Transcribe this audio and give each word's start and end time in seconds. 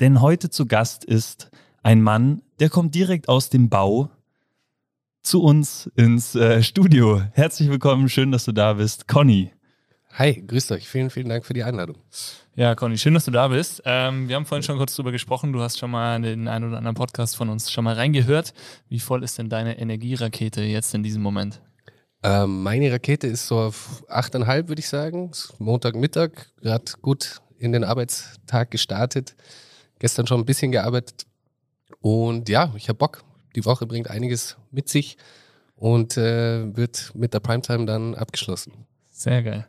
denn 0.00 0.20
heute 0.20 0.50
zu 0.50 0.66
Gast 0.66 1.04
ist 1.04 1.50
ein 1.82 2.02
Mann, 2.02 2.42
der 2.60 2.70
kommt 2.70 2.94
direkt 2.94 3.28
aus 3.28 3.50
dem 3.50 3.68
Bau 3.68 4.10
zu 5.22 5.42
uns 5.42 5.90
ins 5.96 6.34
äh, 6.34 6.62
Studio. 6.62 7.22
Herzlich 7.32 7.70
willkommen, 7.70 8.08
schön, 8.08 8.32
dass 8.32 8.44
du 8.44 8.52
da 8.52 8.74
bist, 8.74 9.08
Conny. 9.08 9.52
Hi, 10.12 10.44
grüßt 10.46 10.70
euch. 10.72 10.88
Vielen, 10.88 11.10
vielen 11.10 11.28
Dank 11.28 11.44
für 11.44 11.54
die 11.54 11.64
Einladung. 11.64 11.96
Ja, 12.54 12.74
Conny, 12.74 12.98
schön, 12.98 13.14
dass 13.14 13.24
du 13.24 13.32
da 13.32 13.48
bist. 13.48 13.82
Ähm, 13.84 14.28
wir 14.28 14.36
haben 14.36 14.46
vorhin 14.46 14.62
schon 14.62 14.76
kurz 14.76 14.94
drüber 14.94 15.10
gesprochen. 15.10 15.52
Du 15.52 15.60
hast 15.60 15.78
schon 15.78 15.90
mal 15.90 16.20
den 16.20 16.46
einen 16.46 16.68
oder 16.68 16.78
anderen 16.78 16.94
Podcast 16.94 17.36
von 17.36 17.48
uns 17.48 17.72
schon 17.72 17.82
mal 17.82 17.94
reingehört. 17.94 18.54
Wie 18.88 19.00
voll 19.00 19.24
ist 19.24 19.38
denn 19.38 19.48
deine 19.48 19.78
Energierakete 19.78 20.62
jetzt 20.62 20.94
in 20.94 21.02
diesem 21.02 21.20
Moment? 21.20 21.60
Ähm, 22.22 22.62
meine 22.62 22.92
Rakete 22.92 23.26
ist 23.26 23.46
so 23.48 23.58
auf 23.58 24.04
8,5, 24.08 24.68
würde 24.68 24.80
ich 24.80 24.88
sagen. 24.88 25.32
Montagmittag, 25.58 26.30
gerade 26.62 26.92
gut 27.02 27.40
in 27.58 27.72
den 27.72 27.82
Arbeitstag 27.82 28.70
gestartet. 28.70 29.34
Gestern 29.98 30.26
schon 30.26 30.40
ein 30.40 30.46
bisschen 30.46 30.72
gearbeitet. 30.72 31.26
Und 32.00 32.48
ja, 32.48 32.72
ich 32.76 32.88
habe 32.88 32.98
Bock. 32.98 33.24
Die 33.54 33.64
Woche 33.64 33.86
bringt 33.86 34.10
einiges 34.10 34.56
mit 34.70 34.88
sich 34.88 35.16
und 35.76 36.16
äh, 36.16 36.76
wird 36.76 37.12
mit 37.14 37.34
der 37.34 37.40
Primetime 37.40 37.86
dann 37.86 38.14
abgeschlossen. 38.14 38.72
Sehr 39.10 39.42
geil. 39.42 39.66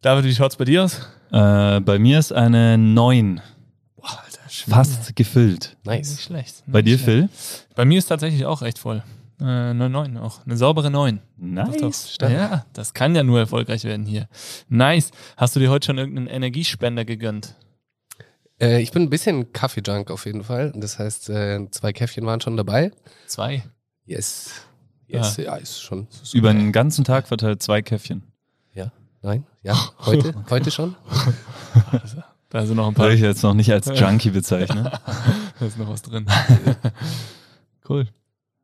David, 0.00 0.24
wie 0.24 0.34
schaut 0.34 0.52
es 0.52 0.56
bei 0.56 0.64
dir 0.64 0.84
aus? 0.84 1.00
Äh, 1.30 1.80
bei 1.80 1.98
mir 1.98 2.18
ist 2.18 2.32
eine 2.32 2.78
9. 2.78 3.40
Boah, 3.96 4.20
Alter, 4.24 4.40
Fast 4.48 5.14
gefüllt. 5.16 5.76
Nice. 5.84 6.10
Nicht 6.10 6.22
schlecht. 6.22 6.62
Bei 6.66 6.82
dir, 6.82 6.94
Nicht 6.94 7.04
Phil? 7.04 7.28
schlecht. 7.28 7.66
Bei 7.74 7.84
mir 7.84 7.98
ist 7.98 8.06
tatsächlich 8.06 8.46
auch 8.46 8.62
recht 8.62 8.78
voll. 8.78 9.02
Äh, 9.40 9.44
eine 9.44 9.88
9 9.90 10.16
auch. 10.16 10.44
Eine 10.46 10.56
saubere 10.56 10.90
9. 10.90 11.20
Nice. 11.36 12.16
Doch, 12.18 12.26
doch. 12.26 12.30
Ja, 12.30 12.64
das 12.72 12.94
kann 12.94 13.14
ja 13.14 13.22
nur 13.22 13.38
erfolgreich 13.40 13.84
werden 13.84 14.06
hier. 14.06 14.28
Nice. 14.68 15.10
Hast 15.36 15.54
du 15.54 15.60
dir 15.60 15.70
heute 15.70 15.86
schon 15.86 15.98
irgendeinen 15.98 16.28
Energiespender 16.28 17.04
gegönnt? 17.04 17.54
Äh, 18.60 18.80
ich 18.80 18.92
bin 18.92 19.02
ein 19.02 19.10
bisschen 19.10 19.52
Kaffee-Junk 19.52 20.10
auf 20.10 20.26
jeden 20.26 20.44
Fall. 20.44 20.72
Das 20.74 20.98
heißt, 20.98 21.30
äh, 21.30 21.70
zwei 21.70 21.92
Käffchen 21.92 22.26
waren 22.26 22.40
schon 22.40 22.56
dabei. 22.56 22.92
Zwei. 23.26 23.64
Yes. 24.04 24.62
Yes, 25.06 25.38
ja, 25.38 25.56
ist 25.56 25.80
schon. 25.80 26.06
Über 26.34 26.52
den 26.52 26.70
ganzen 26.70 27.02
Tag 27.04 27.28
verteilt 27.28 27.62
zwei 27.62 27.80
Käffchen. 27.80 28.24
Ja, 28.74 28.92
nein, 29.22 29.46
ja, 29.62 29.74
heute, 30.04 30.34
heute 30.50 30.70
schon. 30.70 30.96
Da 32.50 32.64
sind 32.64 32.76
noch 32.76 32.88
ein 32.88 32.94
paar. 32.94 33.04
Soll 33.04 33.14
ich 33.14 33.20
jetzt 33.20 33.42
noch 33.42 33.52
nicht 33.52 33.70
als 33.70 33.88
Junkie 33.88 34.30
bezeichnen? 34.30 34.84
da 35.60 35.66
ist 35.66 35.76
noch 35.76 35.86
was 35.86 36.00
drin. 36.00 36.26
cool. 37.86 38.08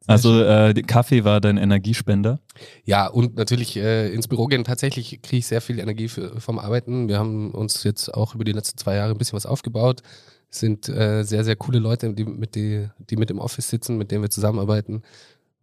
Also 0.07 0.43
äh, 0.43 0.75
Kaffee 0.83 1.25
war 1.25 1.41
dein 1.41 1.57
Energiespender? 1.57 2.41
Ja, 2.85 3.07
und 3.07 3.37
natürlich 3.37 3.77
äh, 3.77 4.13
ins 4.13 4.29
Büro 4.29 4.47
gehen. 4.47 4.65
Tatsächlich 4.65 5.23
kriege 5.23 5.39
ich 5.39 5.47
sehr 5.47 5.61
viel 5.61 5.79
Energie 5.79 6.09
für, 6.09 6.41
vom 6.41 6.59
Arbeiten. 6.59 7.09
Wir 7.09 7.19
haben 7.19 7.53
uns 7.53 7.85
jetzt 7.85 8.13
auch 8.13 8.35
über 8.35 8.45
die 8.45 8.53
letzten 8.53 8.77
zwei 8.79 8.97
Jahre 8.97 9.13
ein 9.13 9.19
bisschen 9.19 9.37
was 9.37 9.47
aufgebaut. 9.47 10.03
Es 10.51 10.61
sind 10.61 10.89
äh, 10.89 11.23
sehr, 11.25 11.43
sehr 11.43 11.57
coole 11.57 11.79
Leute, 11.79 12.13
die 12.13 12.25
mit, 12.25 12.55
die, 12.55 12.87
die 13.11 13.17
mit 13.17 13.31
im 13.31 13.39
Office 13.39 13.69
sitzen, 13.71 13.97
mit 13.97 14.11
denen 14.11 14.23
wir 14.23 14.31
zusammenarbeiten. 14.31 15.03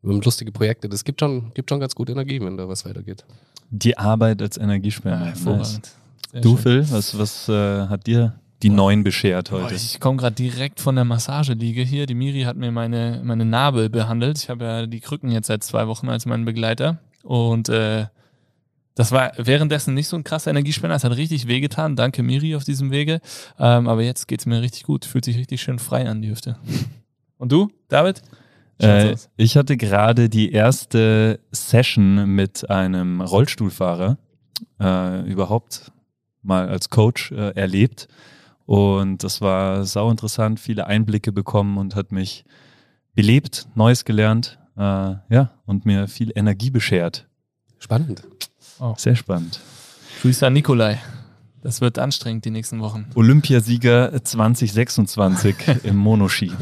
Wir 0.01 0.13
haben 0.13 0.21
lustige 0.21 0.51
Projekte. 0.51 0.89
Das 0.89 1.03
gibt 1.03 1.19
schon, 1.19 1.53
gibt 1.53 1.69
schon 1.69 1.79
ganz 1.79 1.93
gute 1.93 2.11
Energie, 2.11 2.41
wenn 2.41 2.57
da 2.57 2.67
was 2.67 2.85
weitergeht. 2.85 3.23
Die 3.69 3.97
Arbeit 3.97 4.41
als 4.41 4.57
Energiespender. 4.57 5.19
Ja, 5.19 5.25
hervorragend. 5.27 5.91
Sehr 6.31 6.41
Du, 6.41 6.57
schön. 6.57 6.83
Phil, 6.83 6.91
was, 6.91 7.17
was 7.17 7.47
äh, 7.47 7.87
hat 7.87 8.07
dir 8.07 8.40
die 8.63 8.69
neun 8.69 9.03
beschert 9.03 9.49
Boah, 9.49 9.63
heute? 9.63 9.75
ich 9.75 9.99
komme 9.99 10.17
gerade 10.17 10.35
direkt 10.35 10.79
von 10.79 10.95
der 10.95 11.05
Massageliege 11.05 11.81
hier. 11.81 12.05
Die 12.05 12.13
Miri 12.13 12.43
hat 12.43 12.57
mir 12.57 12.71
meine, 12.71 13.21
meine 13.23 13.45
Narbe 13.45 13.89
behandelt. 13.89 14.37
Ich 14.37 14.49
habe 14.49 14.65
ja 14.65 14.85
die 14.85 14.99
Krücken 14.99 15.31
jetzt 15.31 15.47
seit 15.47 15.63
zwei 15.63 15.87
Wochen 15.87 16.09
als 16.09 16.25
meinen 16.25 16.45
Begleiter. 16.45 16.99
Und 17.23 17.69
äh, 17.69 18.05
das 18.95 19.11
war 19.11 19.31
währenddessen 19.37 19.93
nicht 19.93 20.07
so 20.07 20.15
ein 20.15 20.23
krasser 20.23 20.51
Energiespender. 20.51 20.95
Es 20.95 21.03
hat 21.03 21.15
richtig 21.15 21.47
wehgetan. 21.47 21.95
Danke, 21.95 22.23
Miri, 22.23 22.55
auf 22.55 22.63
diesem 22.63 22.91
Wege. 22.91 23.21
Ähm, 23.57 23.87
aber 23.87 24.03
jetzt 24.03 24.27
geht's 24.27 24.45
mir 24.45 24.61
richtig 24.61 24.83
gut. 24.83 25.05
Fühlt 25.05 25.25
sich 25.25 25.37
richtig 25.37 25.61
schön 25.61 25.79
frei 25.79 26.07
an, 26.07 26.21
die 26.21 26.29
Hüfte. 26.29 26.57
Und 27.37 27.51
du, 27.51 27.69
David? 27.87 28.21
Äh, 28.77 29.15
ich 29.37 29.57
hatte 29.57 29.77
gerade 29.77 30.29
die 30.29 30.51
erste 30.51 31.39
Session 31.51 32.35
mit 32.35 32.69
einem 32.69 33.21
Rollstuhlfahrer 33.21 34.17
äh, 34.79 35.21
überhaupt 35.29 35.91
mal 36.41 36.67
als 36.67 36.89
Coach 36.89 37.31
äh, 37.31 37.51
erlebt. 37.55 38.07
Und 38.71 39.25
das 39.25 39.41
war 39.41 39.83
sau 39.83 40.09
interessant, 40.09 40.57
viele 40.57 40.87
Einblicke 40.87 41.33
bekommen 41.33 41.77
und 41.77 41.93
hat 41.93 42.13
mich 42.13 42.45
belebt, 43.13 43.67
Neues 43.75 44.05
gelernt, 44.05 44.59
äh, 44.77 44.81
ja, 44.81 45.51
und 45.65 45.85
mir 45.85 46.07
viel 46.07 46.31
Energie 46.35 46.69
beschert. 46.69 47.27
Spannend. 47.79 48.23
Sehr 48.95 49.17
spannend. 49.17 49.59
Grüße 50.21 50.47
an 50.47 50.53
Nikolai. 50.53 51.01
Das 51.61 51.81
wird 51.81 51.99
anstrengend 51.99 52.45
die 52.45 52.49
nächsten 52.49 52.79
Wochen. 52.79 53.07
Olympiasieger 53.13 54.23
2026 54.23 55.55
im 55.83 55.97
Monoski. 55.97 56.53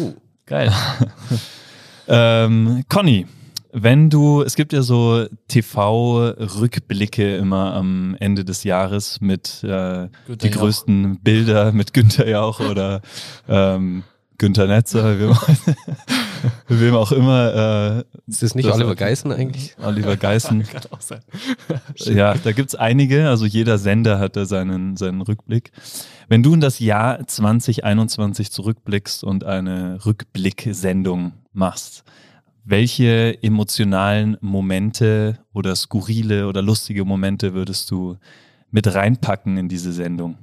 Oh. 0.00 0.14
Geil. 0.46 0.72
Ähm, 2.08 2.84
Conny, 2.88 3.26
wenn 3.78 4.08
du, 4.08 4.40
es 4.42 4.54
gibt 4.56 4.72
ja 4.72 4.80
so 4.80 5.26
TV-Rückblicke 5.48 7.36
immer 7.36 7.74
am 7.74 8.16
Ende 8.18 8.42
des 8.44 8.64
Jahres 8.64 9.20
mit 9.20 9.62
äh, 9.64 10.08
die 10.28 10.48
Jauch. 10.48 10.56
größten 10.60 11.20
Bilder 11.20 11.72
mit 11.72 11.92
Günther 11.92 12.26
Jauch 12.26 12.60
oder 12.60 13.02
ähm, 13.48 14.02
Günther 14.38 14.66
Netzer, 14.66 15.18
wem, 15.18 15.36
wem 16.68 16.94
auch 16.94 17.12
immer. 17.12 18.04
Äh, 18.26 18.30
Ist 18.30 18.42
das 18.42 18.54
nicht 18.54 18.66
Das- 18.68 18.76
Oliver 18.76 18.94
Geißen 18.94 19.30
eigentlich? 19.32 19.76
Oliver 19.82 20.16
Geißen. 20.16 20.62
Kann 20.72 20.82
auch 20.90 21.00
sein. 21.02 21.20
Ja, 21.96 22.34
da 22.34 22.52
gibt's 22.52 22.74
einige, 22.74 23.28
also 23.28 23.44
jeder 23.46 23.76
Sender 23.78 24.18
hat 24.18 24.36
da 24.36 24.44
seinen, 24.46 24.96
seinen 24.96 25.20
Rückblick. 25.22 25.70
Wenn 26.28 26.42
du 26.42 26.54
in 26.54 26.60
das 26.60 26.78
Jahr 26.80 27.26
2021 27.26 28.50
zurückblickst 28.50 29.22
und 29.24 29.44
eine 29.44 30.04
Rückblicksendung 30.04 31.32
machst, 31.52 32.04
welche 32.66 33.38
emotionalen 33.42 34.36
Momente 34.40 35.38
oder 35.54 35.76
skurrile 35.76 36.48
oder 36.48 36.62
lustige 36.62 37.04
Momente 37.04 37.54
würdest 37.54 37.90
du 37.92 38.16
mit 38.72 38.92
reinpacken 38.92 39.56
in 39.56 39.68
diese 39.68 39.92
Sendung? 39.92 40.36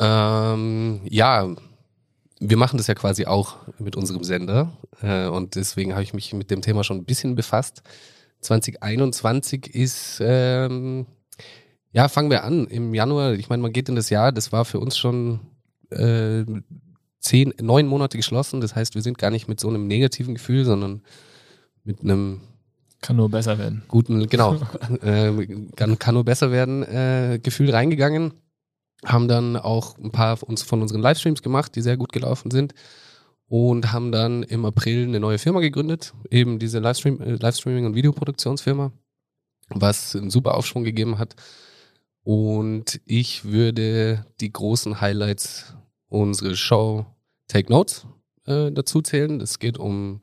Ähm, 0.00 1.02
ja, 1.08 1.54
wir 2.40 2.56
machen 2.56 2.78
das 2.78 2.88
ja 2.88 2.94
quasi 2.94 3.26
auch 3.26 3.58
mit 3.78 3.94
unserem 3.94 4.24
Sender 4.24 4.76
äh, 5.00 5.28
und 5.28 5.54
deswegen 5.54 5.92
habe 5.92 6.02
ich 6.02 6.14
mich 6.14 6.32
mit 6.32 6.50
dem 6.50 6.62
Thema 6.62 6.82
schon 6.82 6.98
ein 6.98 7.04
bisschen 7.04 7.36
befasst. 7.36 7.82
2021 8.40 9.72
ist, 9.72 10.20
ähm, 10.20 11.06
ja, 11.92 12.08
fangen 12.08 12.30
wir 12.30 12.42
an 12.42 12.66
im 12.66 12.92
Januar. 12.92 13.34
Ich 13.34 13.48
meine, 13.48 13.62
man 13.62 13.72
geht 13.72 13.88
in 13.88 13.94
das 13.94 14.10
Jahr, 14.10 14.32
das 14.32 14.50
war 14.50 14.64
für 14.64 14.80
uns 14.80 14.98
schon 14.98 15.40
äh, 15.90 16.44
zehn, 17.24 17.54
neun 17.60 17.86
Monate 17.86 18.16
geschlossen. 18.16 18.60
Das 18.60 18.76
heißt, 18.76 18.94
wir 18.94 19.02
sind 19.02 19.18
gar 19.18 19.30
nicht 19.30 19.48
mit 19.48 19.58
so 19.58 19.68
einem 19.68 19.86
negativen 19.86 20.34
Gefühl, 20.34 20.64
sondern 20.64 21.02
mit 21.82 22.02
einem 22.02 22.40
Kann 23.00 23.16
nur 23.16 23.30
besser 23.30 23.58
werden. 23.58 23.82
guten, 23.88 24.26
genau, 24.28 24.54
äh, 25.02 25.46
kann, 25.74 25.98
kann 25.98 26.14
nur 26.14 26.24
besser 26.24 26.52
werden, 26.52 26.82
äh, 26.82 27.40
Gefühl 27.42 27.70
reingegangen. 27.70 28.34
Haben 29.04 29.28
dann 29.28 29.56
auch 29.56 29.98
ein 29.98 30.12
paar 30.12 30.42
uns 30.42 30.62
von 30.62 30.80
unseren 30.80 31.00
Livestreams 31.00 31.42
gemacht, 31.42 31.74
die 31.74 31.82
sehr 31.82 31.96
gut 31.96 32.12
gelaufen 32.12 32.50
sind. 32.50 32.74
Und 33.46 33.92
haben 33.92 34.10
dann 34.10 34.42
im 34.42 34.64
April 34.64 35.04
eine 35.04 35.20
neue 35.20 35.38
Firma 35.38 35.60
gegründet, 35.60 36.14
eben 36.30 36.58
diese 36.58 36.78
Livestream, 36.78 37.20
äh, 37.20 37.34
Livestreaming- 37.34 37.84
und 37.84 37.94
Videoproduktionsfirma, 37.94 38.92
was 39.68 40.16
einen 40.16 40.30
super 40.30 40.54
Aufschwung 40.54 40.84
gegeben 40.84 41.18
hat. 41.18 41.36
Und 42.22 43.02
ich 43.04 43.44
würde 43.44 44.24
die 44.40 44.50
großen 44.50 45.02
Highlights 45.02 45.74
unserer 46.08 46.54
Show 46.54 47.06
Take 47.48 47.70
Notes 47.70 48.06
äh, 48.46 48.70
dazu 48.72 49.02
zählen. 49.02 49.40
Es 49.40 49.58
geht 49.58 49.78
um 49.78 50.20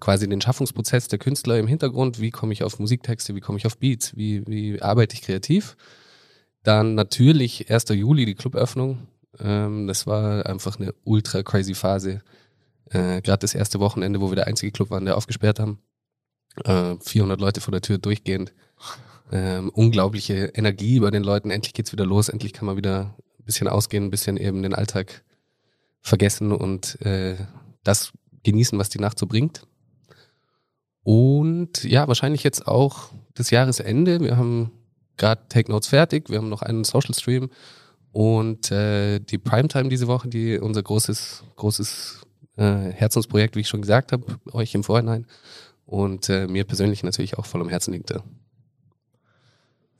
quasi 0.00 0.28
den 0.28 0.40
Schaffungsprozess 0.40 1.08
der 1.08 1.18
Künstler 1.18 1.58
im 1.58 1.66
Hintergrund. 1.66 2.20
Wie 2.20 2.30
komme 2.30 2.52
ich 2.52 2.62
auf 2.62 2.78
Musiktexte, 2.78 3.34
wie 3.34 3.40
komme 3.40 3.58
ich 3.58 3.66
auf 3.66 3.78
Beats, 3.78 4.16
wie, 4.16 4.46
wie 4.46 4.80
arbeite 4.80 5.14
ich 5.14 5.22
kreativ. 5.22 5.76
Dann 6.62 6.94
natürlich 6.94 7.70
1. 7.70 7.88
Juli 7.90 8.24
die 8.24 8.34
Cluböffnung. 8.34 9.06
Ähm, 9.38 9.86
das 9.86 10.06
war 10.06 10.46
einfach 10.46 10.78
eine 10.78 10.94
ultra 11.04 11.42
crazy 11.42 11.74
Phase. 11.74 12.22
Äh, 12.90 13.20
Gerade 13.20 13.40
das 13.40 13.54
erste 13.54 13.80
Wochenende, 13.80 14.20
wo 14.20 14.30
wir 14.30 14.36
der 14.36 14.46
einzige 14.46 14.72
Club 14.72 14.90
waren, 14.90 15.04
der 15.04 15.16
aufgesperrt 15.16 15.60
haben. 15.60 15.78
Äh, 16.64 16.96
400 17.00 17.40
Leute 17.40 17.60
vor 17.60 17.72
der 17.72 17.82
Tür 17.82 17.98
durchgehend. 17.98 18.52
Ähm, 19.32 19.70
unglaubliche 19.70 20.52
Energie 20.54 21.00
bei 21.00 21.10
den 21.10 21.24
Leuten. 21.24 21.50
Endlich 21.50 21.74
geht's 21.74 21.92
wieder 21.92 22.06
los. 22.06 22.28
Endlich 22.28 22.52
kann 22.52 22.66
man 22.66 22.76
wieder 22.76 23.14
ein 23.38 23.44
bisschen 23.44 23.68
ausgehen, 23.68 24.04
ein 24.04 24.10
bisschen 24.10 24.36
eben 24.36 24.62
den 24.62 24.74
Alltag 24.74 25.22
vergessen 26.04 26.52
und 26.52 27.00
äh, 27.00 27.36
das 27.82 28.12
genießen, 28.44 28.78
was 28.78 28.90
die 28.90 29.00
Nacht 29.00 29.18
so 29.18 29.26
bringt. 29.26 29.66
Und 31.02 31.82
ja, 31.82 32.06
wahrscheinlich 32.06 32.44
jetzt 32.44 32.68
auch 32.68 33.10
das 33.34 33.50
Jahresende. 33.50 34.20
Wir 34.20 34.36
haben 34.36 34.70
gerade 35.16 35.42
Take 35.48 35.72
Notes 35.72 35.88
fertig, 35.88 36.28
wir 36.28 36.38
haben 36.38 36.48
noch 36.48 36.62
einen 36.62 36.84
Social 36.84 37.14
Stream 37.14 37.50
und 38.12 38.70
äh, 38.70 39.18
die 39.18 39.38
Primetime 39.38 39.88
diese 39.88 40.06
Woche, 40.06 40.28
die 40.28 40.58
unser 40.58 40.82
großes, 40.82 41.42
großes 41.56 42.20
äh, 42.56 42.90
Herzensprojekt, 42.90 43.56
wie 43.56 43.60
ich 43.60 43.68
schon 43.68 43.82
gesagt 43.82 44.12
habe, 44.12 44.24
euch 44.52 44.74
im 44.74 44.84
Vorhinein. 44.84 45.26
Und 45.86 46.28
äh, 46.28 46.46
mir 46.46 46.64
persönlich 46.64 47.02
natürlich 47.02 47.36
auch 47.38 47.46
voll 47.46 47.60
am 47.60 47.68
Herzen 47.68 47.92
liegt. 47.92 48.14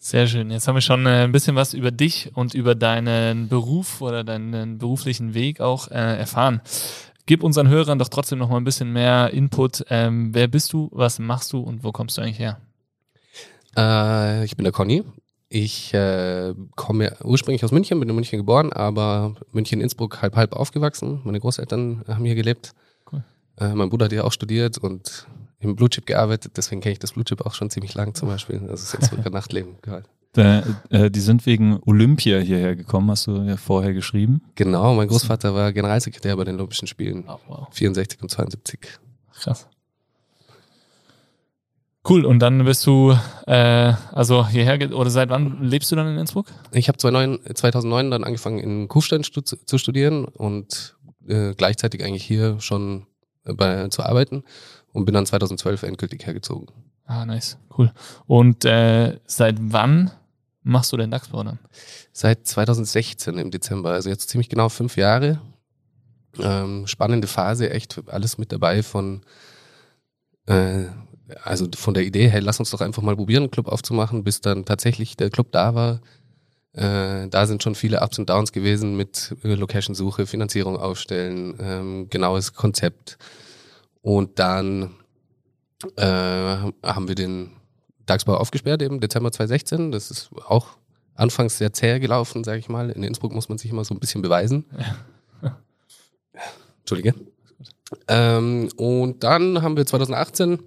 Sehr 0.06 0.26
schön. 0.26 0.50
Jetzt 0.50 0.68
haben 0.68 0.74
wir 0.74 0.82
schon 0.82 1.06
äh, 1.06 1.24
ein 1.24 1.32
bisschen 1.32 1.56
was 1.56 1.72
über 1.72 1.90
dich 1.90 2.30
und 2.34 2.52
über 2.52 2.74
deinen 2.74 3.48
Beruf 3.48 4.02
oder 4.02 4.22
deinen 4.22 4.76
beruflichen 4.76 5.32
Weg 5.32 5.62
auch 5.62 5.90
äh, 5.90 6.18
erfahren. 6.18 6.60
Gib 7.24 7.42
unseren 7.42 7.68
Hörern 7.68 7.98
doch 7.98 8.10
trotzdem 8.10 8.38
noch 8.38 8.50
mal 8.50 8.58
ein 8.58 8.64
bisschen 8.64 8.92
mehr 8.92 9.30
Input. 9.30 9.86
Ähm, 9.88 10.34
wer 10.34 10.46
bist 10.46 10.74
du, 10.74 10.90
was 10.92 11.18
machst 11.20 11.54
du 11.54 11.60
und 11.60 11.84
wo 11.84 11.90
kommst 11.90 12.18
du 12.18 12.20
eigentlich 12.20 12.38
her? 12.38 12.60
Äh, 13.78 14.44
ich 14.44 14.56
bin 14.56 14.64
der 14.64 14.74
Conny. 14.74 15.04
Ich 15.48 15.94
äh, 15.94 16.52
komme 16.76 17.16
ursprünglich 17.24 17.64
aus 17.64 17.72
München, 17.72 17.98
bin 17.98 18.10
in 18.10 18.14
München 18.14 18.38
geboren, 18.38 18.74
aber 18.74 19.36
München, 19.52 19.80
Innsbruck 19.80 20.20
halb 20.20 20.36
halb 20.36 20.52
aufgewachsen. 20.52 21.22
Meine 21.24 21.40
Großeltern 21.40 22.04
haben 22.06 22.26
hier 22.26 22.34
gelebt. 22.34 22.72
Cool. 23.10 23.24
Äh, 23.58 23.74
mein 23.74 23.88
Bruder 23.88 24.04
hat 24.04 24.12
hier 24.12 24.26
auch 24.26 24.32
studiert 24.32 24.76
und 24.76 25.26
im 25.64 25.76
Blue 25.76 25.88
Chip 25.88 26.06
gearbeitet, 26.06 26.52
deswegen 26.56 26.80
kenne 26.80 26.92
ich 26.92 26.98
das 26.98 27.12
Blue 27.12 27.24
Chip 27.24 27.44
auch 27.44 27.54
schon 27.54 27.70
ziemlich 27.70 27.94
lang 27.94 28.14
zum 28.14 28.28
Beispiel. 28.28 28.60
Das 28.60 28.82
ist 28.82 28.92
jetzt 28.92 29.10
sogar 29.10 29.30
Nachtleben 29.30 29.76
gehört. 29.82 30.08
Da, 30.34 30.64
äh, 30.90 31.10
die 31.12 31.20
sind 31.20 31.46
wegen 31.46 31.78
Olympia 31.86 32.38
hierher 32.38 32.74
gekommen, 32.74 33.08
hast 33.10 33.28
du 33.28 33.42
ja 33.42 33.56
vorher 33.56 33.92
geschrieben. 33.92 34.42
Genau, 34.56 34.94
mein 34.94 35.06
Großvater 35.06 35.54
war 35.54 35.72
Generalsekretär 35.72 36.36
bei 36.36 36.42
den 36.42 36.56
Olympischen 36.56 36.88
Spielen. 36.88 37.24
Oh, 37.28 37.38
wow. 37.46 37.68
64 37.70 38.20
und 38.20 38.30
72. 38.30 38.80
Krass. 39.32 39.68
Cool, 42.06 42.26
und 42.26 42.40
dann 42.40 42.64
bist 42.64 42.84
du 42.84 43.16
äh, 43.46 43.92
also 44.12 44.46
hierher, 44.46 44.92
oder 44.94 45.08
seit 45.08 45.30
wann 45.30 45.62
lebst 45.62 45.92
du 45.92 45.96
dann 45.96 46.08
in 46.08 46.18
Innsbruck? 46.18 46.46
Ich 46.72 46.88
habe 46.88 46.98
2009 46.98 48.10
dann 48.10 48.24
angefangen 48.24 48.58
in 48.58 48.88
Kufstein 48.88 49.22
stu 49.22 49.40
zu 49.40 49.78
studieren 49.78 50.24
und 50.24 50.96
äh, 51.28 51.54
gleichzeitig 51.54 52.04
eigentlich 52.04 52.24
hier 52.24 52.60
schon 52.60 53.06
äh, 53.44 53.54
bei, 53.54 53.88
zu 53.88 54.02
arbeiten 54.02 54.42
und 54.94 55.04
bin 55.04 55.14
dann 55.14 55.26
2012 55.26 55.82
endgültig 55.82 56.24
hergezogen. 56.24 56.68
Ah, 57.04 57.26
nice, 57.26 57.58
cool. 57.76 57.92
Und 58.26 58.64
äh, 58.64 59.18
seit 59.26 59.56
wann 59.60 60.10
machst 60.62 60.92
du 60.92 60.96
den 60.96 61.10
DAX-Bau 61.10 61.44
dann? 61.44 61.58
Seit 62.12 62.46
2016 62.46 63.36
im 63.36 63.50
Dezember, 63.50 63.90
also 63.90 64.08
jetzt 64.08 64.30
ziemlich 64.30 64.48
genau 64.48 64.70
fünf 64.70 64.96
Jahre. 64.96 65.40
Ähm, 66.38 66.86
spannende 66.86 67.26
Phase, 67.26 67.68
echt 67.68 68.00
alles 68.06 68.38
mit 68.38 68.50
dabei 68.50 68.82
von 68.82 69.20
äh, 70.46 70.86
also 71.42 71.66
von 71.74 71.94
der 71.94 72.04
Idee, 72.04 72.28
hey, 72.28 72.40
lass 72.40 72.60
uns 72.60 72.70
doch 72.70 72.80
einfach 72.80 73.02
mal 73.02 73.16
probieren, 73.16 73.44
einen 73.44 73.50
Club 73.50 73.68
aufzumachen, 73.68 74.24
bis 74.24 74.40
dann 74.40 74.64
tatsächlich 74.64 75.16
der 75.16 75.30
Club 75.30 75.52
da 75.52 75.74
war. 75.74 76.00
Äh, 76.72 77.28
da 77.28 77.46
sind 77.46 77.62
schon 77.62 77.74
viele 77.74 78.00
Ups 78.00 78.18
und 78.18 78.28
Downs 78.28 78.52
gewesen 78.52 78.96
mit 78.96 79.34
äh, 79.44 79.54
Location-Suche, 79.54 80.26
Finanzierung 80.26 80.76
aufstellen, 80.76 81.54
ähm, 81.60 82.10
genaues 82.10 82.52
Konzept. 82.52 83.16
Und 84.04 84.38
dann 84.38 84.90
äh, 85.96 86.04
haben 86.04 87.08
wir 87.08 87.14
den 87.14 87.52
DAX-Bau 88.04 88.36
aufgesperrt, 88.36 88.82
eben 88.82 89.00
Dezember 89.00 89.32
2016. 89.32 89.92
Das 89.92 90.10
ist 90.10 90.28
auch 90.46 90.76
anfangs 91.14 91.56
sehr 91.56 91.72
zäh 91.72 91.98
gelaufen, 92.00 92.44
sage 92.44 92.58
ich 92.58 92.68
mal. 92.68 92.90
In 92.90 93.02
Innsbruck 93.02 93.32
muss 93.32 93.48
man 93.48 93.56
sich 93.56 93.70
immer 93.70 93.82
so 93.82 93.94
ein 93.94 94.00
bisschen 94.00 94.20
beweisen. 94.20 94.66
Ja. 95.42 95.58
Entschuldige. 96.80 97.14
Ähm, 98.06 98.68
und 98.76 99.24
dann 99.24 99.62
haben 99.62 99.78
wir 99.78 99.86
2018 99.86 100.58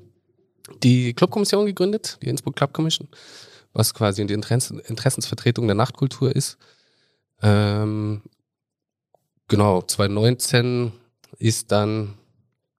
die 0.81 1.13
Clubkommission 1.13 1.67
gegründet, 1.67 2.17
die 2.23 2.29
Innsbruck 2.29 2.55
Club 2.55 2.73
Commission, 2.73 3.07
was 3.71 3.93
quasi 3.93 4.25
die 4.25 4.33
Interessen, 4.33 4.79
Interessensvertretung 4.79 5.67
der 5.67 5.75
Nachtkultur 5.75 6.35
ist. 6.35 6.57
Ähm, 7.43 8.23
genau, 9.47 9.83
2019 9.83 10.91
ist 11.37 11.71
dann 11.71 12.15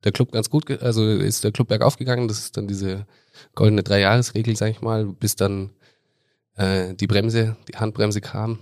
der 0.05 0.13
Club 0.13 0.33
ganz 0.33 0.51
gut, 0.51 0.71
also 0.83 1.07
ist 1.09 1.45
der 1.45 1.53
Club 1.53 1.69
bergauf 1.69 1.97
gegangen. 1.97 2.29
Das 2.29 2.39
ist 2.39 2.57
dann 2.57 2.69
diese 2.69 3.07
goldene 3.55 3.83
Dreijahresregel, 3.83 4.57
sag 4.57 4.71
ich 4.71 4.81
mal, 4.81 5.07
bis 5.07 5.37
dann 5.37 5.71
äh, 6.57 6.95
die 6.95 7.07
Bremse, 7.07 7.57
die 7.69 7.77
Handbremse 7.77 8.21
kam. 8.21 8.59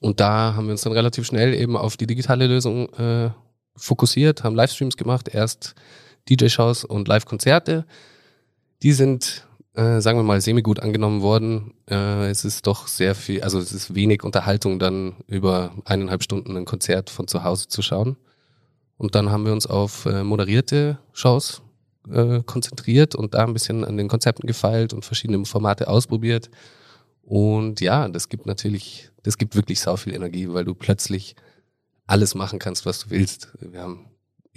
Und 0.00 0.20
da 0.20 0.54
haben 0.54 0.66
wir 0.66 0.72
uns 0.72 0.82
dann 0.82 0.92
relativ 0.92 1.26
schnell 1.26 1.54
eben 1.54 1.76
auf 1.76 1.96
die 1.96 2.06
digitale 2.06 2.46
Lösung 2.46 2.92
äh, 2.94 3.30
fokussiert, 3.76 4.44
haben 4.44 4.54
Livestreams 4.54 4.96
gemacht, 4.96 5.28
erst 5.28 5.74
DJ-Shows 6.28 6.84
und 6.84 7.08
Live-Konzerte. 7.08 7.86
Die 8.82 8.92
sind, 8.92 9.46
äh, 9.74 10.00
sagen 10.00 10.18
wir 10.18 10.22
mal, 10.22 10.40
semi-gut 10.40 10.80
angenommen 10.80 11.22
worden. 11.22 11.74
Äh, 11.90 12.30
es 12.30 12.44
ist 12.44 12.66
doch 12.66 12.86
sehr 12.86 13.14
viel, 13.14 13.42
also 13.42 13.58
es 13.58 13.72
ist 13.72 13.94
wenig 13.94 14.22
Unterhaltung, 14.22 14.78
dann 14.78 15.16
über 15.26 15.72
eineinhalb 15.84 16.22
Stunden 16.22 16.56
ein 16.56 16.64
Konzert 16.64 17.10
von 17.10 17.26
zu 17.26 17.44
Hause 17.44 17.68
zu 17.68 17.82
schauen. 17.82 18.16
Und 18.96 19.14
dann 19.14 19.30
haben 19.30 19.44
wir 19.44 19.52
uns 19.52 19.66
auf 19.66 20.06
äh, 20.06 20.22
moderierte 20.22 20.98
Shows 21.12 21.62
äh, 22.10 22.42
konzentriert 22.44 23.14
und 23.14 23.34
da 23.34 23.44
ein 23.44 23.52
bisschen 23.52 23.84
an 23.84 23.96
den 23.96 24.08
Konzepten 24.08 24.46
gefeilt 24.46 24.92
und 24.92 25.04
verschiedene 25.04 25.44
Formate 25.44 25.88
ausprobiert. 25.88 26.50
Und 27.22 27.80
ja, 27.80 28.08
das 28.08 28.28
gibt 28.28 28.46
natürlich, 28.46 29.10
das 29.22 29.38
gibt 29.38 29.56
wirklich 29.56 29.80
sau 29.80 29.96
viel 29.96 30.14
Energie, 30.14 30.48
weil 30.52 30.64
du 30.64 30.74
plötzlich 30.74 31.34
alles 32.06 32.34
machen 32.34 32.58
kannst, 32.58 32.84
was 32.84 33.00
du 33.00 33.10
willst. 33.10 33.48
Wir 33.60 33.80
haben 33.80 34.06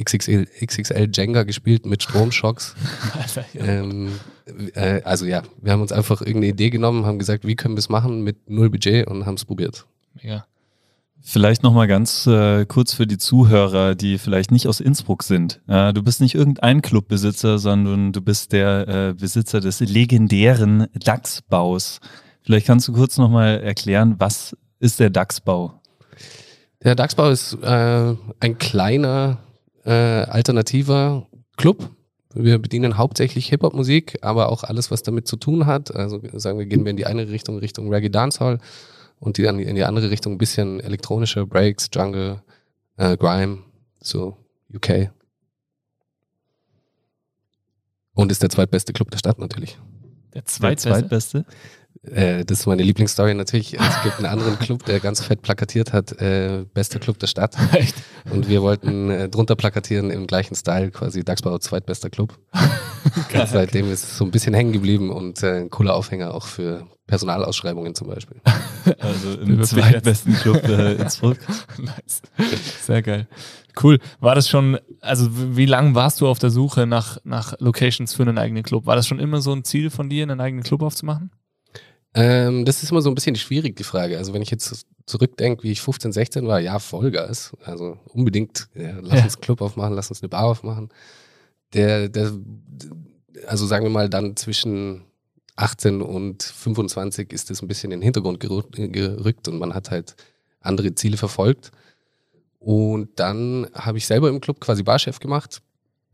XXL, 0.01 0.47
XXL 0.63 1.09
Jenga 1.11 1.43
gespielt 1.43 1.85
mit 1.85 2.03
Stromschocks. 2.03 2.75
ähm, 3.55 4.11
äh, 4.75 5.01
also 5.03 5.25
ja, 5.25 5.43
wir 5.61 5.71
haben 5.71 5.81
uns 5.81 5.91
einfach 5.91 6.21
irgendeine 6.21 6.47
Idee 6.47 6.69
genommen, 6.69 7.05
haben 7.05 7.17
gesagt, 7.17 7.47
wie 7.47 7.55
können 7.55 7.75
wir 7.75 7.79
es 7.79 7.89
machen 7.89 8.21
mit 8.21 8.49
null 8.49 8.69
Budget 8.69 9.07
und 9.07 9.25
haben 9.25 9.35
es 9.35 9.45
probiert. 9.45 9.87
Mega. 10.13 10.45
Vielleicht 11.21 11.61
nochmal 11.63 11.87
ganz 11.87 12.25
äh, 12.25 12.65
kurz 12.65 12.93
für 12.93 13.05
die 13.05 13.17
Zuhörer, 13.17 13.95
die 13.95 14.17
vielleicht 14.17 14.51
nicht 14.51 14.67
aus 14.67 14.79
Innsbruck 14.79 15.23
sind. 15.23 15.61
Äh, 15.67 15.91
du 15.91 16.01
bist 16.01 16.21
nicht 16.21 16.35
irgendein 16.35 16.81
Clubbesitzer, 16.81 17.59
sondern 17.59 18.13
du 18.13 18.21
bist 18.21 18.53
der 18.53 18.87
äh, 18.87 19.13
Besitzer 19.13 19.59
des 19.59 19.81
legendären 19.81 20.87
DAX-Baus. 20.93 21.99
Vielleicht 22.43 22.67
kannst 22.67 22.87
du 22.87 22.93
kurz 22.93 23.17
nochmal 23.17 23.59
erklären, 23.59 24.15
was 24.19 24.55
ist 24.79 24.99
der 24.99 25.09
DAX-Bau? 25.09 25.81
Der 26.83 26.95
DAX-Bau 26.95 27.29
ist 27.29 27.57
äh, 27.61 28.15
ein 28.39 28.57
kleiner 28.57 29.39
äh, 29.83 29.91
alternativer 29.91 31.27
Club. 31.57 31.89
Wir 32.33 32.59
bedienen 32.59 32.97
hauptsächlich 32.97 33.49
Hip-Hop-Musik, 33.49 34.19
aber 34.21 34.49
auch 34.49 34.63
alles, 34.63 34.91
was 34.91 35.01
damit 35.03 35.27
zu 35.27 35.37
tun 35.37 35.65
hat. 35.65 35.93
Also 35.93 36.21
sagen 36.33 36.59
wir, 36.59 36.67
gehen 36.67 36.85
wir 36.85 36.91
in 36.91 36.97
die 36.97 37.07
eine 37.07 37.27
Richtung, 37.29 37.57
Richtung 37.57 37.91
Reggae 37.91 38.09
Dancehall 38.09 38.59
und 39.19 39.37
die 39.37 39.43
dann 39.43 39.59
in 39.59 39.75
die 39.75 39.83
andere 39.83 40.09
Richtung 40.09 40.33
ein 40.33 40.37
bisschen 40.37 40.79
elektronische 40.79 41.45
Breaks, 41.45 41.89
Jungle, 41.93 42.41
äh, 42.97 43.17
Grime, 43.17 43.63
so 43.99 44.37
UK. 44.73 45.11
Und 48.13 48.31
ist 48.31 48.41
der 48.41 48.49
zweitbeste 48.49 48.93
Club 48.93 49.11
der 49.11 49.19
Stadt 49.19 49.39
natürlich. 49.39 49.77
Der 50.33 50.45
zweitbeste? 50.45 50.89
Der 50.89 50.99
zweitbeste? 50.99 51.45
Äh, 52.03 52.45
das 52.45 52.61
ist 52.61 52.65
meine 52.67 52.83
Lieblingsstory 52.83 53.33
natürlich. 53.33 53.73
Es 53.73 54.03
gibt 54.03 54.17
einen 54.17 54.25
anderen 54.25 54.57
Club, 54.59 54.85
der 54.85 54.99
ganz 54.99 55.23
fett 55.23 55.41
plakatiert 55.41 55.93
hat, 55.93 56.13
äh, 56.21 56.65
bester 56.73 56.99
Club 56.99 57.19
der 57.19 57.27
Stadt. 57.27 57.55
Echt? 57.73 57.95
Und 58.29 58.49
wir 58.49 58.61
wollten 58.61 59.09
äh, 59.09 59.29
drunter 59.29 59.55
plakatieren 59.55 60.09
im 60.09 60.27
gleichen 60.27 60.55
Style, 60.55 60.91
quasi 60.91 61.23
Dachsbau 61.23 61.57
zweitbester 61.57 62.09
Club. 62.09 62.37
Geil, 63.31 63.47
seitdem 63.47 63.91
ist 63.91 64.03
es 64.03 64.17
so 64.17 64.25
ein 64.25 64.31
bisschen 64.31 64.53
hängen 64.53 64.73
geblieben 64.73 65.11
und 65.11 65.41
äh, 65.43 65.61
ein 65.61 65.69
cooler 65.69 65.95
Aufhänger 65.95 66.33
auch 66.33 66.45
für 66.45 66.87
Personalausschreibungen 67.07 67.95
zum 67.95 68.07
Beispiel. 68.07 68.41
Also 68.99 69.39
im 69.39 69.63
zweitbesten 69.63 70.33
Club 70.35 70.67
äh, 70.67 70.95
Innsbruck. 70.95 71.37
nice. 71.77 72.21
Sehr 72.81 73.01
geil. 73.01 73.27
Cool. 73.81 73.99
War 74.19 74.35
das 74.35 74.49
schon, 74.49 74.77
also 75.01 75.29
wie 75.55 75.65
lange 75.65 75.95
warst 75.95 76.21
du 76.21 76.27
auf 76.27 76.39
der 76.39 76.49
Suche 76.49 76.87
nach, 76.87 77.17
nach 77.23 77.53
Locations 77.59 78.13
für 78.13 78.23
einen 78.23 78.37
eigenen 78.37 78.63
Club? 78.63 78.85
War 78.85 78.95
das 78.95 79.07
schon 79.07 79.19
immer 79.19 79.41
so 79.41 79.53
ein 79.53 79.63
Ziel 79.63 79.89
von 79.89 80.09
dir, 80.09 80.23
einen 80.23 80.41
eigenen 80.41 80.63
Club 80.63 80.81
aufzumachen? 80.81 81.31
Ähm, 82.17 82.65
das 82.65 82.81
ist 82.81 82.89
immer 82.89 83.01
so 83.03 83.11
ein 83.11 83.15
bisschen 83.15 83.35
schwierig, 83.35 83.75
die 83.75 83.83
Frage. 83.83 84.17
Also 84.17 84.33
wenn 84.33 84.41
ich 84.41 84.49
jetzt 84.49 84.87
zurückdenke, 85.05 85.61
wie 85.61 85.71
ich 85.71 85.81
15, 85.81 86.11
16 86.11 86.47
war, 86.47 86.59
ja, 86.59 86.79
Vollgas. 86.79 87.55
Also 87.63 87.99
unbedingt, 88.11 88.69
ja, 88.73 88.97
lass 89.01 89.19
ja. 89.19 89.23
uns 89.25 89.35
einen 89.35 89.41
Club 89.41 89.61
aufmachen, 89.61 89.93
lass 89.93 90.09
uns 90.09 90.23
eine 90.23 90.29
Bar 90.29 90.45
aufmachen. 90.45 90.89
Der, 91.73 92.09
der, 92.09 92.33
also 93.45 93.67
sagen 93.67 93.85
wir 93.85 93.91
mal 93.91 94.09
dann 94.09 94.35
zwischen 94.35 95.03
18 95.57 96.01
und 96.01 96.41
25 96.41 97.31
ist 97.31 97.51
das 97.51 97.61
ein 97.61 97.67
bisschen 97.67 97.91
in 97.91 97.99
den 97.99 98.03
Hintergrund 98.03 98.39
gerückt 98.39 99.47
und 99.47 99.59
man 99.59 99.75
hat 99.75 99.91
halt 99.91 100.15
andere 100.59 100.95
Ziele 100.95 101.17
verfolgt. 101.17 101.71
Und 102.57 103.19
dann 103.19 103.67
habe 103.75 103.99
ich 103.99 104.07
selber 104.07 104.29
im 104.29 104.41
Club 104.41 104.59
quasi 104.59 104.81
Barchef 104.81 105.19
gemacht 105.19 105.61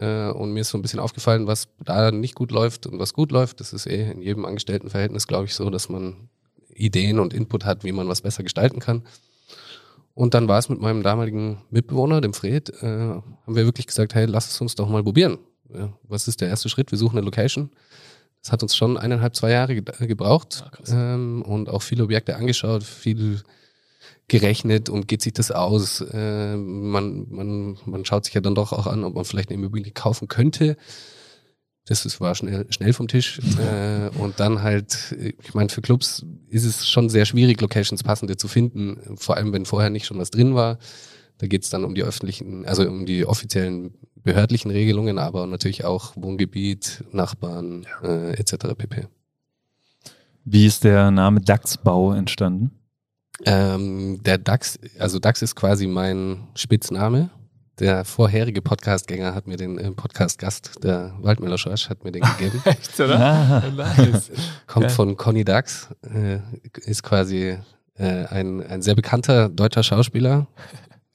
äh, 0.03 0.31
und 0.31 0.51
mir 0.51 0.61
ist 0.61 0.69
so 0.69 0.77
ein 0.77 0.81
bisschen 0.81 0.99
aufgefallen, 0.99 1.47
was 1.47 1.69
da 1.83 2.11
nicht 2.11 2.35
gut 2.35 2.51
läuft 2.51 2.87
und 2.87 2.99
was 2.99 3.13
gut 3.13 3.31
läuft. 3.31 3.59
Das 3.59 3.73
ist 3.73 3.85
eh 3.85 4.11
in 4.11 4.21
jedem 4.21 4.45
Angestelltenverhältnis, 4.45 5.27
glaube 5.27 5.45
ich, 5.45 5.55
so, 5.55 5.69
dass 5.69 5.89
man 5.89 6.29
Ideen 6.73 7.19
und 7.19 7.33
Input 7.33 7.65
hat, 7.65 7.83
wie 7.83 7.91
man 7.91 8.09
was 8.09 8.21
besser 8.21 8.43
gestalten 8.43 8.79
kann. 8.79 9.03
Und 10.15 10.33
dann 10.33 10.47
war 10.47 10.59
es 10.59 10.69
mit 10.69 10.79
meinem 10.79 11.01
damaligen 11.03 11.61
Mitbewohner, 11.71 12.21
dem 12.21 12.33
Fred, 12.33 12.69
äh, 12.81 12.85
haben 12.85 13.55
wir 13.55 13.65
wirklich 13.65 13.87
gesagt, 13.87 14.13
hey, 14.13 14.25
lass 14.25 14.51
es 14.51 14.61
uns 14.61 14.75
doch 14.75 14.89
mal 14.89 15.03
probieren. 15.03 15.39
Ja, 15.73 15.91
was 16.03 16.27
ist 16.27 16.41
der 16.41 16.49
erste 16.49 16.69
Schritt? 16.69 16.91
Wir 16.91 16.99
suchen 16.99 17.17
eine 17.17 17.25
Location. 17.25 17.71
Das 18.41 18.51
hat 18.51 18.61
uns 18.61 18.75
schon 18.75 18.97
eineinhalb, 18.97 19.35
zwei 19.35 19.51
Jahre 19.51 19.81
ge 19.81 20.07
gebraucht 20.07 20.65
Ah, 20.65 20.93
ähm, 21.13 21.41
und 21.43 21.69
auch 21.69 21.81
viele 21.81 22.03
Objekte 22.03 22.35
angeschaut, 22.35 22.83
viel 22.83 23.41
gerechnet 24.27 24.89
und 24.89 25.07
geht 25.07 25.21
sich 25.21 25.33
das 25.33 25.51
aus. 25.51 26.01
Äh, 26.01 26.55
man, 26.55 27.27
man, 27.29 27.77
man 27.85 28.05
schaut 28.05 28.25
sich 28.25 28.33
ja 28.33 28.41
dann 28.41 28.55
doch 28.55 28.73
auch 28.73 28.87
an, 28.87 29.03
ob 29.03 29.15
man 29.15 29.25
vielleicht 29.25 29.49
eine 29.49 29.59
Immobilie 29.59 29.91
kaufen 29.91 30.27
könnte. 30.27 30.77
Das 31.85 32.05
ist, 32.05 32.21
war 32.21 32.33
schnell, 32.33 32.65
schnell 32.71 32.93
vom 32.93 33.07
Tisch. 33.07 33.39
äh, 33.59 34.09
und 34.17 34.39
dann 34.39 34.61
halt, 34.63 35.15
ich 35.19 35.53
meine, 35.53 35.69
für 35.69 35.81
Clubs 35.81 36.25
ist 36.47 36.63
es 36.63 36.87
schon 36.87 37.09
sehr 37.09 37.25
schwierig, 37.25 37.59
Locations 37.59 38.03
passende 38.03 38.37
zu 38.37 38.47
finden, 38.47 39.17
vor 39.17 39.35
allem 39.35 39.51
wenn 39.51 39.65
vorher 39.65 39.89
nicht 39.89 40.05
schon 40.05 40.17
was 40.17 40.31
drin 40.31 40.55
war. 40.55 40.77
Da 41.39 41.47
geht 41.47 41.63
es 41.63 41.69
dann 41.69 41.83
um 41.83 41.93
die 41.93 42.03
öffentlichen, 42.03 42.65
also 42.65 42.87
um 42.87 43.05
die 43.05 43.25
offiziellen 43.25 43.95
behördlichen 44.15 44.71
Regelungen, 44.71 45.17
aber 45.17 45.45
natürlich 45.45 45.83
auch 45.83 46.13
Wohngebiet, 46.15 47.03
Nachbarn 47.11 47.85
äh, 48.01 48.31
etc. 48.33 48.75
pp. 48.77 49.07
Wie 50.45 50.65
ist 50.65 50.85
der 50.85 51.11
Name 51.11 51.41
DAX-Bau 51.41 52.13
entstanden? 52.13 52.71
Ähm, 53.45 54.21
der 54.23 54.37
DAX, 54.37 54.79
also 54.99 55.19
DAX 55.19 55.41
ist 55.41 55.55
quasi 55.55 55.87
mein 55.87 56.47
Spitzname. 56.55 57.29
Der 57.79 58.05
vorherige 58.05 58.61
Podcastgänger 58.61 59.33
hat 59.33 59.47
mir 59.47 59.57
den 59.57 59.79
äh, 59.79 59.91
Podcast-Gast, 59.91 60.83
der 60.83 61.15
Waldmüller 61.21 61.57
Schorsch, 61.57 61.89
hat 61.89 62.03
mir 62.03 62.11
den 62.11 62.21
gegeben. 62.21 62.61
Echt, 62.65 62.99
oder? 62.99 63.19
Ah, 63.19 63.63
Nice. 63.75 64.31
Kommt 64.67 64.91
von 64.91 65.17
Conny 65.17 65.43
Dax, 65.43 65.89
äh, 66.03 66.37
ist 66.81 67.01
quasi 67.01 67.57
äh, 67.95 68.25
ein, 68.25 68.61
ein 68.61 68.83
sehr 68.83 68.93
bekannter 68.93 69.49
deutscher 69.49 69.81
Schauspieler, 69.81 70.45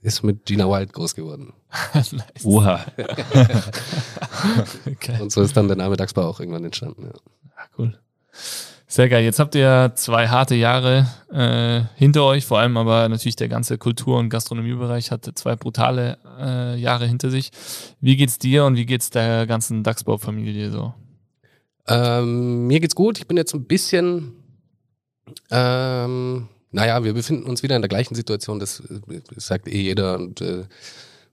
ist 0.03 0.25
mit 0.25 0.47
Gina 0.47 0.69
Wild 0.69 0.93
groß 0.93 1.15
geworden. 1.15 1.53
nice. 1.95 2.45
oha. 2.45 2.85
Okay. 4.87 5.21
Und 5.21 5.33
so 5.33 5.43
ist 5.43 5.57
dann 5.57 5.67
der 5.69 5.77
Name 5.77 5.97
Dachsbau 5.97 6.23
auch 6.23 6.39
irgendwann 6.41 6.65
entstanden. 6.65 7.07
Ja. 7.07 7.13
Ah, 7.57 7.67
cool. 7.79 7.99
Sehr 8.91 9.11
geil. 9.11 9.23
Jetzt 9.23 9.39
habt 9.39 9.55
ihr 9.55 9.93
zwei 9.97 10.29
harte 10.29 10.55
Jahre 10.55 11.07
äh, 11.31 11.83
hinter 11.99 12.25
euch, 12.25 12.47
vor 12.47 12.59
allem 12.59 12.79
aber 12.79 13.07
natürlich 13.11 13.37
der 13.37 13.49
ganze 13.49 13.77
Kultur- 13.77 14.19
und 14.19 14.31
Gastronomiebereich 14.31 15.11
hat 15.11 15.31
zwei 15.35 15.57
brutale 15.57 16.17
äh, 16.41 16.81
Jahre 16.81 17.07
hinter 17.07 17.29
sich. 17.29 17.51
Wie 18.01 18.17
geht's 18.17 18.39
dir 18.39 18.65
und 18.65 18.77
wie 18.77 18.87
geht's 18.87 19.11
der 19.11 19.47
ganzen 19.47 19.83
DAX-Bau-Familie 19.83 20.71
so? 20.71 20.95
Ähm, 21.87 22.67
mir 22.67 22.81
geht's 22.81 22.95
gut. 22.95 23.19
Ich 23.19 23.29
bin 23.29 23.37
jetzt 23.37 23.55
ein 23.55 23.67
bisschen, 23.67 24.33
ähm, 25.51 26.49
naja, 26.71 27.05
wir 27.05 27.13
befinden 27.13 27.45
uns 27.45 27.63
wieder 27.63 27.77
in 27.77 27.83
der 27.83 27.91
gleichen 27.91 28.15
Situation. 28.15 28.59
Das, 28.59 28.81
äh, 28.81 29.21
das 29.35 29.49
sagt 29.49 29.69
eh 29.69 29.83
jeder 29.83 30.15
und 30.15 30.41
äh, 30.41 30.65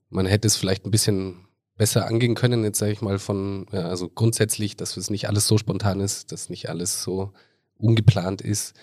man 0.10 0.26
hätte 0.26 0.48
es 0.48 0.58
vielleicht 0.58 0.86
ein 0.86 0.92
bisschen 0.92 1.46
besser 1.77 2.08
angehen 2.08 2.36
können. 2.36 2.63
Jetzt 2.63 2.79
sage 2.79 2.91
ich 2.91 3.01
mal 3.01 3.20
von, 3.20 3.65
ja, 3.72 3.88
also 3.88 4.10
grundsätzlich, 4.10 4.75
dass 4.75 4.98
es 4.98 5.10
nicht 5.10 5.27
alles 5.27 5.48
so 5.48 5.58
spontan 5.58 6.00
ist, 6.00 6.32
dass 6.32 6.50
nicht 6.50 6.70
alles 6.70 7.03
so 7.03 7.32
ungeplant 7.77 8.41
ist. 8.41 8.74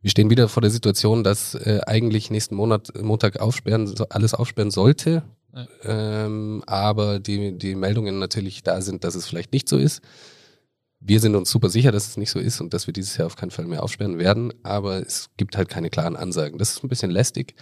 Wir 0.00 0.10
stehen 0.10 0.30
wieder 0.30 0.48
vor 0.48 0.62
der 0.62 0.70
Situation, 0.70 1.22
dass 1.22 1.54
äh, 1.54 1.80
eigentlich 1.86 2.30
nächsten 2.30 2.56
Monat 2.56 2.92
Montag 3.00 3.40
aufsperren, 3.40 3.94
alles 4.10 4.34
aufsperren 4.34 4.70
sollte. 4.70 5.22
Ja. 5.54 5.66
Ähm, 5.84 6.64
aber 6.66 7.20
die, 7.20 7.56
die 7.56 7.74
Meldungen 7.74 8.18
natürlich 8.18 8.62
da 8.62 8.80
sind, 8.80 9.04
dass 9.04 9.14
es 9.14 9.26
vielleicht 9.26 9.52
nicht 9.52 9.68
so 9.68 9.76
ist. 9.76 10.00
Wir 10.98 11.20
sind 11.20 11.34
uns 11.34 11.50
super 11.50 11.68
sicher, 11.68 11.92
dass 11.92 12.08
es 12.08 12.16
nicht 12.16 12.30
so 12.30 12.38
ist 12.38 12.60
und 12.60 12.72
dass 12.72 12.86
wir 12.86 12.94
dieses 12.94 13.16
Jahr 13.16 13.26
auf 13.26 13.36
keinen 13.36 13.50
Fall 13.50 13.66
mehr 13.66 13.82
aufsperren 13.82 14.18
werden, 14.18 14.52
aber 14.62 15.04
es 15.04 15.30
gibt 15.36 15.56
halt 15.56 15.68
keine 15.68 15.90
klaren 15.90 16.16
Ansagen. 16.16 16.58
Das 16.58 16.70
ist 16.70 16.84
ein 16.84 16.88
bisschen 16.88 17.10
lästig. 17.10 17.54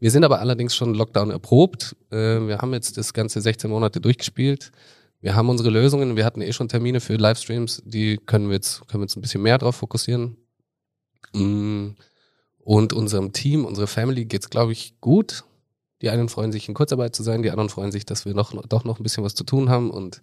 Wir 0.00 0.10
sind 0.10 0.24
aber 0.24 0.40
allerdings 0.40 0.74
schon 0.74 0.94
Lockdown 0.94 1.30
erprobt. 1.30 1.94
Äh, 2.10 2.16
wir 2.16 2.58
haben 2.58 2.72
jetzt 2.72 2.96
das 2.96 3.12
ganze 3.12 3.40
16 3.40 3.70
Monate 3.70 4.00
durchgespielt. 4.00 4.72
Wir 5.20 5.36
haben 5.36 5.50
unsere 5.50 5.68
Lösungen. 5.68 6.16
Wir 6.16 6.24
hatten 6.24 6.40
eh 6.40 6.52
schon 6.52 6.68
Termine 6.68 7.00
für 7.00 7.16
Livestreams. 7.16 7.82
Die 7.84 8.16
können 8.16 8.48
wir 8.48 8.54
jetzt, 8.54 8.88
können 8.88 9.02
wir 9.02 9.04
jetzt 9.04 9.16
ein 9.16 9.20
bisschen 9.20 9.42
mehr 9.42 9.58
drauf 9.58 9.76
fokussieren. 9.76 10.38
Mm, 11.34 11.90
Und 12.60 12.92
unserem 12.94 13.32
Team, 13.32 13.66
unserer 13.66 13.86
Family 13.86 14.24
geht's, 14.24 14.48
glaube 14.48 14.72
ich, 14.72 14.98
gut. 15.00 15.44
Die 16.00 16.08
einen 16.08 16.30
freuen 16.30 16.50
sich, 16.50 16.66
in 16.66 16.74
Kurzarbeit 16.74 17.14
zu 17.14 17.22
sein. 17.22 17.42
Die 17.42 17.50
anderen 17.50 17.68
freuen 17.68 17.92
sich, 17.92 18.06
dass 18.06 18.24
wir 18.24 18.34
noch, 18.34 18.54
doch 18.66 18.84
noch 18.84 18.98
ein 18.98 19.02
bisschen 19.02 19.22
was 19.22 19.34
zu 19.34 19.44
tun 19.44 19.68
haben 19.68 19.90
und 19.90 20.22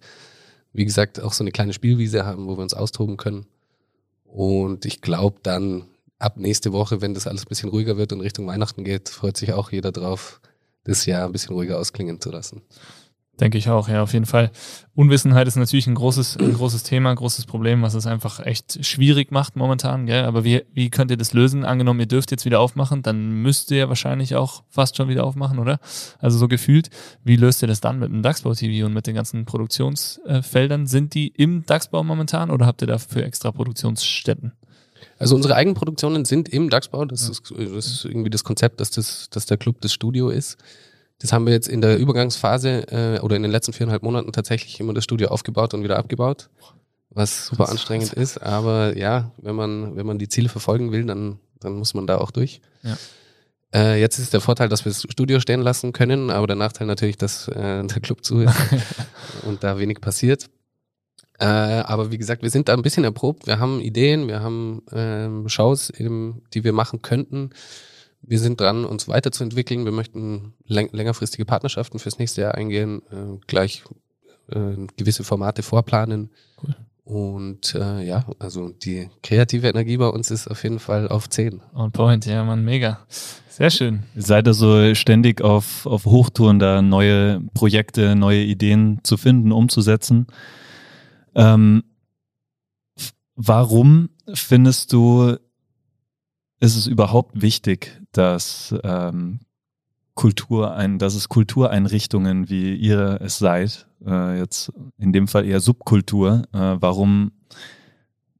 wie 0.72 0.84
gesagt, 0.84 1.20
auch 1.20 1.32
so 1.32 1.44
eine 1.44 1.52
kleine 1.52 1.72
Spielwiese 1.72 2.26
haben, 2.26 2.46
wo 2.46 2.56
wir 2.56 2.62
uns 2.62 2.74
austoben 2.74 3.16
können. 3.16 3.46
Und 4.24 4.84
ich 4.84 5.00
glaube 5.00 5.38
dann 5.42 5.84
ab 6.18 6.36
nächste 6.36 6.72
Woche, 6.72 7.00
wenn 7.00 7.14
das 7.14 7.26
alles 7.26 7.44
ein 7.44 7.48
bisschen 7.48 7.70
ruhiger 7.70 7.96
wird 7.96 8.12
und 8.12 8.20
Richtung 8.20 8.46
Weihnachten 8.46 8.84
geht, 8.84 9.08
freut 9.08 9.36
sich 9.36 9.52
auch 9.52 9.70
jeder 9.70 9.92
drauf, 9.92 10.40
das 10.84 11.06
Jahr 11.06 11.26
ein 11.26 11.32
bisschen 11.32 11.54
ruhiger 11.54 11.78
ausklingen 11.78 12.20
zu 12.20 12.30
lassen. 12.30 12.62
Denke 13.40 13.56
ich 13.56 13.68
auch, 13.68 13.88
ja, 13.88 14.02
auf 14.02 14.14
jeden 14.14 14.26
Fall. 14.26 14.50
Unwissenheit 14.96 15.46
ist 15.46 15.54
natürlich 15.54 15.86
ein 15.86 15.94
großes, 15.94 16.38
ein 16.38 16.54
großes 16.54 16.82
Thema, 16.82 17.10
ein 17.10 17.16
großes 17.16 17.46
Problem, 17.46 17.82
was 17.82 17.94
es 17.94 18.04
einfach 18.04 18.44
echt 18.44 18.84
schwierig 18.84 19.30
macht 19.30 19.54
momentan, 19.54 20.06
gell? 20.06 20.24
Aber 20.24 20.42
wie, 20.42 20.64
wie 20.72 20.90
könnt 20.90 21.12
ihr 21.12 21.16
das 21.16 21.34
lösen? 21.34 21.64
Angenommen, 21.64 22.00
ihr 22.00 22.06
dürft 22.06 22.32
jetzt 22.32 22.44
wieder 22.44 22.58
aufmachen, 22.58 23.02
dann 23.02 23.30
müsst 23.42 23.70
ihr 23.70 23.78
ja 23.78 23.88
wahrscheinlich 23.88 24.34
auch 24.34 24.64
fast 24.68 24.96
schon 24.96 25.08
wieder 25.08 25.22
aufmachen, 25.22 25.60
oder? 25.60 25.78
Also 26.18 26.36
so 26.36 26.48
gefühlt. 26.48 26.90
Wie 27.22 27.36
löst 27.36 27.62
ihr 27.62 27.68
das 27.68 27.80
dann 27.80 28.00
mit 28.00 28.10
dem 28.10 28.22
DAX-Bau-TV 28.22 28.84
und 28.84 28.92
mit 28.92 29.06
den 29.06 29.14
ganzen 29.14 29.44
Produktionsfeldern? 29.44 30.88
Sind 30.88 31.14
die 31.14 31.28
im 31.28 31.64
DAX-Bau 31.64 32.02
momentan 32.02 32.50
oder 32.50 32.66
habt 32.66 32.82
ihr 32.82 32.88
dafür 32.88 33.22
extra 33.22 33.52
Produktionsstätten? 33.52 34.52
Also 35.18 35.34
unsere 35.34 35.54
Eigenproduktionen 35.54 36.24
sind 36.24 36.48
im 36.48 36.70
DAX-Bau. 36.70 37.04
Das, 37.04 37.28
ist, 37.28 37.50
das 37.50 37.86
ist 37.86 38.04
irgendwie 38.04 38.30
das 38.30 38.44
Konzept, 38.44 38.80
dass, 38.80 38.90
das, 38.90 39.28
dass 39.30 39.46
der 39.46 39.56
Club 39.56 39.80
das 39.80 39.92
Studio 39.92 40.30
ist. 40.30 40.56
Das 41.18 41.32
haben 41.32 41.46
wir 41.46 41.52
jetzt 41.52 41.68
in 41.68 41.80
der 41.80 41.98
Übergangsphase 41.98 42.86
äh, 42.92 43.20
oder 43.20 43.36
in 43.36 43.42
den 43.42 43.50
letzten 43.50 43.72
viereinhalb 43.72 44.02
Monaten 44.02 44.32
tatsächlich 44.32 44.78
immer 44.78 44.94
das 44.94 45.04
Studio 45.04 45.28
aufgebaut 45.28 45.74
und 45.74 45.82
wieder 45.82 45.98
abgebaut, 45.98 46.48
was 47.10 47.46
super 47.46 47.64
Krass. 47.64 47.72
anstrengend 47.72 48.12
ist. 48.12 48.38
Aber 48.38 48.96
ja, 48.96 49.32
wenn 49.38 49.56
man, 49.56 49.96
wenn 49.96 50.06
man 50.06 50.18
die 50.18 50.28
Ziele 50.28 50.48
verfolgen 50.48 50.92
will, 50.92 51.04
dann, 51.04 51.40
dann 51.58 51.74
muss 51.74 51.94
man 51.94 52.06
da 52.06 52.18
auch 52.18 52.30
durch. 52.30 52.60
Ja. 52.84 52.96
Äh, 53.74 54.00
jetzt 54.00 54.18
ist 54.18 54.32
der 54.32 54.40
Vorteil, 54.40 54.68
dass 54.68 54.84
wir 54.84 54.92
das 54.92 55.02
Studio 55.10 55.40
stehen 55.40 55.60
lassen 55.60 55.92
können, 55.92 56.30
aber 56.30 56.46
der 56.46 56.56
Nachteil 56.56 56.86
natürlich, 56.86 57.18
dass 57.18 57.48
äh, 57.48 57.84
der 57.84 58.00
Club 58.00 58.24
zu 58.24 58.40
ist 58.40 58.54
und 59.42 59.64
da 59.64 59.78
wenig 59.78 60.00
passiert. 60.00 60.48
Äh, 61.38 61.44
aber 61.44 62.10
wie 62.10 62.18
gesagt, 62.18 62.42
wir 62.42 62.50
sind 62.50 62.68
da 62.68 62.74
ein 62.74 62.82
bisschen 62.82 63.04
erprobt. 63.04 63.46
Wir 63.46 63.58
haben 63.58 63.80
Ideen, 63.80 64.26
wir 64.26 64.40
haben 64.40 64.82
ähm, 64.92 65.48
Shows, 65.48 65.90
eben, 65.90 66.42
die 66.52 66.64
wir 66.64 66.72
machen 66.72 67.02
könnten. 67.02 67.50
Wir 68.22 68.40
sind 68.40 68.60
dran, 68.60 68.84
uns 68.84 69.06
weiterzuentwickeln. 69.06 69.84
Wir 69.84 69.92
möchten 69.92 70.54
läng 70.66 70.88
längerfristige 70.92 71.44
Partnerschaften 71.44 72.00
fürs 72.00 72.18
nächste 72.18 72.40
Jahr 72.40 72.54
eingehen, 72.54 73.02
äh, 73.12 73.38
gleich 73.46 73.84
äh, 74.50 74.86
gewisse 74.96 75.22
Formate 75.22 75.62
vorplanen. 75.62 76.30
Cool. 76.62 76.74
Und 77.04 77.74
äh, 77.74 78.04
ja, 78.04 78.26
also 78.38 78.68
die 78.68 79.08
kreative 79.22 79.68
Energie 79.68 79.96
bei 79.96 80.08
uns 80.08 80.30
ist 80.30 80.46
auf 80.46 80.62
jeden 80.62 80.78
Fall 80.78 81.08
auf 81.08 81.30
10. 81.30 81.62
On 81.74 81.90
point, 81.90 82.26
ja, 82.26 82.44
Mann, 82.44 82.64
mega. 82.64 82.98
Sehr 83.48 83.70
schön. 83.70 84.02
Seid 84.14 84.46
ihr 84.46 84.52
so 84.52 84.94
ständig 84.94 85.40
auf, 85.40 85.86
auf 85.86 86.04
Hochtouren, 86.04 86.58
da 86.58 86.82
neue 86.82 87.40
Projekte, 87.54 88.14
neue 88.14 88.42
Ideen 88.42 89.00
zu 89.04 89.16
finden, 89.16 89.52
umzusetzen? 89.52 90.26
Ähm, 91.38 91.84
warum 93.36 94.10
findest 94.34 94.92
du, 94.92 95.36
ist 96.58 96.76
es 96.76 96.88
überhaupt 96.88 97.40
wichtig, 97.40 98.02
dass 98.10 98.74
ähm, 98.82 99.40
Kultur 100.14 100.74
ein, 100.74 100.98
dass 100.98 101.14
es 101.14 101.28
Kultureinrichtungen 101.28 102.48
wie 102.50 102.74
ihr 102.74 103.20
es 103.22 103.38
seid, 103.38 103.86
äh, 104.04 104.36
jetzt 104.36 104.72
in 104.98 105.12
dem 105.12 105.28
Fall 105.28 105.46
eher 105.46 105.60
Subkultur, 105.60 106.42
äh, 106.52 106.76
warum 106.80 107.30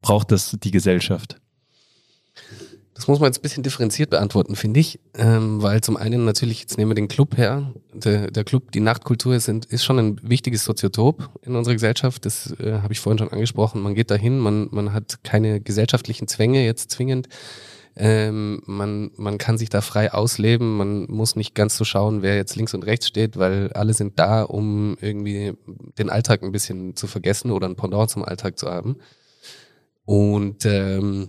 braucht 0.03 0.33
das 0.33 0.57
die 0.61 0.73
Gesellschaft? 0.73 1.41
Das 2.99 3.07
muss 3.07 3.21
man 3.21 3.29
jetzt 3.29 3.39
ein 3.39 3.43
bisschen 3.43 3.63
differenziert 3.63 4.11
beantworten, 4.11 4.57
finde 4.57 4.81
ich. 4.81 4.99
Ähm, 5.15 5.63
weil 5.63 5.81
zum 5.83 5.97
einen 5.97 6.25
natürlich, 6.25 6.59
jetzt 6.59 6.79
nehmen 6.79 6.91
wir 6.91 6.97
den 6.97 7.07
Club 7.07 7.37
her. 7.37 7.73
Der, 7.93 8.29
der 8.29 8.43
Club, 8.43 8.73
die 8.73 8.81
Nachtkultur 8.81 9.39
sind, 9.39 9.67
ist 9.67 9.85
schon 9.85 10.01
ein 10.01 10.21
wichtiges 10.25 10.65
Soziotop 10.65 11.31
in 11.43 11.55
unserer 11.55 11.75
Gesellschaft. 11.75 12.27
Das 12.27 12.53
äh, 12.59 12.81
habe 12.83 12.93
ich 12.93 12.99
vorhin 12.99 13.19
schon 13.19 13.29
angesprochen. 13.29 13.83
Man 13.83 13.95
geht 13.95 14.11
dahin, 14.11 14.41
man, 14.41 14.67
man 14.73 14.93
hat 14.93 15.23
keine 15.23 15.61
gesellschaftlichen 15.61 16.27
Zwänge 16.27 16.65
jetzt 16.65 16.91
zwingend. 16.91 17.29
Ähm, 17.95 18.63
man, 18.67 19.13
man 19.15 19.39
kann 19.39 19.59
sich 19.59 19.69
da 19.69 19.81
frei 19.81 20.13
ausleben. 20.13 20.77
Man 20.77 21.05
muss 21.05 21.37
nicht 21.37 21.55
ganz 21.55 21.77
so 21.77 21.85
schauen, 21.85 22.23
wer 22.23 22.35
jetzt 22.35 22.57
links 22.57 22.75
und 22.75 22.85
rechts 22.85 23.07
steht, 23.07 23.37
weil 23.37 23.73
alle 23.75 23.95
sind 23.95 24.19
da, 24.19 24.43
um 24.43 24.99
irgendwie 25.01 25.53
den 26.01 26.11
Alltag 26.11 26.43
ein 26.43 26.51
bisschen 26.51 26.97
zu 26.97 27.07
vergessen 27.07 27.53
oder 27.53 27.69
ein 27.69 27.77
Pendant 27.77 28.11
zum 28.11 28.25
Alltag 28.25 28.59
zu 28.59 28.69
haben. 28.69 28.97
Und 30.05 30.67
ähm, 30.67 31.29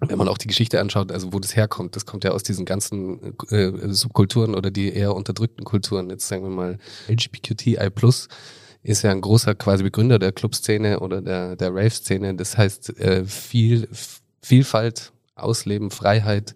wenn 0.00 0.18
man 0.18 0.28
auch 0.28 0.38
die 0.38 0.48
Geschichte 0.48 0.80
anschaut, 0.80 1.12
also 1.12 1.32
wo 1.32 1.40
das 1.40 1.56
herkommt, 1.56 1.96
das 1.96 2.04
kommt 2.06 2.24
ja 2.24 2.32
aus 2.32 2.42
diesen 2.42 2.64
ganzen 2.64 3.34
äh, 3.50 3.72
Subkulturen 3.92 4.54
oder 4.54 4.70
die 4.70 4.92
eher 4.92 5.14
unterdrückten 5.14 5.64
Kulturen. 5.64 6.10
Jetzt 6.10 6.28
sagen 6.28 6.42
wir 6.42 6.50
mal 6.50 6.78
LGBTQI+, 7.08 7.78
ist 8.82 9.02
ja 9.02 9.10
ein 9.10 9.20
großer 9.20 9.54
quasi 9.54 9.82
Begründer 9.82 10.18
der 10.18 10.32
Clubszene 10.32 11.00
oder 11.00 11.22
der, 11.22 11.56
der 11.56 11.74
Rave-Szene. 11.74 12.34
Das 12.34 12.58
heißt, 12.58 12.98
äh, 12.98 13.24
viel, 13.24 13.88
Vielfalt, 14.42 15.12
Ausleben, 15.36 15.90
Freiheit 15.90 16.54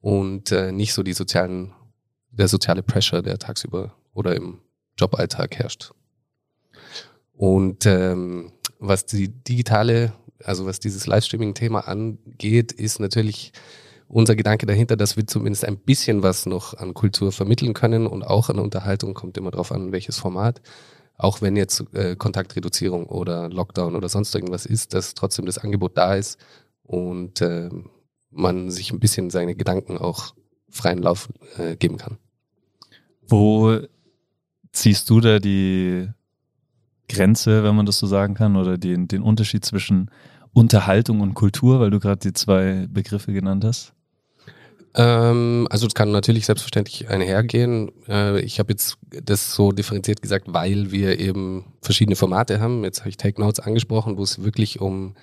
und 0.00 0.52
äh, 0.52 0.70
nicht 0.70 0.94
so 0.94 1.02
die 1.02 1.14
sozialen 1.14 1.72
der 2.36 2.48
soziale 2.48 2.82
Pressure, 2.82 3.22
der 3.22 3.38
tagsüber 3.38 3.94
oder 4.12 4.34
im 4.36 4.60
Joballtag 4.98 5.56
herrscht. 5.56 5.92
Und 7.32 7.86
ähm, 7.86 8.52
was 8.78 9.06
die 9.06 9.28
digitale, 9.28 10.12
also 10.42 10.66
was 10.66 10.80
dieses 10.80 11.06
Livestreaming-Thema 11.06 11.86
angeht, 11.86 12.72
ist 12.72 13.00
natürlich 13.00 13.52
unser 14.08 14.36
Gedanke 14.36 14.66
dahinter, 14.66 14.96
dass 14.96 15.16
wir 15.16 15.26
zumindest 15.26 15.64
ein 15.64 15.78
bisschen 15.78 16.22
was 16.22 16.46
noch 16.46 16.74
an 16.74 16.94
Kultur 16.94 17.32
vermitteln 17.32 17.74
können 17.74 18.06
und 18.06 18.22
auch 18.22 18.48
an 18.48 18.58
Unterhaltung, 18.58 19.14
kommt 19.14 19.36
immer 19.36 19.50
darauf 19.50 19.72
an, 19.72 19.92
welches 19.92 20.18
Format. 20.18 20.60
Auch 21.16 21.42
wenn 21.42 21.56
jetzt 21.56 21.84
äh, 21.94 22.16
Kontaktreduzierung 22.16 23.06
oder 23.06 23.48
Lockdown 23.48 23.94
oder 23.94 24.08
sonst 24.08 24.34
irgendwas 24.34 24.66
ist, 24.66 24.94
dass 24.94 25.14
trotzdem 25.14 25.46
das 25.46 25.58
Angebot 25.58 25.96
da 25.96 26.14
ist 26.14 26.38
und 26.82 27.40
äh, 27.40 27.70
man 28.30 28.70
sich 28.70 28.92
ein 28.92 28.98
bisschen 28.98 29.30
seine 29.30 29.54
Gedanken 29.54 29.96
auch 29.96 30.34
freien 30.68 30.98
Lauf 31.02 31.28
äh, 31.56 31.76
geben 31.76 31.98
kann. 31.98 32.18
Wo 33.26 33.78
ziehst 34.72 35.08
du 35.08 35.20
da 35.20 35.38
die 35.38 36.08
Grenze, 37.08 37.64
wenn 37.64 37.76
man 37.76 37.86
das 37.86 37.98
so 37.98 38.06
sagen 38.06 38.34
kann, 38.34 38.56
oder 38.56 38.78
den, 38.78 39.08
den 39.08 39.22
Unterschied 39.22 39.64
zwischen 39.64 40.10
Unterhaltung 40.52 41.20
und 41.20 41.34
Kultur, 41.34 41.80
weil 41.80 41.90
du 41.90 42.00
gerade 42.00 42.20
die 42.20 42.32
zwei 42.32 42.86
Begriffe 42.88 43.32
genannt 43.32 43.64
hast? 43.64 43.92
Ähm, 44.94 45.66
also 45.70 45.86
es 45.86 45.94
kann 45.94 46.12
natürlich 46.12 46.46
selbstverständlich 46.46 47.08
einhergehen. 47.08 47.90
Äh, 48.08 48.40
ich 48.40 48.58
habe 48.60 48.72
jetzt 48.72 48.96
das 49.10 49.54
so 49.54 49.72
differenziert 49.72 50.22
gesagt, 50.22 50.46
weil 50.48 50.92
wir 50.92 51.18
eben 51.18 51.64
verschiedene 51.82 52.16
Formate 52.16 52.60
haben. 52.60 52.84
Jetzt 52.84 53.00
habe 53.00 53.10
ich 53.10 53.16
Take 53.16 53.40
Notes 53.40 53.60
angesprochen, 53.60 54.16
wo 54.16 54.22
es 54.22 54.44
wirklich 54.44 54.80
um 54.80 55.14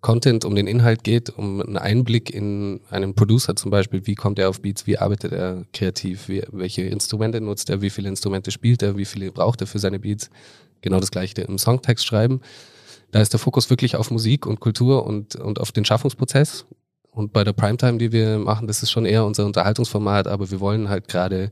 Content, 0.00 0.44
um 0.44 0.54
den 0.54 0.66
Inhalt 0.66 1.04
geht, 1.04 1.30
um 1.30 1.60
einen 1.60 1.78
Einblick 1.78 2.30
in 2.34 2.80
einen 2.90 3.14
Producer 3.14 3.54
zum 3.56 3.70
Beispiel. 3.70 4.06
Wie 4.06 4.14
kommt 4.14 4.38
er 4.38 4.48
auf 4.48 4.60
Beats? 4.60 4.86
Wie 4.86 4.98
arbeitet 4.98 5.32
er 5.32 5.64
kreativ? 5.72 6.28
Wie, 6.28 6.42
welche 6.50 6.82
Instrumente 6.82 7.40
nutzt 7.40 7.70
er? 7.70 7.80
Wie 7.80 7.90
viele 7.90 8.08
Instrumente 8.08 8.50
spielt 8.50 8.82
er? 8.82 8.96
Wie 8.96 9.04
viele 9.04 9.30
braucht 9.30 9.60
er 9.60 9.66
für 9.66 9.78
seine 9.78 9.98
Beats? 9.98 10.30
Genau 10.80 10.98
das 10.98 11.10
gleiche 11.10 11.42
im 11.42 11.58
Songtext 11.58 12.04
schreiben. 12.04 12.40
Da 13.12 13.20
ist 13.20 13.32
der 13.32 13.40
Fokus 13.40 13.70
wirklich 13.70 13.96
auf 13.96 14.10
Musik 14.10 14.46
und 14.46 14.60
Kultur 14.60 15.06
und, 15.06 15.36
und 15.36 15.60
auf 15.60 15.70
den 15.70 15.84
Schaffungsprozess. 15.84 16.66
Und 17.10 17.32
bei 17.32 17.44
der 17.44 17.52
Primetime, 17.52 17.98
die 17.98 18.10
wir 18.10 18.38
machen, 18.38 18.66
das 18.66 18.82
ist 18.82 18.90
schon 18.90 19.04
eher 19.04 19.24
unser 19.24 19.44
Unterhaltungsformat, 19.44 20.26
aber 20.26 20.50
wir 20.50 20.60
wollen 20.60 20.88
halt 20.88 21.08
gerade 21.08 21.50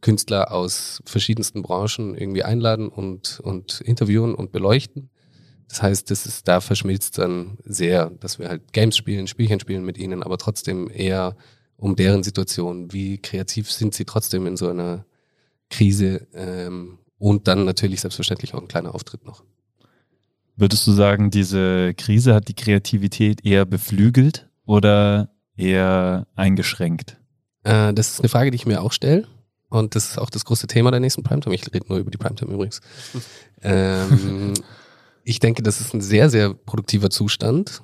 Künstler 0.00 0.52
aus 0.52 1.02
verschiedensten 1.04 1.62
Branchen 1.62 2.16
irgendwie 2.16 2.44
einladen 2.44 2.88
und, 2.88 3.40
und 3.40 3.80
interviewen 3.82 4.34
und 4.34 4.52
beleuchten. 4.52 5.10
Das 5.70 5.82
heißt, 5.82 6.10
das 6.10 6.26
ist, 6.26 6.48
da 6.48 6.60
verschmilzt 6.60 7.18
dann 7.18 7.56
sehr, 7.64 8.10
dass 8.10 8.40
wir 8.40 8.48
halt 8.48 8.72
Games 8.72 8.96
spielen, 8.96 9.28
Spielchen 9.28 9.60
spielen 9.60 9.84
mit 9.84 9.98
ihnen, 9.98 10.24
aber 10.24 10.36
trotzdem 10.36 10.90
eher 10.92 11.36
um 11.76 11.94
deren 11.94 12.24
Situation. 12.24 12.92
Wie 12.92 13.18
kreativ 13.18 13.70
sind 13.70 13.94
sie 13.94 14.04
trotzdem 14.04 14.48
in 14.48 14.56
so 14.56 14.68
einer 14.68 15.06
Krise? 15.70 16.26
Ähm, 16.34 16.98
und 17.18 17.46
dann 17.46 17.64
natürlich 17.64 18.00
selbstverständlich 18.00 18.52
auch 18.52 18.60
ein 18.60 18.66
kleiner 18.66 18.96
Auftritt 18.96 19.24
noch. 19.24 19.44
Würdest 20.56 20.84
du 20.88 20.92
sagen, 20.92 21.30
diese 21.30 21.94
Krise 21.94 22.34
hat 22.34 22.48
die 22.48 22.54
Kreativität 22.54 23.46
eher 23.46 23.64
beflügelt 23.64 24.48
oder 24.66 25.30
eher 25.56 26.26
eingeschränkt? 26.34 27.16
Äh, 27.62 27.94
das 27.94 28.14
ist 28.14 28.20
eine 28.20 28.28
Frage, 28.28 28.50
die 28.50 28.56
ich 28.56 28.66
mir 28.66 28.82
auch 28.82 28.92
stelle. 28.92 29.28
Und 29.68 29.94
das 29.94 30.10
ist 30.10 30.18
auch 30.18 30.30
das 30.30 30.44
große 30.44 30.66
Thema 30.66 30.90
der 30.90 30.98
nächsten 30.98 31.22
Primetime. 31.22 31.54
Ich 31.54 31.72
rede 31.72 31.86
nur 31.88 31.98
über 31.98 32.10
die 32.10 32.18
Primetime 32.18 32.52
übrigens. 32.52 32.80
ähm, 33.62 34.54
ich 35.30 35.38
denke, 35.38 35.62
das 35.62 35.80
ist 35.80 35.94
ein 35.94 36.00
sehr, 36.00 36.28
sehr 36.28 36.52
produktiver 36.52 37.08
Zustand. 37.08 37.82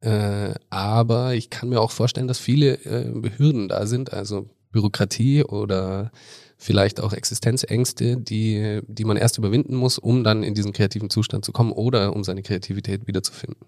Äh, 0.00 0.54
aber 0.68 1.34
ich 1.34 1.48
kann 1.48 1.70
mir 1.70 1.80
auch 1.80 1.90
vorstellen, 1.90 2.28
dass 2.28 2.38
viele 2.38 2.74
äh, 2.84 3.30
Hürden 3.38 3.68
da 3.68 3.86
sind, 3.86 4.12
also 4.12 4.50
Bürokratie 4.72 5.42
oder 5.42 6.12
vielleicht 6.58 7.00
auch 7.00 7.14
Existenzängste, 7.14 8.18
die, 8.18 8.80
die 8.86 9.04
man 9.04 9.16
erst 9.16 9.38
überwinden 9.38 9.74
muss, 9.74 9.98
um 9.98 10.22
dann 10.22 10.42
in 10.42 10.54
diesen 10.54 10.74
kreativen 10.74 11.08
Zustand 11.08 11.46
zu 11.46 11.52
kommen 11.52 11.72
oder 11.72 12.14
um 12.14 12.24
seine 12.24 12.42
Kreativität 12.42 13.06
wiederzufinden. 13.06 13.66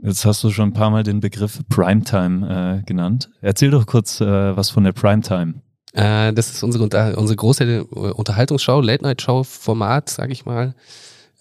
Jetzt 0.00 0.24
hast 0.24 0.44
du 0.44 0.50
schon 0.50 0.68
ein 0.68 0.72
paar 0.72 0.90
Mal 0.90 1.02
den 1.02 1.18
Begriff 1.18 1.62
Primetime 1.68 2.80
äh, 2.80 2.84
genannt. 2.84 3.28
Erzähl 3.40 3.70
doch 3.70 3.86
kurz 3.86 4.20
äh, 4.20 4.56
was 4.56 4.70
von 4.70 4.84
der 4.84 4.92
Primetime. 4.92 5.54
Äh, 5.94 6.32
das 6.32 6.50
ist 6.50 6.62
unsere, 6.62 6.84
unsere 7.16 7.36
große 7.36 7.64
äh, 7.64 7.80
Unterhaltungsshow, 7.80 8.80
Late-Night-Show-Format, 8.80 10.10
sag 10.10 10.30
ich 10.30 10.44
mal. 10.44 10.74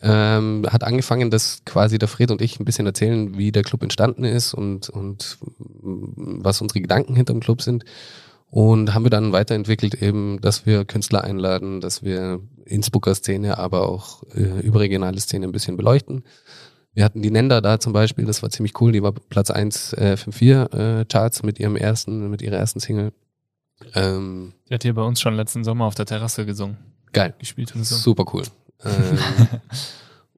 Ähm, 0.06 0.66
hat 0.70 0.84
angefangen, 0.84 1.32
dass 1.32 1.63
quasi 1.63 1.98
der 1.98 2.10
Fred 2.10 2.30
und 2.30 2.42
ich 2.42 2.60
ein 2.60 2.66
bisschen 2.66 2.86
erzählen, 2.86 3.38
wie 3.38 3.54
der 3.54 3.63
Club 3.63 3.84
entstanden 3.84 4.26
ist 4.26 4.54
und, 4.54 4.89
und 4.89 5.38
was 5.39 6.62
unsere 6.62 6.82
Gedanken 6.82 7.16
hinterm 7.16 7.39
Club 7.39 7.62
sind. 7.62 7.86
Und 8.48 8.94
haben 8.94 9.06
wir 9.06 9.10
dann 9.10 9.32
weiterentwickelt 9.32 9.96
eben, 9.96 10.42
dass 10.42 10.66
wir 10.66 10.84
Künstler 10.84 11.24
einladen, 11.24 11.80
dass 11.80 12.04
wir 12.04 12.42
Innsbrucker 12.66 13.16
Szene, 13.16 13.58
aber 13.58 13.88
auch 13.88 14.24
äh, 14.36 14.60
überregionale 14.60 15.20
Szene 15.22 15.48
ein 15.48 15.54
bisschen 15.54 15.78
beleuchten. 15.78 16.24
Wir 16.94 17.06
hatten 17.06 17.22
die 17.22 17.32
Nenda 17.32 17.62
da 17.62 17.80
zum 17.80 17.94
Beispiel, 17.94 18.26
das 18.26 18.44
war 18.44 18.50
ziemlich 18.50 18.80
cool, 18.82 18.92
die 18.92 19.02
war 19.02 19.13
Platz 19.13 19.50
1 19.52 19.94
äh, 19.94 20.18
5-4 20.20 21.00
äh, 21.02 21.06
Charts 21.06 21.44
mit 21.44 21.60
ihrem 21.60 21.78
ersten, 21.78 22.30
mit 22.30 22.42
ihrer 22.42 22.58
ersten 22.58 22.80
Single. 22.80 23.13
Ähm, 23.96 24.54
die 24.70 24.74
hat 24.74 24.84
hier 24.84 24.94
bei 24.94 25.02
uns 25.02 25.22
schon 25.22 25.34
letzten 25.34 25.63
Sommer 25.63 25.86
auf 25.86 25.96
der 25.96 26.06
Terrasse 26.06 26.46
gesungen. 26.46 26.78
Geil. 27.13 27.34
Gespielt 27.39 27.74
und 27.76 27.86
so. 27.86 27.96
Super 27.96 28.26
cool. 28.34 28.44
Ähm, 28.86 29.17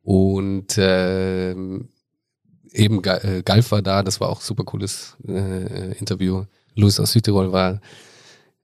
und 0.04 0.76
ähm, 0.78 1.90
eben 2.72 3.04
äh, 3.04 3.42
Galf 3.44 3.72
war 3.72 3.82
da, 3.82 4.04
das 4.04 4.20
war 4.20 4.30
auch 4.30 4.42
super 4.42 4.64
cooles 4.64 5.18
äh, 5.28 5.98
Interview. 5.98 6.46
Louis 6.76 7.00
aus 7.00 7.12
Südtirol 7.12 7.52
war 7.52 7.80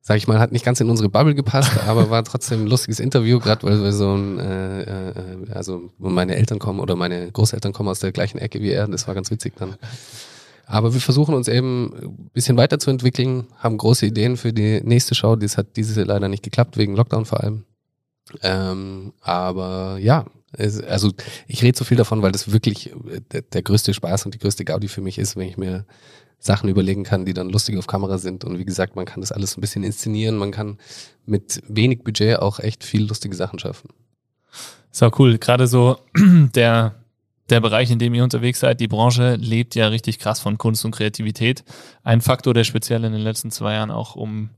sag 0.02 0.18
ich 0.18 0.28
mal, 0.28 0.40
hat 0.40 0.52
nicht 0.52 0.66
ganz 0.66 0.82
in 0.82 0.90
unsere 0.90 1.10
Bubble 1.10 1.36
gepasst, 1.36 1.72
aber 1.88 2.10
war 2.10 2.24
trotzdem 2.24 2.64
ein 2.64 2.68
lustiges 2.68 3.00
Interview, 3.00 3.40
gerade 3.40 3.64
weil 3.64 3.82
wir 3.82 3.94
so 3.94 4.16
ein, 4.16 4.40
äh, 4.40 4.82
äh, 4.82 5.52
also 5.52 5.92
meine 6.00 6.36
Eltern 6.36 6.60
kommen 6.60 6.80
oder 6.80 6.96
meine 6.96 7.32
Großeltern 7.32 7.72
kommen 7.72 7.90
aus 7.90 8.00
der 8.00 8.12
gleichen 8.12 8.40
Ecke 8.40 8.62
wie 8.62 8.72
er, 8.72 8.88
das 8.88 9.08
war 9.08 9.16
ganz 9.16 9.30
witzig 9.32 9.54
dann. 9.58 9.76
Aber 10.66 10.94
wir 10.94 11.02
versuchen 11.02 11.36
uns 11.36 11.48
eben 11.48 11.94
ein 12.02 12.30
bisschen 12.34 12.58
weiterzuentwickeln, 12.58 13.48
haben 13.58 13.78
große 13.78 14.06
Ideen 14.06 14.38
für 14.38 14.54
die 14.54 14.82
nächste 14.84 15.16
Show, 15.16 15.36
das 15.36 15.58
hat 15.58 15.76
diese 15.76 16.04
leider 16.04 16.30
nicht 16.30 16.44
geklappt, 16.44 16.78
wegen 16.78 16.96
Lockdown 16.96 17.26
vor 17.26 17.42
allem. 17.42 17.66
Ähm, 18.44 19.14
aber 19.22 19.98
ja, 20.00 20.26
es, 20.54 20.82
also 20.82 21.12
ich 21.48 21.64
rede 21.64 21.78
so 21.78 21.86
viel 21.86 21.98
davon, 21.98 22.22
weil 22.22 22.32
das 22.32 22.52
wirklich 22.52 22.94
der, 23.32 23.42
der 23.42 23.62
größte 23.62 23.94
Spaß 23.94 24.26
und 24.26 24.34
die 24.34 24.40
größte 24.40 24.66
Gaudi 24.66 24.88
für 24.88 25.02
mich 25.02 25.18
ist, 25.18 25.36
wenn 25.36 25.48
ich 25.48 25.58
mir 25.58 25.86
Sachen 26.42 26.70
überlegen 26.70 27.04
kann, 27.04 27.26
die 27.26 27.34
dann 27.34 27.50
lustig 27.50 27.78
auf 27.78 27.88
Kamera 27.88 28.18
sind. 28.18 28.44
Und 28.44 28.58
wie 28.58 28.66
gesagt, 28.66 28.96
man 28.96 29.06
kann 29.06 29.22
das 29.22 29.32
alles 29.32 29.56
ein 29.56 29.62
bisschen 29.62 29.84
inszenieren. 29.84 30.38
Man 30.38 30.52
kann 30.52 30.80
mit 31.26 31.62
wenig 31.68 32.04
Budget 32.04 32.40
auch 32.40 32.60
echt 32.60 32.84
viel 32.84 33.06
lustige 33.08 33.36
Sachen 33.36 33.60
schaffen. 33.60 33.90
So 34.90 35.10
cool. 35.20 35.38
Gerade 35.38 35.68
so 35.68 36.00
der, 36.56 36.96
der 37.50 37.60
Bereich, 37.62 37.92
in 37.92 38.00
dem 38.00 38.16
ihr 38.16 38.24
unterwegs 38.24 38.60
seid, 38.60 38.80
die 38.80 38.88
Branche 38.88 39.36
lebt 39.36 39.76
ja 39.76 39.88
richtig 39.88 40.18
krass 40.18 40.40
von 40.40 40.58
Kunst 40.58 40.84
und 40.84 40.92
Kreativität. 40.92 41.64
Ein 42.04 42.22
Faktor, 42.22 42.56
der 42.56 42.64
speziell 42.64 43.04
in 43.04 43.14
den 43.14 43.22
letzten 43.22 43.52
zwei 43.52 43.74
Jahren 43.74 43.92
auch 43.92 44.16
um 44.16 44.50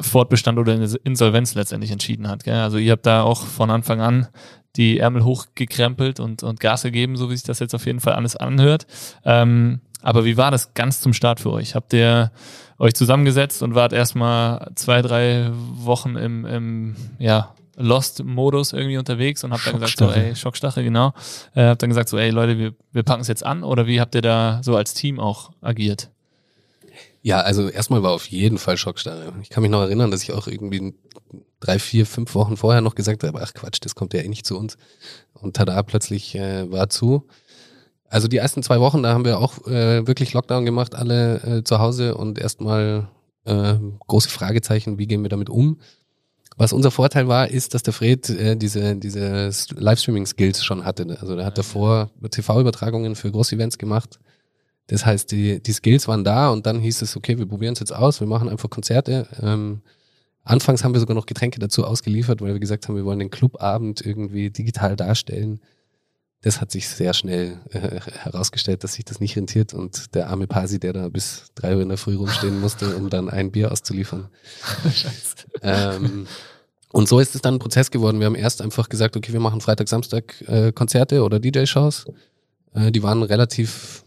Fortbestand 0.00 0.58
oder 0.58 0.74
Insolvenz 1.04 1.54
letztendlich 1.54 1.90
entschieden 1.90 2.28
hat. 2.28 2.44
Gell? 2.44 2.54
Also 2.54 2.78
ihr 2.78 2.92
habt 2.92 3.06
da 3.06 3.22
auch 3.22 3.44
von 3.44 3.70
Anfang 3.70 4.00
an 4.00 4.28
die 4.76 4.98
Ärmel 4.98 5.24
hochgekrempelt 5.24 6.20
und, 6.20 6.42
und 6.42 6.60
Gas 6.60 6.82
gegeben, 6.82 7.16
so 7.16 7.30
wie 7.30 7.36
sich 7.36 7.46
das 7.46 7.60
jetzt 7.60 7.74
auf 7.74 7.86
jeden 7.86 8.00
Fall 8.00 8.12
alles 8.12 8.36
anhört. 8.36 8.86
Ähm, 9.24 9.80
aber 10.02 10.24
wie 10.24 10.36
war 10.36 10.50
das 10.50 10.74
ganz 10.74 11.00
zum 11.00 11.12
Start 11.12 11.40
für 11.40 11.50
euch? 11.50 11.74
Habt 11.74 11.92
ihr 11.92 12.30
euch 12.78 12.94
zusammengesetzt 12.94 13.62
und 13.62 13.74
wart 13.74 13.92
erstmal 13.92 14.70
zwei, 14.74 15.02
drei 15.02 15.50
Wochen 15.52 16.16
im, 16.16 16.44
im 16.44 16.96
ja, 17.18 17.54
Lost-Modus 17.76 18.72
irgendwie 18.72 18.98
unterwegs 18.98 19.44
und 19.44 19.52
habt 19.52 19.66
dann 19.66 19.74
gesagt, 19.74 19.98
so, 19.98 20.10
ey, 20.10 20.34
Schockstache, 20.34 20.82
genau. 20.82 21.12
Äh, 21.54 21.64
habt 21.68 21.82
dann 21.82 21.90
gesagt, 21.90 22.08
so, 22.08 22.18
ey, 22.18 22.30
Leute, 22.30 22.58
wir, 22.58 22.74
wir 22.92 23.02
packen 23.02 23.22
es 23.22 23.28
jetzt 23.28 23.44
an 23.44 23.64
oder 23.64 23.86
wie 23.86 24.00
habt 24.00 24.14
ihr 24.14 24.22
da 24.22 24.60
so 24.62 24.76
als 24.76 24.94
Team 24.94 25.18
auch 25.18 25.50
agiert? 25.60 26.10
Ja, 27.22 27.40
also 27.40 27.68
erstmal 27.68 28.02
war 28.02 28.12
auf 28.12 28.26
jeden 28.26 28.58
Fall 28.58 28.76
Schockstarre. 28.76 29.32
Ich 29.42 29.50
kann 29.50 29.62
mich 29.62 29.70
noch 29.70 29.82
erinnern, 29.82 30.10
dass 30.10 30.22
ich 30.22 30.32
auch 30.32 30.46
irgendwie 30.46 30.94
drei, 31.60 31.78
vier, 31.78 32.06
fünf 32.06 32.34
Wochen 32.34 32.56
vorher 32.56 32.80
noch 32.80 32.94
gesagt 32.94 33.24
habe, 33.24 33.40
ach 33.42 33.54
Quatsch, 33.54 33.78
das 33.80 33.94
kommt 33.94 34.14
ja 34.14 34.20
eh 34.20 34.28
nicht 34.28 34.46
zu 34.46 34.58
uns. 34.58 34.76
Und 35.32 35.56
tada, 35.56 35.82
plötzlich 35.82 36.34
äh, 36.34 36.70
war 36.70 36.88
zu. 36.88 37.26
Also 38.08 38.28
die 38.28 38.36
ersten 38.36 38.62
zwei 38.62 38.80
Wochen, 38.80 39.02
da 39.02 39.12
haben 39.12 39.24
wir 39.24 39.38
auch 39.38 39.66
äh, 39.66 40.06
wirklich 40.06 40.32
Lockdown 40.32 40.64
gemacht, 40.64 40.94
alle 40.94 41.58
äh, 41.58 41.64
zu 41.64 41.78
Hause 41.78 42.16
und 42.16 42.38
erstmal 42.38 43.08
äh, 43.44 43.74
große 44.06 44.28
Fragezeichen, 44.28 44.98
wie 44.98 45.06
gehen 45.06 45.22
wir 45.22 45.28
damit 45.28 45.50
um? 45.50 45.80
Was 46.56 46.72
unser 46.72 46.90
Vorteil 46.90 47.28
war, 47.28 47.48
ist, 47.48 47.74
dass 47.74 47.82
der 47.82 47.92
Fred 47.92 48.30
äh, 48.30 48.56
diese, 48.56 48.96
diese 48.96 49.50
Livestreaming-Skills 49.74 50.64
schon 50.64 50.84
hatte. 50.84 51.18
Also 51.20 51.36
der 51.36 51.44
hat 51.44 51.58
davor 51.58 52.10
TV-Übertragungen 52.30 53.14
für 53.14 53.30
Groß-Events 53.30 53.76
gemacht. 53.76 54.18
Das 54.88 55.04
heißt, 55.04 55.32
die, 55.32 55.62
die 55.62 55.72
Skills 55.72 56.06
waren 56.06 56.24
da 56.24 56.50
und 56.50 56.66
dann 56.66 56.80
hieß 56.80 57.02
es, 57.02 57.16
okay, 57.16 57.38
wir 57.38 57.46
probieren 57.46 57.72
es 57.72 57.80
jetzt 57.80 57.94
aus, 57.94 58.20
wir 58.20 58.26
machen 58.26 58.48
einfach 58.48 58.70
Konzerte. 58.70 59.26
Ähm, 59.42 59.80
anfangs 60.44 60.84
haben 60.84 60.94
wir 60.94 61.00
sogar 61.00 61.16
noch 61.16 61.26
Getränke 61.26 61.58
dazu 61.58 61.84
ausgeliefert, 61.84 62.40
weil 62.40 62.52
wir 62.52 62.60
gesagt 62.60 62.86
haben, 62.86 62.96
wir 62.96 63.04
wollen 63.04 63.18
den 63.18 63.30
Clubabend 63.30 64.00
irgendwie 64.00 64.50
digital 64.50 64.96
darstellen 64.96 65.60
das 66.46 66.60
hat 66.60 66.70
sich 66.70 66.88
sehr 66.88 67.12
schnell 67.12 67.58
äh, 67.70 68.00
herausgestellt, 68.22 68.84
dass 68.84 68.92
sich 68.94 69.04
das 69.04 69.18
nicht 69.18 69.36
rentiert 69.36 69.74
und 69.74 70.14
der 70.14 70.28
arme 70.28 70.46
Pasi, 70.46 70.78
der 70.78 70.92
da 70.92 71.08
bis 71.08 71.46
drei 71.56 71.74
Uhr 71.74 71.82
in 71.82 71.88
der 71.88 71.98
Früh 71.98 72.14
rumstehen 72.14 72.60
musste, 72.60 72.96
um 72.96 73.10
dann 73.10 73.28
ein 73.28 73.50
Bier 73.50 73.72
auszuliefern. 73.72 74.28
ähm, 75.62 76.28
und 76.92 77.08
so 77.08 77.18
ist 77.18 77.34
es 77.34 77.42
dann 77.42 77.54
ein 77.54 77.58
Prozess 77.58 77.90
geworden. 77.90 78.20
Wir 78.20 78.26
haben 78.26 78.36
erst 78.36 78.62
einfach 78.62 78.88
gesagt, 78.88 79.16
okay, 79.16 79.32
wir 79.32 79.40
machen 79.40 79.60
Freitag, 79.60 79.88
Samstag 79.88 80.40
äh, 80.46 80.70
Konzerte 80.70 81.24
oder 81.24 81.40
DJ-Shows. 81.40 82.06
Äh, 82.74 82.92
die 82.92 83.02
waren 83.02 83.24
relativ 83.24 84.04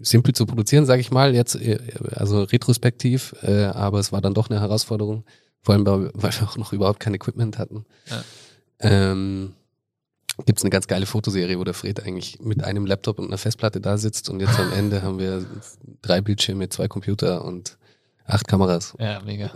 simpel 0.00 0.34
zu 0.34 0.46
produzieren, 0.46 0.86
sage 0.86 1.00
ich 1.00 1.10
mal, 1.10 1.34
jetzt, 1.34 1.56
äh, 1.56 1.78
also 2.12 2.42
retrospektiv, 2.42 3.34
äh, 3.42 3.64
aber 3.64 3.98
es 3.98 4.12
war 4.12 4.20
dann 4.20 4.34
doch 4.34 4.50
eine 4.50 4.60
Herausforderung, 4.60 5.24
vor 5.62 5.74
allem, 5.74 5.86
weil 5.86 6.32
wir 6.32 6.48
auch 6.48 6.56
noch 6.56 6.72
überhaupt 6.72 7.00
kein 7.00 7.14
Equipment 7.14 7.58
hatten. 7.58 7.84
Ja. 8.06 8.22
Ähm, 8.80 9.54
Gibt 10.46 10.60
es 10.60 10.64
eine 10.64 10.70
ganz 10.70 10.86
geile 10.86 11.06
Fotoserie, 11.06 11.58
wo 11.58 11.64
der 11.64 11.74
Fred 11.74 12.04
eigentlich 12.04 12.38
mit 12.40 12.62
einem 12.62 12.86
Laptop 12.86 13.18
und 13.18 13.26
einer 13.26 13.38
Festplatte 13.38 13.80
da 13.80 13.98
sitzt 13.98 14.30
und 14.30 14.38
jetzt 14.38 14.58
am 14.58 14.72
Ende 14.72 15.02
haben 15.02 15.18
wir 15.18 15.44
drei 16.00 16.20
Bildschirme, 16.20 16.68
zwei 16.68 16.86
Computer 16.86 17.44
und 17.44 17.76
acht 18.24 18.46
Kameras. 18.46 18.94
Ja, 19.00 19.20
mega. 19.24 19.50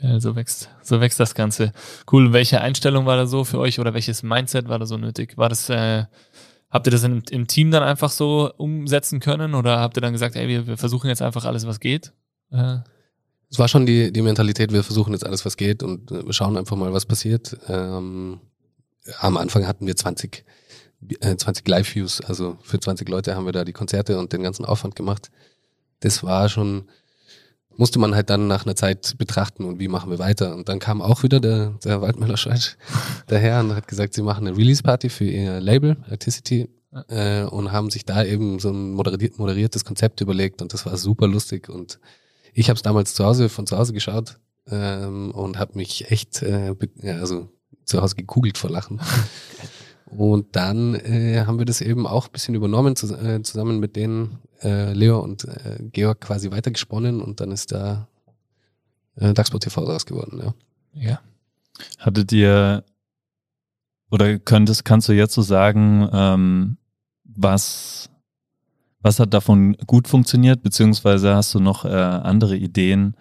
Geil, 0.00 0.20
so 0.20 0.34
wächst, 0.36 0.68
so 0.82 1.00
wächst 1.00 1.20
das 1.20 1.34
Ganze. 1.34 1.72
Cool. 2.10 2.32
Welche 2.32 2.60
Einstellung 2.60 3.06
war 3.06 3.16
da 3.16 3.26
so 3.26 3.44
für 3.44 3.58
euch 3.58 3.78
oder 3.78 3.94
welches 3.94 4.22
Mindset 4.22 4.68
war 4.68 4.78
da 4.78 4.86
so 4.86 4.98
nötig? 4.98 5.38
War 5.38 5.48
das, 5.48 5.70
äh, 5.70 6.04
habt 6.70 6.86
ihr 6.86 6.90
das 6.90 7.04
im, 7.04 7.22
im 7.30 7.46
Team 7.46 7.70
dann 7.70 7.82
einfach 7.82 8.10
so 8.10 8.52
umsetzen 8.56 9.20
können 9.20 9.54
oder 9.54 9.80
habt 9.80 9.96
ihr 9.96 10.00
dann 10.00 10.12
gesagt, 10.12 10.36
ey, 10.36 10.48
wir, 10.48 10.66
wir 10.66 10.76
versuchen 10.76 11.08
jetzt 11.08 11.22
einfach 11.22 11.44
alles, 11.44 11.66
was 11.66 11.80
geht? 11.80 12.12
Äh, 12.50 12.78
es 13.50 13.58
war 13.58 13.68
schon 13.68 13.86
die, 13.86 14.12
die 14.12 14.22
Mentalität, 14.22 14.72
wir 14.72 14.82
versuchen 14.82 15.12
jetzt 15.12 15.24
alles, 15.24 15.44
was 15.44 15.56
geht 15.56 15.82
und 15.82 16.10
äh, 16.10 16.26
wir 16.26 16.32
schauen 16.32 16.56
einfach 16.56 16.76
mal, 16.76 16.92
was 16.92 17.06
passiert. 17.06 17.56
Ähm, 17.68 18.40
am 19.20 19.36
Anfang 19.36 19.66
hatten 19.66 19.86
wir 19.86 19.96
20, 19.96 20.44
äh, 21.20 21.36
20 21.36 21.66
Live-Views, 21.68 22.20
also 22.22 22.58
für 22.62 22.80
20 22.80 23.08
Leute 23.08 23.36
haben 23.36 23.46
wir 23.46 23.52
da 23.52 23.64
die 23.64 23.72
Konzerte 23.72 24.18
und 24.18 24.32
den 24.32 24.42
ganzen 24.42 24.64
Aufwand 24.64 24.96
gemacht. 24.96 25.30
Das 26.00 26.24
war 26.24 26.48
schon, 26.48 26.88
musste 27.76 27.98
man 27.98 28.14
halt 28.14 28.30
dann 28.30 28.46
nach 28.46 28.64
einer 28.64 28.76
Zeit 28.76 29.16
betrachten 29.18 29.64
und 29.64 29.78
wie 29.78 29.88
machen 29.88 30.10
wir 30.10 30.18
weiter. 30.18 30.54
Und 30.54 30.68
dann 30.68 30.78
kam 30.78 31.02
auch 31.02 31.22
wieder 31.22 31.40
der, 31.40 31.74
der 31.84 32.00
Waldmüller 32.00 32.36
Schweiz 32.36 32.76
daher 33.26 33.60
und 33.60 33.74
hat 33.74 33.88
gesagt, 33.88 34.14
sie 34.14 34.22
machen 34.22 34.46
eine 34.46 34.56
Release-Party 34.56 35.08
für 35.08 35.24
ihr 35.24 35.60
Label, 35.60 35.96
Articity, 36.10 36.68
äh, 37.08 37.44
und 37.44 37.72
haben 37.72 37.90
sich 37.90 38.04
da 38.04 38.24
eben 38.24 38.58
so 38.58 38.70
ein 38.70 38.92
moderiertes 38.92 39.84
Konzept 39.84 40.20
überlegt 40.20 40.62
und 40.62 40.72
das 40.72 40.86
war 40.86 40.96
super 40.96 41.28
lustig 41.28 41.68
und 41.68 41.98
ich 42.54 42.68
habe 42.70 42.76
es 42.76 42.82
damals 42.82 43.14
zu 43.14 43.24
Hause 43.24 43.48
von 43.48 43.66
zu 43.66 43.76
Hause 43.76 43.92
geschaut 43.92 44.38
ähm, 44.70 45.30
und 45.32 45.58
habe 45.58 45.76
mich 45.76 46.10
echt 46.10 46.42
äh, 46.42 46.74
ja, 47.02 47.18
also 47.18 47.50
zu 47.84 48.00
Hause 48.00 48.16
gekugelt 48.16 48.58
vor 48.58 48.70
Lachen. 48.70 49.00
und 50.06 50.54
dann 50.54 50.94
äh, 50.94 51.44
haben 51.46 51.58
wir 51.58 51.66
das 51.66 51.80
eben 51.80 52.06
auch 52.06 52.26
ein 52.26 52.32
bisschen 52.32 52.54
übernommen, 52.54 52.96
zu, 52.96 53.12
äh, 53.14 53.42
zusammen 53.42 53.80
mit 53.80 53.96
denen 53.96 54.38
äh, 54.62 54.92
Leo 54.92 55.20
und 55.20 55.44
äh, 55.44 55.78
Georg 55.92 56.20
quasi 56.20 56.50
weitergesponnen 56.50 57.20
und 57.20 57.40
dann 57.40 57.50
ist 57.50 57.72
da 57.72 58.08
äh, 59.16 59.34
Dachsport 59.34 59.64
TV 59.64 59.84
draus 59.84 60.06
geworden, 60.06 60.40
ja. 60.42 60.54
Ja. 60.92 61.20
Hattet 61.98 62.32
ihr 62.32 62.84
oder 64.10 64.38
könntest, 64.38 64.84
kannst 64.84 65.08
du 65.08 65.12
jetzt 65.12 65.34
so 65.34 65.42
sagen, 65.42 66.08
ähm, 66.12 66.76
was 67.24 68.08
was 69.06 69.20
hat 69.20 69.32
davon 69.32 69.76
gut 69.86 70.08
funktioniert, 70.08 70.64
beziehungsweise 70.64 71.36
hast 71.36 71.54
du 71.54 71.60
noch 71.60 71.84
äh, 71.84 71.88
andere 71.88 72.56
Ideen, 72.56 73.14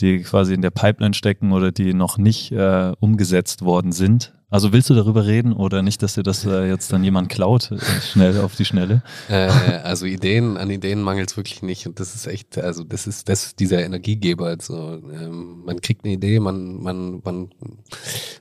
die 0.00 0.20
quasi 0.20 0.54
in 0.54 0.62
der 0.62 0.70
Pipeline 0.70 1.14
stecken 1.14 1.50
oder 1.50 1.72
die 1.72 1.92
noch 1.92 2.18
nicht 2.18 2.52
äh, 2.52 2.92
umgesetzt 3.00 3.62
worden 3.62 3.90
sind? 3.90 4.32
Also 4.54 4.72
willst 4.72 4.88
du 4.88 4.94
darüber 4.94 5.26
reden 5.26 5.52
oder 5.52 5.82
nicht, 5.82 6.00
dass 6.00 6.14
dir 6.14 6.22
das 6.22 6.44
äh, 6.44 6.68
jetzt 6.68 6.92
dann 6.92 7.02
jemand 7.02 7.28
klaut, 7.28 7.72
äh, 7.72 8.00
schnell 8.00 8.40
auf 8.40 8.54
die 8.54 8.64
Schnelle? 8.64 9.02
Äh, 9.28 9.48
also 9.82 10.06
Ideen, 10.06 10.56
an 10.56 10.70
Ideen 10.70 11.02
mangelt 11.02 11.28
es 11.32 11.36
wirklich 11.36 11.60
nicht. 11.62 11.88
Und 11.88 11.98
das 11.98 12.14
ist 12.14 12.28
echt, 12.28 12.56
also 12.56 12.84
das 12.84 13.08
ist 13.08 13.28
das 13.28 13.46
ist 13.46 13.58
dieser 13.58 13.82
Energiegeber. 13.82 14.46
Also 14.46 15.02
ähm, 15.12 15.64
man 15.64 15.80
kriegt 15.80 16.04
eine 16.04 16.14
Idee, 16.14 16.38
man, 16.38 16.80
man, 16.80 17.20
man, 17.24 17.50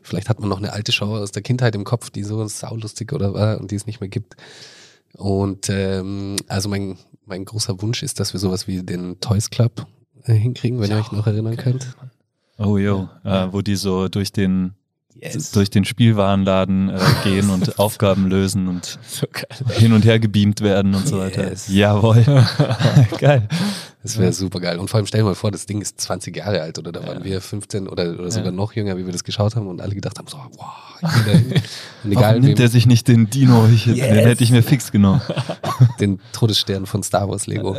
vielleicht 0.04 0.30
hat 0.30 0.39
man 0.39 0.49
noch 0.49 0.60
eine 0.60 0.71
alte 0.71 0.91
Show 0.91 1.08
aus 1.08 1.32
der 1.32 1.41
Kindheit 1.41 1.73
im 1.73 1.84
Kopf, 1.84 2.12
die 2.12 2.21
so 2.21 2.45
saulustig 2.45 3.12
oder 3.12 3.34
war 3.34 3.60
und 3.60 3.71
die 3.71 3.76
es 3.76 3.88
nicht 3.88 3.99
mehr 3.99 4.10
gibt. 4.10 4.36
Und 5.17 5.67
ähm, 5.71 6.36
also 6.47 6.69
mein, 6.69 6.99
mein 7.26 7.43
großer 7.43 7.82
Wunsch 7.82 8.04
ist, 8.04 8.19
dass 8.19 8.34
wir 8.34 8.39
sowas 8.39 8.67
wie 8.67 8.84
den 8.84 9.19
Toys 9.19 9.49
Club 9.49 9.88
äh, 10.26 10.34
hinkriegen, 10.34 10.80
wenn 10.80 10.91
ja, 10.91 10.97
ihr 10.97 11.02
euch 11.02 11.12
noch 11.12 11.26
erinnern 11.26 11.54
okay. 11.54 11.71
könnt. 11.71 11.97
Oh 12.60 12.78
jo, 12.78 13.10
ja. 13.23 13.45
äh, 13.45 13.54
wo 13.54 13.62
die 13.62 13.78
so 13.78 14.10
durch 14.10 14.32
den 14.32 14.76
yes. 15.15 15.52
durch 15.52 15.69
den 15.69 15.86
Spielwarenladen 15.86 16.89
äh, 16.89 16.99
gehen 17.23 17.49
und 17.49 17.80
Aufgaben 17.80 18.28
lösen 18.28 18.67
und 18.67 18.99
so 19.08 19.28
hin 19.69 19.93
und 19.93 20.06
her 20.06 20.19
gebeamt 20.19 20.62
werden 20.62 20.95
und 20.95 21.08
so 21.08 21.19
weiter. 21.19 21.49
Yes. 21.49 21.67
Jawohl. 21.67 22.23
geil. 23.19 23.47
Das 24.04 24.17
wäre 24.17 24.34
super 24.34 24.60
geil. 24.60 24.80
Und 24.80 24.89
vor 24.89 24.97
allem 24.97 25.06
stell 25.06 25.21
dir 25.21 25.26
mal 25.26 25.36
vor, 25.36 25.49
das 25.49 25.65
Ding 25.65 25.82
ist 25.82 25.99
20 26.02 26.36
Jahre 26.36 26.62
alt 26.62 26.78
oder 26.78 26.91
da 26.91 27.02
ja. 27.02 27.08
waren 27.08 27.23
wir 27.23 27.39
15 27.39 27.88
oder, 27.88 28.19
oder 28.19 28.30
sogar 28.32 28.47
ja. 28.47 28.52
noch 28.52 28.73
jünger, 28.73 28.97
wie 28.97 29.06
wir 29.06 29.13
das 29.13 29.23
geschaut 29.23 29.56
haben 29.56 29.67
und 29.67 29.80
alle 29.80 29.95
gedacht 29.95 30.19
haben, 30.19 30.28
so, 30.28 30.38
wow, 30.38 30.84
Und 32.04 32.12
egal, 32.12 32.32
Warum 32.32 32.41
nimmt 32.41 32.60
er 32.60 32.67
sich 32.67 32.86
nicht 32.86 33.08
den 33.08 33.30
Dino? 33.30 33.67
Ich, 33.73 33.86
yes. 33.86 33.95
Den 33.95 34.15
hätte 34.15 34.43
ich 34.43 34.52
mir 34.52 34.62
fix 34.62 34.91
genommen. 34.91 35.21
Den 36.02 36.19
Todesstern 36.34 36.86
von 36.86 37.02
Star 37.02 37.30
Wars 37.30 37.47
Lego. 37.47 37.78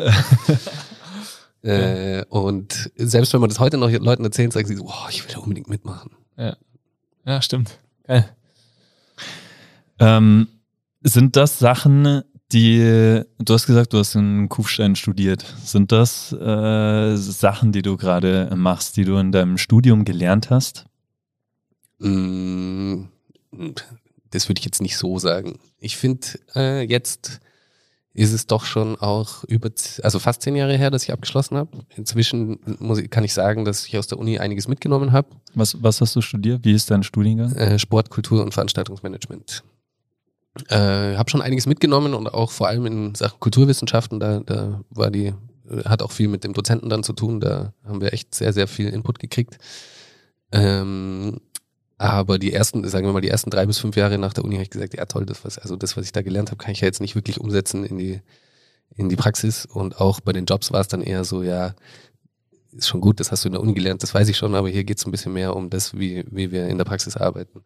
äh, 1.63 2.25
und 2.31 2.91
selbst 2.97 3.33
wenn 3.35 3.41
man 3.41 3.51
das 3.51 3.61
heute 3.61 3.77
noch 3.77 3.91
Leuten 3.91 4.25
erzählt, 4.25 4.55
sagen 4.55 4.67
sie 4.67 4.77
so, 4.77 4.85
wow, 4.85 5.09
ich 5.11 5.23
will 5.25 5.35
da 5.35 5.41
unbedingt 5.41 5.69
mitmachen. 5.69 6.13
Ja. 6.39 6.57
Ja, 7.27 7.41
stimmt. 7.41 7.79
Geil. 8.05 8.29
Ähm, 9.99 10.49
sind 11.03 11.37
das 11.37 11.59
Sachen, 11.59 12.23
die, 12.53 13.23
du 13.39 13.55
hast 13.55 13.67
gesagt, 13.67 13.93
du 13.93 13.99
hast 13.99 14.15
in 14.15 14.49
Kufstein 14.49 14.97
studiert. 14.97 15.45
Sind 15.63 15.93
das 15.93 16.33
äh, 16.33 17.17
Sachen, 17.17 17.73
die 17.73 17.83
du 17.83 17.97
gerade 17.97 18.51
machst, 18.55 18.97
die 18.97 19.05
du 19.05 19.17
in 19.17 19.33
deinem 19.33 19.59
Studium 19.59 20.05
gelernt 20.05 20.51
hast? 20.51 20.87
Mm, 21.99 23.05
das 24.31 24.49
würde 24.49 24.59
ich 24.59 24.65
jetzt 24.65 24.83
nicht 24.83 24.97
so 24.97 25.19
sagen. 25.19 25.59
Ich 25.79 25.97
finde 25.97 26.27
äh, 26.55 26.83
jetzt 26.83 27.41
ist 28.15 28.33
es 28.33 28.47
doch 28.47 28.65
schon 28.65 28.97
auch 28.97 29.43
über, 29.45 29.71
also 30.03 30.21
fast 30.21 30.43
zehn 30.43 30.55
Jahre 30.55 30.77
her, 30.77 30.91
dass 30.91 31.03
ich 31.03 31.13
abgeschlossen 31.13 31.57
habe. 31.57 31.71
Inzwischen 31.97 32.61
muss 32.79 32.99
ich, 32.99 33.11
kann 33.11 33.25
ich 33.25 33.35
sagen, 33.35 33.65
dass 33.65 33.87
ich 33.87 33.99
aus 33.99 34.07
der 34.07 34.19
Uni 34.19 34.39
einiges 34.39 34.69
mitgenommen 34.69 35.11
habe. 35.11 35.29
Was, 35.55 35.83
was 35.83 36.01
hast 36.01 36.15
du 36.15 36.21
studiert? 36.21 36.65
Wie 36.65 36.73
ist 36.73 36.91
dein 36.91 37.03
Studiengang? 37.03 37.53
Äh, 37.57 37.79
Sport, 37.79 38.11
Kultur 38.11 38.43
und 38.43 38.55
Veranstaltungsmanagement. 38.55 39.65
Äh, 40.69 41.17
habe 41.17 41.29
schon 41.29 41.43
einiges 41.43 41.67
mitgenommen 41.67 42.15
und 42.15 42.33
auch 42.33 42.53
vor 42.53 42.69
allem 42.69 42.87
in 42.87 43.15
Sachen 43.17 43.41
Kulturwissenschaften, 43.41 44.21
da, 44.21 44.39
da 44.39 44.81
war 44.91 45.11
die, 45.11 45.35
hat 45.85 46.01
auch 46.01 46.13
viel 46.13 46.29
mit 46.29 46.45
dem 46.45 46.53
Dozenten 46.53 46.89
dann 46.89 47.03
zu 47.03 47.15
tun, 47.15 47.41
da 47.41 47.73
haben 47.85 48.01
wir 48.01 48.13
echt 48.13 48.33
sehr, 48.33 48.53
sehr 48.53 48.69
viel 48.69 48.91
Input 48.91 49.19
gekriegt. 49.19 49.59
Ähm, 50.53 51.41
aber 51.99 52.39
die 52.39 52.53
ersten, 52.53 52.87
sagen 52.89 53.07
wir 53.07 53.13
mal, 53.13 53.21
die 53.21 53.29
ersten 53.29 53.51
drei 53.51 53.67
bis 53.67 53.79
fünf 53.79 53.97
Jahre 53.97 54.19
nach 54.19 54.33
der 54.33 54.45
Uni 54.45 54.57
habe 54.57 54.65
ich 54.65 54.71
gesagt, 54.71 54.95
ja 54.95 55.05
toll, 55.05 55.27
das 55.27 55.45
was, 55.45 55.59
also 55.59 55.77
das, 55.77 55.97
was 55.97 56.05
ich 56.05 56.13
da 56.13 56.23
gelernt 56.23 56.51
habe, 56.51 56.63
kann 56.63 56.73
ich 56.73 56.81
ja 56.81 56.87
jetzt 56.87 57.01
nicht 57.01 57.15
wirklich 57.15 57.41
umsetzen 57.41 57.85
in 57.85 57.99
die, 57.99 58.21
in 58.97 59.09
die 59.09 59.17
Praxis. 59.17 59.67
Und 59.67 60.01
auch 60.01 60.21
bei 60.21 60.33
den 60.33 60.47
Jobs 60.47 60.73
war 60.73 60.81
es 60.81 60.89
dann 60.89 61.03
eher 61.03 61.25
so, 61.25 61.43
ja, 61.43 61.75
ist 62.73 62.89
schon 62.89 63.01
gut, 63.01 63.21
das 63.21 63.31
hast 63.31 63.45
du 63.45 63.49
in 63.49 63.53
der 63.53 63.63
Uni 63.63 63.75
gelernt, 63.75 64.03
das 64.03 64.13
weiß 64.13 64.29
ich 64.29 64.37
schon, 64.37 64.55
aber 64.55 64.69
hier 64.69 64.83
geht 64.83 64.99
es 64.99 65.07
ein 65.07 65.13
bisschen 65.13 65.33
mehr 65.33 65.55
um 65.55 65.71
das, 65.71 65.97
wie, 65.97 66.25
wie 66.31 66.51
wir 66.51 66.67
in 66.67 66.79
der 66.79 66.85
Praxis 66.85 67.17
arbeiten. 67.17 67.63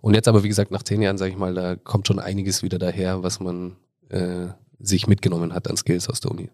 Und 0.00 0.14
jetzt 0.14 0.28
aber, 0.28 0.44
wie 0.44 0.48
gesagt, 0.48 0.70
nach 0.70 0.82
zehn 0.82 1.02
Jahren, 1.02 1.18
sage 1.18 1.32
ich 1.32 1.38
mal, 1.38 1.54
da 1.54 1.76
kommt 1.76 2.06
schon 2.06 2.20
einiges 2.20 2.62
wieder 2.62 2.78
daher, 2.78 3.22
was 3.22 3.40
man 3.40 3.76
äh, 4.10 4.48
sich 4.78 5.06
mitgenommen 5.06 5.52
hat 5.52 5.68
an 5.68 5.76
Skills 5.76 6.08
aus 6.08 6.20
der 6.20 6.30
Uni. 6.30 6.50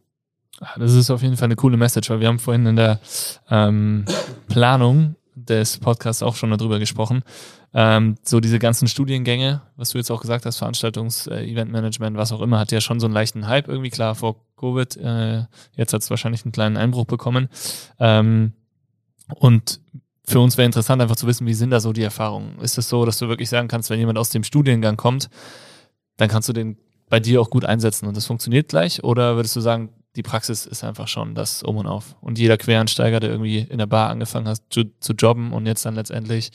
Das 0.76 0.94
ist 0.94 1.10
auf 1.10 1.22
jeden 1.22 1.36
Fall 1.36 1.46
eine 1.46 1.56
coole 1.56 1.76
Message, 1.76 2.10
weil 2.10 2.20
wir 2.20 2.28
haben 2.28 2.38
vorhin 2.38 2.66
in 2.66 2.76
der 2.76 3.00
ähm, 3.50 4.04
Planung 4.48 5.16
des 5.34 5.78
Podcasts 5.78 6.22
auch 6.22 6.34
schon 6.34 6.50
darüber 6.50 6.78
gesprochen. 6.78 7.22
Ähm, 7.72 8.16
so 8.22 8.40
diese 8.40 8.58
ganzen 8.58 8.88
Studiengänge, 8.88 9.62
was 9.76 9.90
du 9.90 9.98
jetzt 9.98 10.10
auch 10.10 10.20
gesagt 10.20 10.44
hast, 10.46 10.60
Veranstaltungs-, 10.60 11.30
äh, 11.30 12.16
was 12.16 12.32
auch 12.32 12.40
immer, 12.40 12.58
hat 12.58 12.72
ja 12.72 12.80
schon 12.80 13.00
so 13.00 13.06
einen 13.06 13.14
leichten 13.14 13.46
Hype 13.46 13.68
irgendwie, 13.68 13.90
klar, 13.90 14.14
vor 14.14 14.36
Covid. 14.56 14.96
Äh, 14.96 15.44
jetzt 15.76 15.92
hat 15.92 16.02
es 16.02 16.10
wahrscheinlich 16.10 16.44
einen 16.44 16.52
kleinen 16.52 16.76
Einbruch 16.76 17.06
bekommen. 17.06 17.48
Ähm, 17.98 18.52
und 19.36 19.80
für 20.26 20.40
uns 20.40 20.56
wäre 20.56 20.66
interessant, 20.66 21.00
einfach 21.02 21.16
zu 21.16 21.26
wissen, 21.26 21.46
wie 21.46 21.54
sind 21.54 21.70
da 21.70 21.80
so 21.80 21.92
die 21.92 22.02
Erfahrungen? 22.02 22.58
Ist 22.60 22.78
es 22.78 22.88
so, 22.88 23.04
dass 23.04 23.18
du 23.18 23.28
wirklich 23.28 23.48
sagen 23.48 23.68
kannst, 23.68 23.90
wenn 23.90 23.98
jemand 23.98 24.18
aus 24.18 24.30
dem 24.30 24.44
Studiengang 24.44 24.96
kommt, 24.96 25.28
dann 26.16 26.28
kannst 26.28 26.48
du 26.48 26.52
den 26.52 26.76
bei 27.08 27.20
dir 27.20 27.40
auch 27.40 27.50
gut 27.50 27.64
einsetzen 27.64 28.06
und 28.06 28.16
das 28.16 28.26
funktioniert 28.26 28.68
gleich? 28.68 29.02
Oder 29.02 29.36
würdest 29.36 29.56
du 29.56 29.60
sagen, 29.60 29.90
die 30.16 30.22
Praxis 30.22 30.66
ist 30.66 30.82
einfach 30.82 31.08
schon 31.08 31.34
das 31.34 31.62
Um 31.62 31.76
und 31.76 31.86
Auf. 31.86 32.16
Und 32.20 32.38
jeder 32.38 32.56
Quereinsteiger, 32.56 33.20
der 33.20 33.30
irgendwie 33.30 33.58
in 33.58 33.78
der 33.78 33.86
Bar 33.86 34.10
angefangen 34.10 34.48
hat 34.48 34.60
zu, 34.70 34.84
zu 35.00 35.12
jobben 35.12 35.52
und 35.52 35.66
jetzt 35.66 35.84
dann 35.84 35.94
letztendlich 35.94 36.50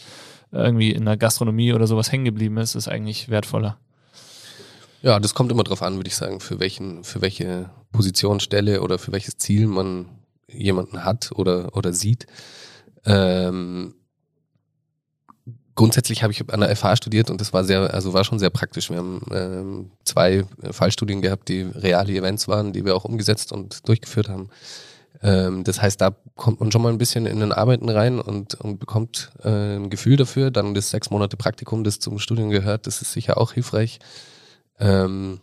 irgendwie 0.51 0.91
in 0.91 1.05
der 1.05 1.17
Gastronomie 1.17 1.73
oder 1.73 1.87
sowas 1.87 2.11
hängen 2.11 2.25
geblieben 2.25 2.57
ist, 2.57 2.75
ist 2.75 2.87
eigentlich 2.87 3.29
wertvoller. 3.29 3.77
Ja, 5.01 5.19
das 5.19 5.33
kommt 5.33 5.51
immer 5.51 5.63
drauf 5.63 5.81
an, 5.81 5.97
würde 5.97 6.07
ich 6.07 6.15
sagen, 6.15 6.39
für 6.39 6.59
welchen, 6.59 7.03
für 7.03 7.21
welche 7.21 7.69
Positionsstelle 7.91 8.81
oder 8.81 8.97
für 8.97 9.11
welches 9.11 9.37
Ziel 9.37 9.67
man 9.67 10.07
jemanden 10.47 11.03
hat 11.03 11.31
oder, 11.33 11.75
oder 11.75 11.93
sieht. 11.93 12.25
Ähm, 13.05 13.95
grundsätzlich 15.75 16.23
habe 16.23 16.31
ich 16.33 16.49
an 16.51 16.61
der 16.61 16.75
FH 16.75 16.95
studiert 16.95 17.29
und 17.29 17.41
das 17.41 17.53
war 17.53 17.63
sehr, 17.63 17.93
also 17.93 18.13
war 18.13 18.23
schon 18.23 18.39
sehr 18.39 18.49
praktisch. 18.49 18.89
Wir 18.89 18.97
haben 18.97 19.21
ähm, 19.31 19.91
zwei 20.03 20.45
Fallstudien 20.71 21.21
gehabt, 21.21 21.49
die 21.49 21.61
reale 21.61 22.13
Events 22.13 22.47
waren, 22.47 22.73
die 22.73 22.85
wir 22.85 22.95
auch 22.95 23.05
umgesetzt 23.05 23.51
und 23.51 23.87
durchgeführt 23.87 24.29
haben. 24.29 24.49
Ähm, 25.21 25.63
das 25.63 25.81
heißt, 25.81 25.99
da 25.99 26.15
kommt 26.35 26.59
man 26.59 26.71
schon 26.71 26.81
mal 26.81 26.91
ein 26.91 26.97
bisschen 26.97 27.25
in 27.25 27.39
den 27.39 27.51
Arbeiten 27.51 27.89
rein 27.89 28.19
und, 28.19 28.55
und 28.55 28.79
bekommt 28.79 29.31
äh, 29.43 29.75
ein 29.75 29.89
Gefühl 29.89 30.17
dafür. 30.17 30.51
Dann 30.51 30.73
das 30.73 30.89
sechs 30.89 31.09
Monate 31.09 31.37
Praktikum, 31.37 31.83
das 31.83 31.99
zum 31.99 32.19
Studium 32.19 32.49
gehört, 32.49 32.87
das 32.87 33.01
ist 33.01 33.11
sicher 33.11 33.37
auch 33.37 33.51
hilfreich. 33.53 33.99
Ähm, 34.79 35.41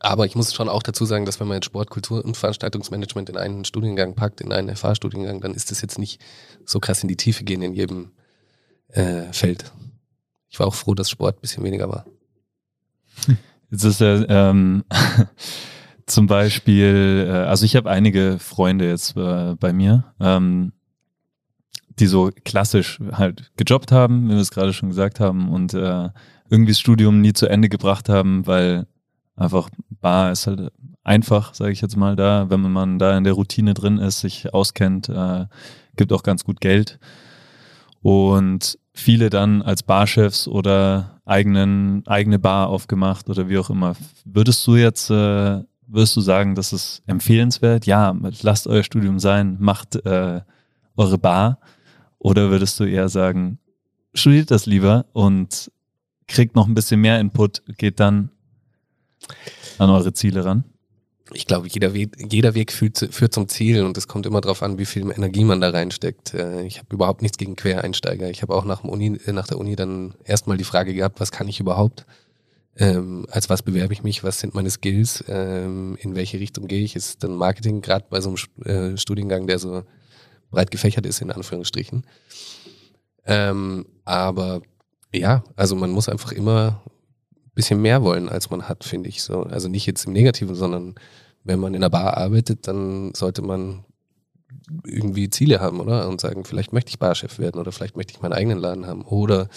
aber 0.00 0.26
ich 0.26 0.36
muss 0.36 0.54
schon 0.54 0.68
auch 0.68 0.82
dazu 0.82 1.04
sagen, 1.04 1.24
dass 1.26 1.40
wenn 1.40 1.48
man 1.48 1.56
jetzt 1.56 1.66
Sport, 1.66 1.90
Kultur 1.90 2.24
und 2.24 2.36
Veranstaltungsmanagement 2.36 3.28
in 3.30 3.36
einen 3.36 3.64
Studiengang 3.64 4.14
packt, 4.14 4.40
in 4.40 4.52
einen 4.52 4.74
FH-Studiengang, 4.74 5.40
dann 5.40 5.54
ist 5.54 5.70
das 5.70 5.80
jetzt 5.80 5.98
nicht 5.98 6.20
so 6.64 6.78
krass 6.78 7.02
in 7.02 7.08
die 7.08 7.16
Tiefe 7.16 7.44
gehen 7.44 7.62
in 7.62 7.74
jedem 7.74 8.12
äh, 8.88 9.32
Feld. 9.32 9.72
Ich 10.48 10.58
war 10.58 10.66
auch 10.66 10.74
froh, 10.74 10.94
dass 10.94 11.10
Sport 11.10 11.36
ein 11.36 11.40
bisschen 11.40 11.64
weniger 11.64 11.88
war. 11.88 12.06
Jetzt 13.70 13.84
ist 13.84 14.00
ja 14.00 14.24
ähm, 14.28 14.84
zum 16.06 16.26
Beispiel, 16.26 17.26
äh, 17.28 17.30
also 17.30 17.64
ich 17.64 17.76
habe 17.76 17.90
einige 17.90 18.38
Freunde 18.38 18.88
jetzt 18.88 19.16
äh, 19.16 19.54
bei 19.56 19.72
mir, 19.72 20.14
ähm, 20.20 20.72
die 21.98 22.06
so 22.06 22.30
klassisch 22.44 22.98
halt 23.12 23.50
gejobbt 23.56 23.92
haben, 23.92 24.28
wie 24.28 24.34
wir 24.34 24.40
es 24.40 24.50
gerade 24.50 24.72
schon 24.72 24.88
gesagt 24.88 25.20
haben, 25.20 25.50
und 25.50 25.74
äh, 25.74 26.08
irgendwie 26.48 26.72
das 26.72 26.80
Studium 26.80 27.20
nie 27.20 27.32
zu 27.32 27.46
Ende 27.46 27.68
gebracht 27.68 28.08
haben, 28.08 28.46
weil 28.46 28.86
einfach 29.36 29.68
Bar 30.00 30.32
ist 30.32 30.46
halt 30.46 30.72
einfach, 31.04 31.54
sage 31.54 31.72
ich 31.72 31.80
jetzt 31.80 31.96
mal, 31.96 32.16
da, 32.16 32.48
wenn 32.50 32.60
man 32.60 32.98
da 32.98 33.16
in 33.16 33.24
der 33.24 33.32
Routine 33.32 33.74
drin 33.74 33.98
ist, 33.98 34.20
sich 34.20 34.54
auskennt, 34.54 35.08
äh, 35.08 35.46
gibt 35.96 36.12
auch 36.12 36.22
ganz 36.22 36.44
gut 36.44 36.60
Geld. 36.60 36.98
Und 38.08 38.78
viele 38.94 39.28
dann 39.28 39.60
als 39.60 39.82
Barchefs 39.82 40.48
oder 40.48 41.20
eigenen, 41.26 42.06
eigene 42.06 42.38
Bar 42.38 42.68
aufgemacht 42.68 43.28
oder 43.28 43.50
wie 43.50 43.58
auch 43.58 43.68
immer. 43.68 43.96
Würdest 44.24 44.66
du 44.66 44.76
jetzt, 44.76 45.10
äh, 45.10 45.62
würdest 45.86 46.16
du 46.16 46.22
sagen, 46.22 46.54
das 46.54 46.72
ist 46.72 47.02
empfehlenswert? 47.06 47.84
Ja, 47.84 48.16
lasst 48.40 48.66
euer 48.66 48.82
Studium 48.82 49.18
sein, 49.18 49.58
macht 49.60 49.96
äh, 50.06 50.40
eure 50.96 51.18
Bar. 51.18 51.58
Oder 52.18 52.48
würdest 52.48 52.80
du 52.80 52.84
eher 52.84 53.10
sagen, 53.10 53.58
studiert 54.14 54.50
das 54.50 54.64
lieber 54.64 55.04
und 55.12 55.70
kriegt 56.28 56.56
noch 56.56 56.66
ein 56.66 56.74
bisschen 56.74 57.02
mehr 57.02 57.20
Input, 57.20 57.62
geht 57.76 58.00
dann 58.00 58.30
an 59.76 59.90
eure 59.90 60.14
Ziele 60.14 60.46
ran? 60.46 60.64
Ich 61.32 61.46
glaube, 61.46 61.68
jeder 61.68 61.92
Weg, 61.92 62.16
jeder 62.30 62.54
Weg 62.54 62.72
führt, 62.72 63.08
führt 63.10 63.34
zum 63.34 63.48
Ziel 63.48 63.84
und 63.84 63.98
es 63.98 64.08
kommt 64.08 64.24
immer 64.24 64.40
darauf 64.40 64.62
an, 64.62 64.78
wie 64.78 64.86
viel 64.86 65.10
Energie 65.10 65.44
man 65.44 65.60
da 65.60 65.70
reinsteckt. 65.70 66.34
Äh, 66.34 66.62
ich 66.64 66.78
habe 66.78 66.94
überhaupt 66.94 67.22
nichts 67.22 67.36
gegen 67.36 67.56
Quereinsteiger. 67.56 68.30
Ich 68.30 68.42
habe 68.42 68.54
auch 68.54 68.64
nach, 68.64 68.82
Uni, 68.84 69.18
äh, 69.26 69.32
nach 69.32 69.46
der 69.46 69.58
Uni 69.58 69.76
dann 69.76 70.14
erstmal 70.24 70.56
die 70.56 70.64
Frage 70.64 70.94
gehabt, 70.94 71.20
was 71.20 71.30
kann 71.30 71.48
ich 71.48 71.60
überhaupt? 71.60 72.06
Ähm, 72.76 73.26
als 73.30 73.50
was 73.50 73.62
bewerbe 73.62 73.92
ich 73.92 74.02
mich? 74.02 74.24
Was 74.24 74.38
sind 74.38 74.54
meine 74.54 74.70
Skills? 74.70 75.24
Ähm, 75.28 75.98
in 76.00 76.14
welche 76.14 76.38
Richtung 76.38 76.68
gehe 76.68 76.82
ich? 76.82 76.96
Ist 76.96 77.22
dann 77.22 77.34
Marketing 77.34 77.82
gerade 77.82 78.06
bei 78.08 78.20
so 78.20 78.34
einem 78.34 78.94
äh, 78.94 78.96
Studiengang, 78.96 79.46
der 79.46 79.58
so 79.58 79.82
breit 80.50 80.70
gefächert 80.70 81.04
ist, 81.04 81.20
in 81.20 81.30
Anführungsstrichen. 81.30 82.04
Ähm, 83.26 83.84
aber 84.04 84.62
ja, 85.12 85.42
also 85.56 85.76
man 85.76 85.90
muss 85.90 86.08
einfach 86.08 86.32
immer 86.32 86.82
bisschen 87.58 87.82
mehr 87.82 88.02
wollen, 88.04 88.28
als 88.28 88.50
man 88.50 88.68
hat, 88.68 88.84
finde 88.84 89.08
ich 89.08 89.20
so. 89.20 89.42
Also 89.42 89.68
nicht 89.68 89.84
jetzt 89.84 90.06
im 90.06 90.12
Negativen, 90.12 90.54
sondern 90.54 90.94
wenn 91.42 91.58
man 91.58 91.74
in 91.74 91.82
einer 91.82 91.90
Bar 91.90 92.16
arbeitet, 92.16 92.68
dann 92.68 93.12
sollte 93.14 93.42
man 93.42 93.84
irgendwie 94.86 95.28
Ziele 95.28 95.58
haben, 95.58 95.80
oder? 95.80 96.08
Und 96.08 96.20
sagen, 96.20 96.44
vielleicht 96.44 96.72
möchte 96.72 96.90
ich 96.90 97.00
Barchef 97.00 97.40
werden 97.40 97.60
oder 97.60 97.72
vielleicht 97.72 97.96
möchte 97.96 98.14
ich 98.14 98.22
meinen 98.22 98.32
eigenen 98.32 98.60
Laden 98.60 98.86
haben 98.86 99.02
oder 99.02 99.48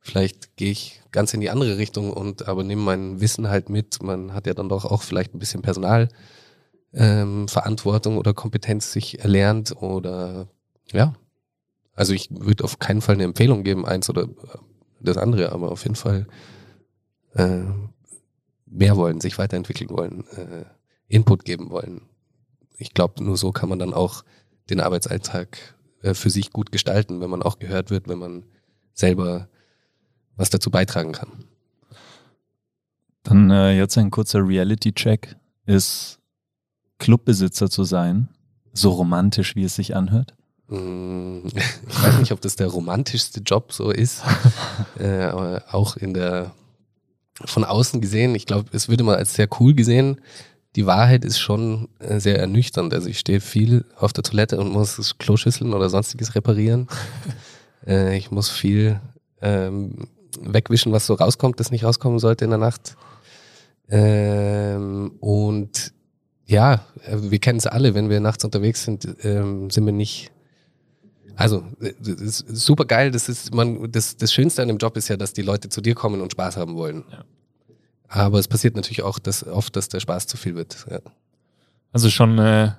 vielleicht 0.00 0.56
gehe 0.56 0.70
ich 0.70 1.02
ganz 1.10 1.34
in 1.34 1.42
die 1.42 1.50
andere 1.50 1.76
Richtung 1.76 2.14
und 2.14 2.48
aber 2.48 2.64
nehme 2.64 2.80
mein 2.80 3.20
Wissen 3.20 3.50
halt 3.50 3.68
mit. 3.68 4.02
Man 4.02 4.32
hat 4.32 4.46
ja 4.46 4.54
dann 4.54 4.70
doch 4.70 4.86
auch 4.86 5.02
vielleicht 5.02 5.34
ein 5.34 5.38
bisschen 5.38 5.60
Personalverantwortung 5.60 8.14
ähm, 8.14 8.18
oder 8.18 8.32
Kompetenz 8.32 8.90
sich 8.90 9.20
erlernt 9.20 9.82
oder 9.82 10.48
ja. 10.92 11.12
Also 11.92 12.14
ich 12.14 12.30
würde 12.30 12.64
auf 12.64 12.78
keinen 12.78 13.02
Fall 13.02 13.16
eine 13.16 13.24
Empfehlung 13.24 13.64
geben, 13.64 13.84
eins 13.84 14.08
oder 14.08 14.28
das 15.00 15.18
andere, 15.18 15.52
aber 15.52 15.70
auf 15.70 15.82
jeden 15.82 15.94
Fall 15.94 16.26
äh, 17.34 17.62
mehr 18.66 18.96
wollen, 18.96 19.20
sich 19.20 19.38
weiterentwickeln 19.38 19.90
wollen, 19.90 20.24
äh, 20.36 20.64
Input 21.08 21.44
geben 21.44 21.70
wollen. 21.70 22.02
Ich 22.76 22.94
glaube, 22.94 23.22
nur 23.22 23.36
so 23.36 23.52
kann 23.52 23.68
man 23.68 23.78
dann 23.78 23.94
auch 23.94 24.24
den 24.70 24.80
Arbeitsalltag 24.80 25.74
äh, 26.02 26.14
für 26.14 26.30
sich 26.30 26.50
gut 26.50 26.72
gestalten, 26.72 27.20
wenn 27.20 27.30
man 27.30 27.42
auch 27.42 27.58
gehört 27.58 27.90
wird, 27.90 28.08
wenn 28.08 28.18
man 28.18 28.44
selber 28.92 29.48
was 30.36 30.50
dazu 30.50 30.70
beitragen 30.70 31.12
kann. 31.12 31.44
Dann 33.22 33.50
äh, 33.50 33.76
jetzt 33.76 33.96
ein 33.96 34.10
kurzer 34.10 34.46
Reality-Check. 34.46 35.36
Ist 35.66 36.18
Clubbesitzer 36.98 37.70
zu 37.70 37.84
sein 37.84 38.28
so 38.72 38.90
romantisch, 38.90 39.56
wie 39.56 39.64
es 39.64 39.76
sich 39.76 39.96
anhört? 39.96 40.34
Mm, 40.68 41.38
ich 41.46 42.02
weiß 42.02 42.18
nicht, 42.18 42.32
ob 42.32 42.40
das 42.40 42.56
der 42.56 42.68
romantischste 42.68 43.40
Job 43.40 43.72
so 43.72 43.90
ist, 43.90 44.22
äh, 44.98 45.22
aber 45.22 45.64
auch 45.70 45.96
in 45.96 46.12
der 46.12 46.52
von 47.44 47.64
außen 47.64 48.00
gesehen, 48.00 48.34
ich 48.34 48.46
glaube, 48.46 48.70
es 48.72 48.88
wird 48.88 49.00
immer 49.00 49.16
als 49.16 49.34
sehr 49.34 49.48
cool 49.60 49.74
gesehen. 49.74 50.20
Die 50.76 50.86
Wahrheit 50.86 51.24
ist 51.24 51.38
schon 51.38 51.88
äh, 51.98 52.18
sehr 52.18 52.38
ernüchternd. 52.38 52.94
Also 52.94 53.08
ich 53.08 53.18
stehe 53.18 53.40
viel 53.40 53.84
auf 53.96 54.12
der 54.12 54.24
Toilette 54.24 54.58
und 54.58 54.72
muss 54.72 55.16
Kloschüsseln 55.18 55.72
oder 55.72 55.88
sonstiges 55.88 56.34
reparieren. 56.34 56.88
äh, 57.86 58.16
ich 58.16 58.30
muss 58.30 58.50
viel 58.50 59.00
ähm, 59.40 60.08
wegwischen, 60.40 60.92
was 60.92 61.06
so 61.06 61.14
rauskommt, 61.14 61.60
das 61.60 61.70
nicht 61.70 61.84
rauskommen 61.84 62.18
sollte 62.18 62.44
in 62.44 62.50
der 62.50 62.58
Nacht. 62.58 62.96
Ähm, 63.88 65.12
und 65.20 65.92
ja, 66.46 66.84
äh, 67.06 67.16
wir 67.20 67.38
kennen 67.38 67.58
es 67.58 67.66
alle, 67.66 67.94
wenn 67.94 68.10
wir 68.10 68.20
nachts 68.20 68.44
unterwegs 68.44 68.84
sind, 68.84 69.08
ähm, 69.22 69.70
sind 69.70 69.84
wir 69.86 69.92
nicht 69.92 70.30
also, 71.36 71.64
ist 71.80 72.44
super 72.48 72.84
geil. 72.84 73.10
Das 73.10 73.28
ist, 73.28 73.54
man, 73.54 73.90
das, 73.90 74.16
das 74.16 74.32
Schönste 74.32 74.62
an 74.62 74.68
dem 74.68 74.78
Job 74.78 74.96
ist 74.96 75.08
ja, 75.08 75.16
dass 75.16 75.32
die 75.32 75.42
Leute 75.42 75.68
zu 75.68 75.80
dir 75.80 75.94
kommen 75.94 76.20
und 76.20 76.32
Spaß 76.32 76.56
haben 76.56 76.76
wollen. 76.76 77.04
Ja. 77.10 77.24
Aber 78.08 78.38
es 78.38 78.48
passiert 78.48 78.76
natürlich 78.76 79.02
auch 79.02 79.18
dass 79.18 79.46
oft, 79.46 79.74
dass 79.76 79.88
der 79.88 80.00
Spaß 80.00 80.26
zu 80.26 80.36
viel 80.36 80.54
wird. 80.54 80.86
Ja. 80.90 81.00
Also 81.92 82.10
schon 82.10 82.38
äh, 82.38 82.72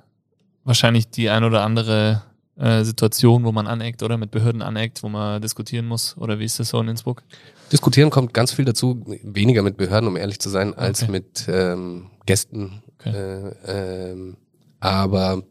wahrscheinlich 0.63 1.10
die 1.10 1.30
ein 1.30 1.44
oder 1.44 1.63
andere 1.63 2.24
äh, 2.58 2.84
Situation, 2.84 3.44
wo 3.44 3.52
man 3.52 3.68
aneckt 3.68 4.02
oder 4.04 4.18
mit 4.18 4.32
Behörden 4.32 4.62
aneckt, 4.62 5.04
wo 5.04 5.10
man 5.10 5.41
diskutieren 5.41 5.88
muss. 5.88 6.18
Oder 6.18 6.39
wie 6.39 6.46
ist 6.46 6.60
das 6.60 6.70
so 6.70 6.80
in 6.80 6.88
Innsbruck? 6.88 7.24
Diskutieren 7.72 8.10
kommt 8.10 8.34
ganz 8.34 8.52
viel 8.54 8.65
dazu, 8.65 9.04
weniger 9.24 9.62
mit 9.62 9.76
Behörden, 9.78 10.08
um 10.08 10.15
ehrlich 10.15 10.39
zu 10.39 10.50
sein, 10.50 10.74
als 10.74 11.04
okay. 11.04 11.12
mit 11.12 11.46
ähm, 11.48 12.08
Gästen. 12.26 12.84
Okay. 13.00 13.10
Äh, 13.10 14.12
ähm, 14.12 14.38
aber 14.80 15.44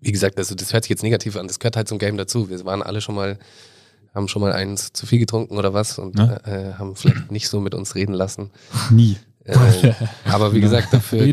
wie 0.00 0.12
gesagt, 0.12 0.38
also 0.38 0.54
das 0.54 0.72
hört 0.72 0.84
sich 0.84 0.90
jetzt 0.90 1.02
negativ 1.02 1.36
an, 1.36 1.46
das 1.46 1.58
gehört 1.58 1.76
halt 1.76 1.88
zum 1.88 1.98
Game 1.98 2.16
dazu. 2.16 2.48
Wir 2.48 2.64
waren 2.64 2.82
alle 2.82 3.00
schon 3.00 3.14
mal, 3.14 3.38
haben 4.14 4.28
schon 4.28 4.42
mal 4.42 4.52
eins 4.52 4.92
zu 4.92 5.06
viel 5.06 5.18
getrunken 5.18 5.56
oder 5.56 5.74
was 5.74 5.98
und 5.98 6.18
ja? 6.18 6.36
äh, 6.44 6.74
haben 6.74 6.96
vielleicht 6.96 7.30
nicht 7.30 7.48
so 7.48 7.60
mit 7.60 7.74
uns 7.74 7.94
reden 7.94 8.14
lassen. 8.14 8.50
Nie. 8.90 9.16
Äh, 9.44 9.92
aber 10.24 10.52
wie 10.52 10.60
gesagt, 10.62 10.92
dafür, 10.92 11.32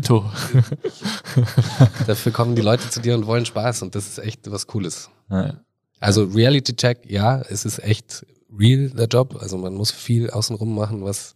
dafür 2.06 2.32
kommen 2.32 2.54
die 2.54 2.62
Leute 2.62 2.88
zu 2.88 3.00
dir 3.00 3.14
und 3.14 3.26
wollen 3.26 3.44
Spaß 3.46 3.82
und 3.82 3.94
das 3.94 4.06
ist 4.06 4.18
echt 4.18 4.50
was 4.50 4.66
Cooles. 4.66 5.10
Ja. 5.30 5.60
Also 6.00 6.24
Reality 6.24 6.76
Check, 6.76 7.10
ja, 7.10 7.40
es 7.48 7.64
ist 7.64 7.82
echt 7.82 8.26
real, 8.56 8.90
der 8.90 9.06
Job. 9.06 9.36
Also 9.40 9.58
man 9.58 9.74
muss 9.74 9.90
viel 9.90 10.30
außenrum 10.30 10.74
machen, 10.74 11.02
was 11.02 11.34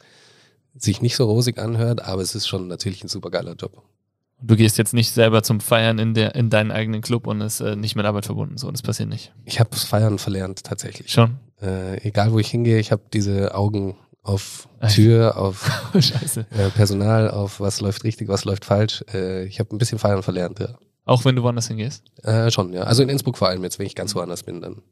sich 0.77 1.03
nicht 1.03 1.17
so 1.17 1.25
rosig 1.25 1.59
anhört, 1.59 2.03
aber 2.05 2.23
es 2.23 2.35
ist 2.35 2.47
schon 2.47 2.69
natürlich 2.69 3.03
ein 3.03 3.09
super 3.09 3.31
geiler 3.31 3.55
Job. 3.55 3.83
Du 4.41 4.55
gehst 4.55 4.79
jetzt 4.79 4.95
nicht 4.95 5.11
selber 5.11 5.43
zum 5.43 5.61
Feiern 5.61 5.99
in, 5.99 6.15
der, 6.15 6.35
in 6.35 6.49
deinen 6.49 6.71
eigenen 6.71 7.01
Club 7.01 7.27
und 7.27 7.41
ist 7.41 7.61
äh, 7.61 7.75
nicht 7.75 7.97
mit 7.97 8.07
Arbeit 8.07 8.27
verbunden. 8.27 8.57
So, 8.57 8.71
das 8.71 8.83
passiert 8.83 9.09
nicht. 9.09 9.33
Ich 9.45 9.59
habe 9.59 9.71
das 9.71 9.85
Feiern 9.85 10.19
verlernt, 10.19 10.63
tatsächlich. 10.63 11.11
Schon? 11.11 11.39
Äh, 11.61 12.07
egal, 12.07 12.33
wo 12.33 12.39
ich 12.39 12.49
hingehe, 12.49 12.79
ich 12.79 12.93
habe 12.93 13.03
diese 13.13 13.55
Augen 13.55 13.97
auf 14.23 14.69
Tür, 14.95 15.37
auf 15.37 15.69
äh, 15.95 16.71
Personal, 16.71 17.31
auf 17.31 17.61
was 17.61 17.81
läuft 17.81 18.05
richtig, 18.05 18.29
was 18.29 18.45
läuft 18.45 18.65
falsch. 18.65 19.05
Äh, 19.13 19.47
ich 19.47 19.59
habe 19.59 19.75
ein 19.75 19.79
bisschen 19.79 19.99
Feiern 19.99 20.23
verlernt, 20.23 20.61
ja. 20.61 20.79
Auch 21.05 21.25
wenn 21.25 21.35
du 21.35 21.43
woanders 21.43 21.69
hingehst? 21.69 22.05
Äh, 22.23 22.51
schon, 22.51 22.73
ja. 22.73 22.83
Also 22.83 23.03
in 23.03 23.09
Innsbruck 23.09 23.39
vor 23.39 23.49
allem 23.49 23.65
jetzt, 23.65 23.79
wenn 23.79 23.87
ich 23.87 23.95
ganz 23.95 24.15
woanders 24.15 24.43
bin, 24.43 24.61
dann. 24.61 24.83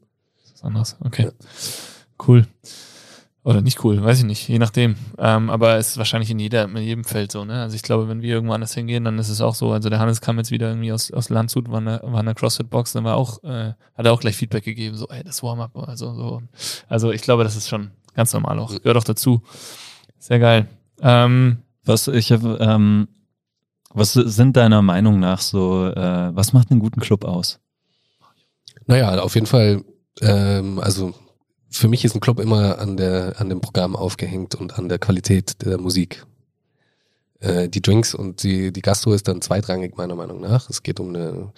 Das 0.41 0.53
ist 0.53 0.63
anders, 0.63 0.97
okay. 1.05 1.25
Ja. 1.25 1.31
Cool. 2.27 2.47
Oder 3.47 3.61
nicht 3.61 3.81
cool, 3.85 4.03
weiß 4.03 4.19
ich 4.19 4.25
nicht, 4.25 4.49
je 4.49 4.59
nachdem. 4.59 4.97
Ähm, 5.17 5.49
aber 5.49 5.77
es 5.77 5.91
ist 5.91 5.97
wahrscheinlich 5.97 6.29
in, 6.29 6.37
jeder, 6.37 6.65
in 6.65 6.75
jedem 6.75 7.05
Feld 7.05 7.31
so, 7.31 7.45
ne? 7.45 7.61
Also 7.61 7.77
ich 7.77 7.81
glaube, 7.81 8.09
wenn 8.09 8.21
wir 8.21 8.33
irgendwo 8.33 8.53
anders 8.53 8.73
hingehen, 8.73 9.05
dann 9.05 9.17
ist 9.19 9.29
es 9.29 9.39
auch 9.39 9.55
so. 9.55 9.71
Also 9.71 9.89
der 9.89 9.99
Hannes 9.99 10.19
kam 10.19 10.37
jetzt 10.37 10.51
wieder 10.51 10.67
irgendwie 10.67 10.91
aus, 10.91 11.11
aus 11.11 11.29
Landshut, 11.29 11.71
war 11.71 11.79
in 11.79 11.85
der, 11.85 12.01
war 12.03 12.19
in 12.19 12.25
der 12.25 12.35
CrossFit-Box, 12.35 12.91
dann 12.91 13.05
war 13.05 13.15
auch, 13.15 13.41
äh, 13.45 13.71
hat 13.95 14.05
er 14.05 14.11
auch 14.11 14.19
gleich 14.19 14.35
Feedback 14.35 14.65
gegeben, 14.65 14.97
so, 14.97 15.07
ey, 15.07 15.23
das 15.23 15.41
Warm-up, 15.43 15.77
also 15.77 16.13
so. 16.13 16.41
Also 16.89 17.13
ich 17.13 17.21
glaube, 17.21 17.45
das 17.45 17.55
ist 17.55 17.69
schon 17.69 17.91
ganz 18.15 18.33
normal 18.33 18.59
auch. 18.59 18.67
Gehört 18.67 18.97
auch 18.97 19.05
dazu. 19.05 19.41
Sehr 20.19 20.39
geil. 20.39 20.67
Ähm, 21.01 21.59
was 21.85 22.09
ich 22.09 22.31
ähm, 22.31 23.07
was 23.91 24.11
sind 24.11 24.57
deiner 24.57 24.81
Meinung 24.81 25.21
nach 25.21 25.39
so, 25.39 25.87
äh, 25.87 26.35
was 26.35 26.51
macht 26.51 26.69
einen 26.69 26.81
guten 26.81 26.99
Club 26.99 27.23
aus? 27.23 27.61
Naja, 28.87 29.21
auf 29.21 29.35
jeden 29.35 29.47
Fall, 29.47 29.85
ähm, 30.19 30.79
also 30.79 31.13
für 31.69 31.87
mich 31.87 32.05
ist 32.05 32.15
ein 32.15 32.21
Club 32.21 32.39
immer 32.39 32.79
an 32.79 32.97
der 32.97 33.39
an 33.39 33.49
dem 33.49 33.61
Programm 33.61 33.95
aufgehängt 33.95 34.55
und 34.55 34.77
an 34.77 34.89
der 34.89 34.99
Qualität 34.99 35.65
der 35.65 35.77
Musik. 35.77 36.25
Äh, 37.39 37.69
die 37.69 37.81
Drinks 37.81 38.13
und 38.13 38.43
die 38.43 38.71
die 38.71 38.81
Gastro 38.81 39.13
ist 39.13 39.27
dann 39.27 39.41
zweitrangig 39.41 39.97
meiner 39.97 40.15
Meinung 40.15 40.39
nach. 40.39 40.69
Es 40.69 40.83
geht 40.83 40.99
um 40.99 41.09
eine 41.09 41.51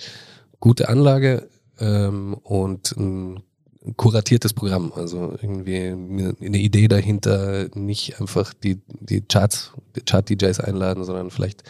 gute 0.59 0.89
Anlage 0.89 1.47
ähm, 1.79 2.33
und 2.43 2.95
ein 2.97 3.43
kuratiertes 3.95 4.53
Programm. 4.53 4.91
Also 4.95 5.37
irgendwie 5.41 5.77
eine 5.77 6.57
Idee 6.57 6.87
dahinter, 6.87 7.69
nicht 7.75 8.19
einfach 8.19 8.53
die 8.53 8.81
die 8.87 9.21
Charts, 9.21 9.73
die 9.95 10.01
Chart 10.01 10.27
DJs 10.27 10.59
einladen, 10.59 11.03
sondern 11.03 11.31
vielleicht 11.31 11.63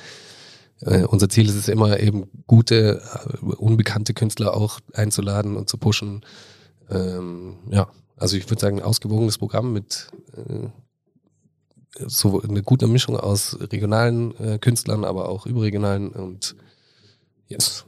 äh, 0.81 1.03
unser 1.03 1.29
Ziel 1.29 1.47
ist 1.47 1.55
es 1.55 1.67
immer 1.67 1.99
eben 1.99 2.29
gute, 2.47 3.01
äh, 3.01 3.45
unbekannte 3.45 4.13
Künstler 4.13 4.55
auch 4.55 4.79
einzuladen 4.93 5.57
und 5.57 5.69
zu 5.69 5.77
pushen. 5.77 6.25
Ähm, 6.89 7.57
ja, 7.69 7.89
also 8.19 8.37
ich 8.37 8.49
würde 8.49 8.61
sagen, 8.61 8.79
ein 8.79 8.85
ausgewogenes 8.85 9.37
Programm 9.37 9.73
mit 9.73 10.11
äh, 10.35 10.67
so 12.07 12.41
eine 12.41 12.61
gute 12.61 12.87
Mischung 12.87 13.17
aus 13.17 13.57
regionalen 13.59 14.37
äh, 14.39 14.57
Künstlern, 14.59 15.03
aber 15.03 15.29
auch 15.29 15.45
überregionalen 15.45 16.09
und 16.09 16.55
yes. 17.47 17.85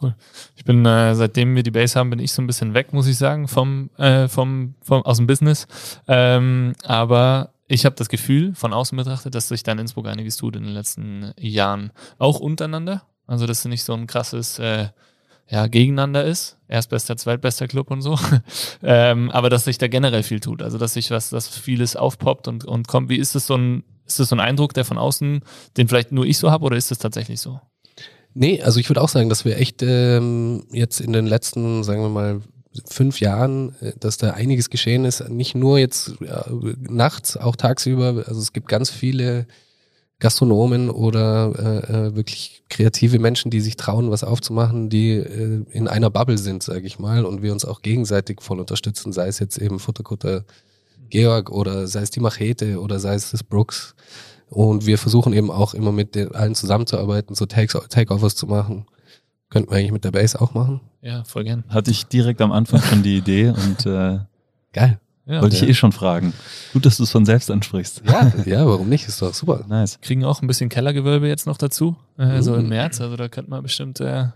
Cool. 0.00 0.14
Ich 0.56 0.64
bin, 0.64 0.84
äh, 0.86 1.14
seitdem 1.14 1.56
wir 1.56 1.62
die 1.62 1.70
Base 1.70 1.98
haben, 1.98 2.10
bin 2.10 2.18
ich 2.20 2.32
so 2.32 2.40
ein 2.40 2.46
bisschen 2.46 2.74
weg, 2.74 2.92
muss 2.92 3.06
ich 3.06 3.18
sagen, 3.18 3.48
vom, 3.48 3.90
äh, 3.96 4.28
vom, 4.28 4.74
vom 4.82 5.02
aus 5.02 5.16
dem 5.16 5.26
Business. 5.26 5.66
Ähm, 6.06 6.74
aber 6.84 7.52
ich 7.66 7.84
habe 7.84 7.96
das 7.96 8.08
Gefühl, 8.08 8.54
von 8.54 8.72
außen 8.72 8.96
betrachtet, 8.96 9.34
dass 9.34 9.48
sich 9.48 9.62
da 9.62 9.72
in 9.72 9.78
Innsbruck 9.78 10.06
einiges 10.06 10.36
tut 10.36 10.56
in 10.56 10.62
den 10.62 10.72
letzten 10.72 11.32
Jahren. 11.38 11.92
Auch 12.18 12.38
untereinander. 12.40 13.02
Also, 13.26 13.46
dass 13.46 13.60
es 13.60 13.64
nicht 13.66 13.84
so 13.84 13.92
ein 13.92 14.06
krasses 14.06 14.58
äh, 14.58 14.88
ja, 15.50 15.66
gegeneinander 15.66 16.24
ist. 16.24 16.56
Erstbester, 16.68 17.16
zweitbester 17.16 17.68
Club 17.68 17.90
und 17.90 18.02
so. 18.02 18.18
ähm, 18.82 19.30
aber 19.30 19.48
dass 19.50 19.64
sich 19.64 19.78
da 19.78 19.88
generell 19.88 20.22
viel 20.22 20.40
tut. 20.40 20.62
Also, 20.62 20.78
dass 20.78 20.94
sich 20.94 21.10
was, 21.10 21.30
dass 21.30 21.48
vieles 21.48 21.96
aufpoppt 21.96 22.48
und, 22.48 22.64
und 22.64 22.88
kommt. 22.88 23.08
Wie 23.08 23.16
ist 23.16 23.34
das 23.34 23.46
so 23.46 23.56
ein, 23.56 23.84
ist 24.06 24.20
das 24.20 24.28
so 24.28 24.36
ein 24.36 24.40
Eindruck, 24.40 24.74
der 24.74 24.84
von 24.84 24.98
außen, 24.98 25.40
den 25.76 25.88
vielleicht 25.88 26.12
nur 26.12 26.26
ich 26.26 26.38
so 26.38 26.50
habe, 26.50 26.64
oder 26.64 26.76
ist 26.76 26.90
das 26.90 26.98
tatsächlich 26.98 27.40
so? 27.40 27.60
Nee, 28.34 28.62
also 28.62 28.78
ich 28.78 28.88
würde 28.90 29.00
auch 29.00 29.08
sagen, 29.08 29.30
dass 29.30 29.44
wir 29.44 29.58
echt 29.58 29.82
ähm, 29.82 30.64
jetzt 30.70 31.00
in 31.00 31.12
den 31.12 31.26
letzten, 31.26 31.82
sagen 31.82 32.02
wir 32.02 32.10
mal, 32.10 32.42
fünf 32.86 33.20
Jahren, 33.20 33.74
äh, 33.80 33.92
dass 33.98 34.18
da 34.18 34.32
einiges 34.32 34.70
geschehen 34.70 35.04
ist. 35.04 35.28
Nicht 35.30 35.54
nur 35.54 35.78
jetzt 35.78 36.14
ja, 36.20 36.44
nachts, 36.78 37.36
auch 37.36 37.56
tagsüber. 37.56 38.24
Also 38.26 38.40
es 38.40 38.52
gibt 38.52 38.68
ganz 38.68 38.90
viele 38.90 39.46
Gastronomen 40.20 40.90
oder 40.90 41.52
äh, 41.56 41.92
äh, 41.92 42.16
wirklich 42.16 42.64
kreative 42.68 43.18
Menschen, 43.18 43.50
die 43.50 43.60
sich 43.60 43.76
trauen, 43.76 44.10
was 44.10 44.24
aufzumachen, 44.24 44.90
die 44.90 45.12
äh, 45.12 45.64
in 45.70 45.86
einer 45.86 46.10
Bubble 46.10 46.38
sind, 46.38 46.62
sage 46.62 46.86
ich 46.86 46.98
mal, 46.98 47.24
und 47.24 47.42
wir 47.42 47.52
uns 47.52 47.64
auch 47.64 47.82
gegenseitig 47.82 48.40
voll 48.40 48.58
unterstützen, 48.58 49.12
sei 49.12 49.28
es 49.28 49.38
jetzt 49.38 49.58
eben 49.58 49.78
Futterkutter 49.78 50.44
Georg 51.10 51.50
oder 51.50 51.86
sei 51.86 52.02
es 52.02 52.10
die 52.10 52.20
Machete 52.20 52.80
oder 52.80 52.98
sei 52.98 53.14
es 53.14 53.30
das 53.30 53.44
Brooks. 53.44 53.94
Und 54.50 54.86
wir 54.86 54.98
versuchen 54.98 55.32
eben 55.32 55.50
auch 55.50 55.74
immer 55.74 55.92
mit 55.92 56.14
den, 56.14 56.34
allen 56.34 56.54
zusammenzuarbeiten, 56.54 57.34
so 57.34 57.46
Takeoffers 57.46 58.34
zu 58.34 58.46
machen. 58.46 58.86
Könnten 59.50 59.70
wir 59.70 59.76
eigentlich 59.76 59.92
mit 59.92 60.04
der 60.04 60.10
Base 60.10 60.40
auch 60.40 60.52
machen. 60.52 60.80
Ja, 61.00 61.24
voll 61.24 61.44
gern. 61.44 61.64
Hatte 61.68 61.90
ich 61.90 62.06
direkt 62.06 62.40
am 62.40 62.52
Anfang 62.52 62.82
schon 62.82 63.02
die 63.02 63.16
Idee 63.16 63.50
und 63.50 63.86
äh, 63.86 64.18
Geil. 64.72 65.00
Ja, 65.28 65.42
wollte 65.42 65.56
ich 65.56 65.62
ja. 65.62 65.68
eh 65.68 65.74
schon 65.74 65.92
fragen. 65.92 66.32
Gut, 66.72 66.86
dass 66.86 66.96
du 66.96 67.02
es 67.02 67.10
von 67.10 67.26
selbst 67.26 67.50
ansprichst. 67.50 68.02
Ja, 68.06 68.32
ja, 68.46 68.66
warum 68.66 68.88
nicht? 68.88 69.06
Ist 69.06 69.20
doch 69.20 69.34
super. 69.34 69.64
Nice. 69.68 70.00
Kriegen 70.00 70.24
auch 70.24 70.40
ein 70.40 70.46
bisschen 70.46 70.70
Kellergewölbe 70.70 71.28
jetzt 71.28 71.46
noch 71.46 71.58
dazu, 71.58 71.96
äh, 72.18 72.38
mhm. 72.38 72.42
so 72.42 72.56
im 72.56 72.68
März. 72.70 73.00
Also 73.02 73.16
da 73.16 73.28
könnte 73.28 73.50
man 73.50 73.62
bestimmt 73.62 74.00
äh, 74.00 74.28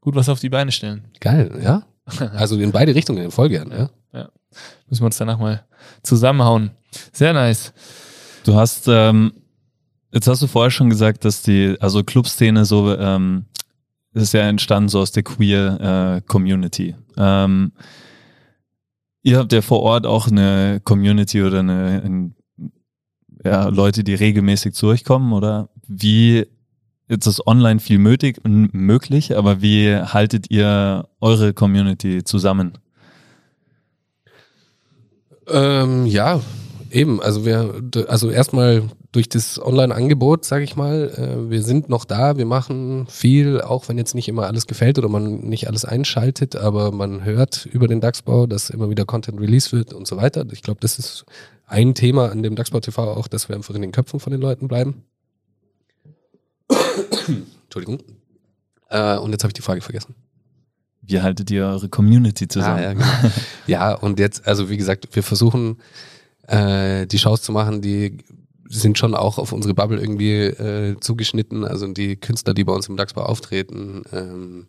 gut 0.00 0.14
was 0.14 0.28
auf 0.28 0.38
die 0.38 0.48
Beine 0.48 0.70
stellen. 0.70 1.04
Geil, 1.20 1.60
ja. 1.62 1.82
Also 2.34 2.56
in 2.56 2.70
beide 2.70 2.94
Richtungen, 2.94 3.32
voll 3.32 3.48
gern, 3.48 3.72
ja. 3.72 3.90
Ja. 4.12 4.28
Müssen 4.88 5.02
wir 5.02 5.06
uns 5.06 5.16
danach 5.16 5.38
mal 5.38 5.64
zusammenhauen. 6.04 6.70
Sehr 7.12 7.32
nice. 7.32 7.72
Du 8.44 8.54
hast, 8.54 8.86
ähm, 8.86 9.32
jetzt 10.12 10.28
hast 10.28 10.40
du 10.40 10.46
vorher 10.46 10.70
schon 10.70 10.88
gesagt, 10.88 11.24
dass 11.24 11.42
die, 11.42 11.74
also 11.80 12.04
Clubszene 12.04 12.64
so, 12.64 12.96
ähm, 12.96 13.46
ist 14.12 14.34
ja 14.34 14.42
entstanden 14.42 14.88
so 14.88 15.00
aus 15.00 15.10
der 15.10 15.24
queer 15.24 16.16
äh, 16.16 16.20
Community. 16.28 16.94
Ähm, 17.16 17.72
ihr 19.26 19.38
habt 19.38 19.52
ja 19.52 19.60
vor 19.60 19.82
Ort 19.82 20.06
auch 20.06 20.28
eine 20.28 20.80
Community 20.84 21.42
oder 21.42 21.58
eine, 21.58 22.00
ein, 22.04 22.36
ja, 23.44 23.66
Leute, 23.68 24.04
die 24.04 24.14
regelmäßig 24.14 24.72
zu 24.72 24.86
euch 24.86 25.02
kommen, 25.02 25.32
oder? 25.32 25.68
Wie, 25.88 26.46
jetzt 27.08 27.26
ist 27.26 27.44
online 27.44 27.80
viel 27.80 27.98
möglich, 27.98 28.36
möglich, 28.44 29.36
aber 29.36 29.60
wie 29.60 29.96
haltet 29.96 30.48
ihr 30.50 31.08
eure 31.20 31.52
Community 31.54 32.22
zusammen? 32.22 32.78
Ähm, 35.48 36.06
ja, 36.06 36.40
eben. 36.96 37.22
Also 37.22 37.44
wir, 37.44 37.82
also 38.08 38.30
erstmal 38.30 38.84
durch 39.12 39.28
das 39.28 39.60
Online-Angebot, 39.62 40.44
sage 40.44 40.64
ich 40.64 40.76
mal, 40.76 41.10
äh, 41.10 41.50
wir 41.50 41.62
sind 41.62 41.88
noch 41.88 42.04
da, 42.04 42.36
wir 42.36 42.46
machen 42.46 43.06
viel, 43.08 43.60
auch 43.60 43.88
wenn 43.88 43.98
jetzt 43.98 44.14
nicht 44.14 44.28
immer 44.28 44.46
alles 44.46 44.66
gefällt 44.66 44.98
oder 44.98 45.08
man 45.08 45.40
nicht 45.40 45.68
alles 45.68 45.84
einschaltet, 45.84 46.56
aber 46.56 46.90
man 46.92 47.24
hört 47.24 47.66
über 47.66 47.86
den 47.86 48.00
DAX-Bau, 48.00 48.46
dass 48.46 48.70
immer 48.70 48.90
wieder 48.90 49.04
Content 49.04 49.40
release 49.40 49.72
wird 49.72 49.92
und 49.92 50.06
so 50.06 50.16
weiter. 50.16 50.44
Ich 50.52 50.62
glaube, 50.62 50.80
das 50.80 50.98
ist 50.98 51.24
ein 51.66 51.94
Thema 51.94 52.30
an 52.30 52.42
dem 52.42 52.56
DAX-Bau 52.56 52.80
TV 52.80 53.14
auch, 53.14 53.28
dass 53.28 53.48
wir 53.48 53.56
einfach 53.56 53.74
in 53.74 53.82
den 53.82 53.92
Köpfen 53.92 54.18
von 54.18 54.32
den 54.32 54.40
Leuten 54.40 54.66
bleiben. 54.66 55.04
Entschuldigung. 57.64 58.02
Äh, 58.88 59.18
und 59.18 59.32
jetzt 59.32 59.44
habe 59.44 59.50
ich 59.50 59.54
die 59.54 59.62
Frage 59.62 59.82
vergessen. 59.82 60.14
Wie 61.02 61.20
haltet 61.20 61.50
ihr 61.50 61.66
eure 61.66 61.88
Community 61.88 62.48
zusammen? 62.48 62.78
Ah, 62.78 62.82
ja, 62.82 62.92
genau. 62.92 63.06
ja, 63.66 63.94
und 63.94 64.18
jetzt, 64.18 64.46
also 64.46 64.68
wie 64.70 64.76
gesagt, 64.76 65.14
wir 65.14 65.22
versuchen 65.22 65.76
äh, 66.46 67.06
die 67.06 67.18
Shows 67.18 67.42
zu 67.42 67.52
machen, 67.52 67.82
die 67.82 68.18
sind 68.68 68.98
schon 68.98 69.14
auch 69.14 69.38
auf 69.38 69.52
unsere 69.52 69.74
Bubble 69.74 70.00
irgendwie 70.00 70.42
äh, 70.42 70.98
zugeschnitten. 71.00 71.64
Also 71.64 71.86
die 71.88 72.16
Künstler, 72.16 72.54
die 72.54 72.64
bei 72.64 72.72
uns 72.72 72.88
im 72.88 72.96
DAX-Bar 72.96 73.28
auftreten. 73.28 74.02
Ähm, 74.12 74.66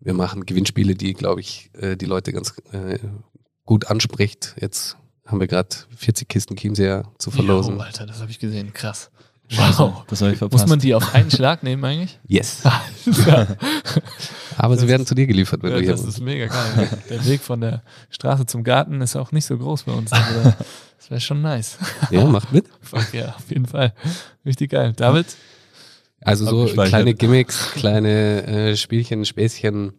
wir 0.00 0.14
machen 0.14 0.46
Gewinnspiele, 0.46 0.94
die, 0.94 1.14
glaube 1.14 1.40
ich, 1.40 1.70
äh, 1.74 1.96
die 1.96 2.06
Leute 2.06 2.32
ganz 2.32 2.54
äh, 2.72 2.98
gut 3.64 3.88
anspricht. 3.88 4.54
Jetzt 4.60 4.96
haben 5.26 5.40
wir 5.40 5.48
gerade 5.48 5.74
40 5.96 6.28
Kisten 6.28 6.56
Chiemseer 6.56 7.10
zu 7.18 7.30
verlosen. 7.30 7.78
Oh, 7.78 7.80
Alter, 7.80 8.06
das 8.06 8.20
habe 8.20 8.30
ich 8.30 8.38
gesehen. 8.38 8.72
Krass. 8.72 9.10
Wow. 9.54 10.04
Das 10.08 10.20
habe 10.22 10.32
ich 10.32 10.38
verpasst. 10.38 10.64
Muss 10.64 10.70
man 10.70 10.78
die 10.80 10.94
auf 10.94 11.14
einen 11.14 11.30
Schlag 11.30 11.62
nehmen 11.62 11.84
eigentlich? 11.84 12.18
Yes. 12.28 12.62
Aber 14.56 14.74
das 14.74 14.82
sie 14.82 14.88
werden 14.88 15.06
zu 15.06 15.14
dir 15.14 15.26
geliefert, 15.26 15.62
wenn 15.62 15.70
ja, 15.70 15.76
du 15.76 15.82
hier 15.82 15.92
Das 15.92 16.04
ist 16.04 16.20
mega 16.20 16.46
geil. 16.46 16.88
Der 17.08 17.24
Weg 17.26 17.40
von 17.40 17.60
der 17.60 17.82
Straße 18.10 18.46
zum 18.46 18.64
Garten 18.64 19.00
ist 19.00 19.14
auch 19.16 19.32
nicht 19.32 19.44
so 19.44 19.56
groß 19.56 19.84
bei 19.84 19.92
uns. 19.92 20.12
Also 20.12 20.40
das 20.98 21.10
wäre 21.10 21.20
schon 21.20 21.42
nice. 21.42 21.78
Ja, 22.10 22.24
macht 22.24 22.52
mit. 22.52 22.66
Fuck 22.80 23.12
ja, 23.12 23.36
auf 23.36 23.48
jeden 23.48 23.66
Fall. 23.66 23.92
Richtig 24.44 24.72
geil. 24.72 24.92
David? 24.96 25.26
Also 26.20 26.66
so 26.66 26.82
kleine 26.82 27.14
Gimmicks, 27.14 27.72
kleine 27.74 28.46
äh, 28.46 28.76
Spielchen, 28.76 29.24
Späßchen. 29.24 29.92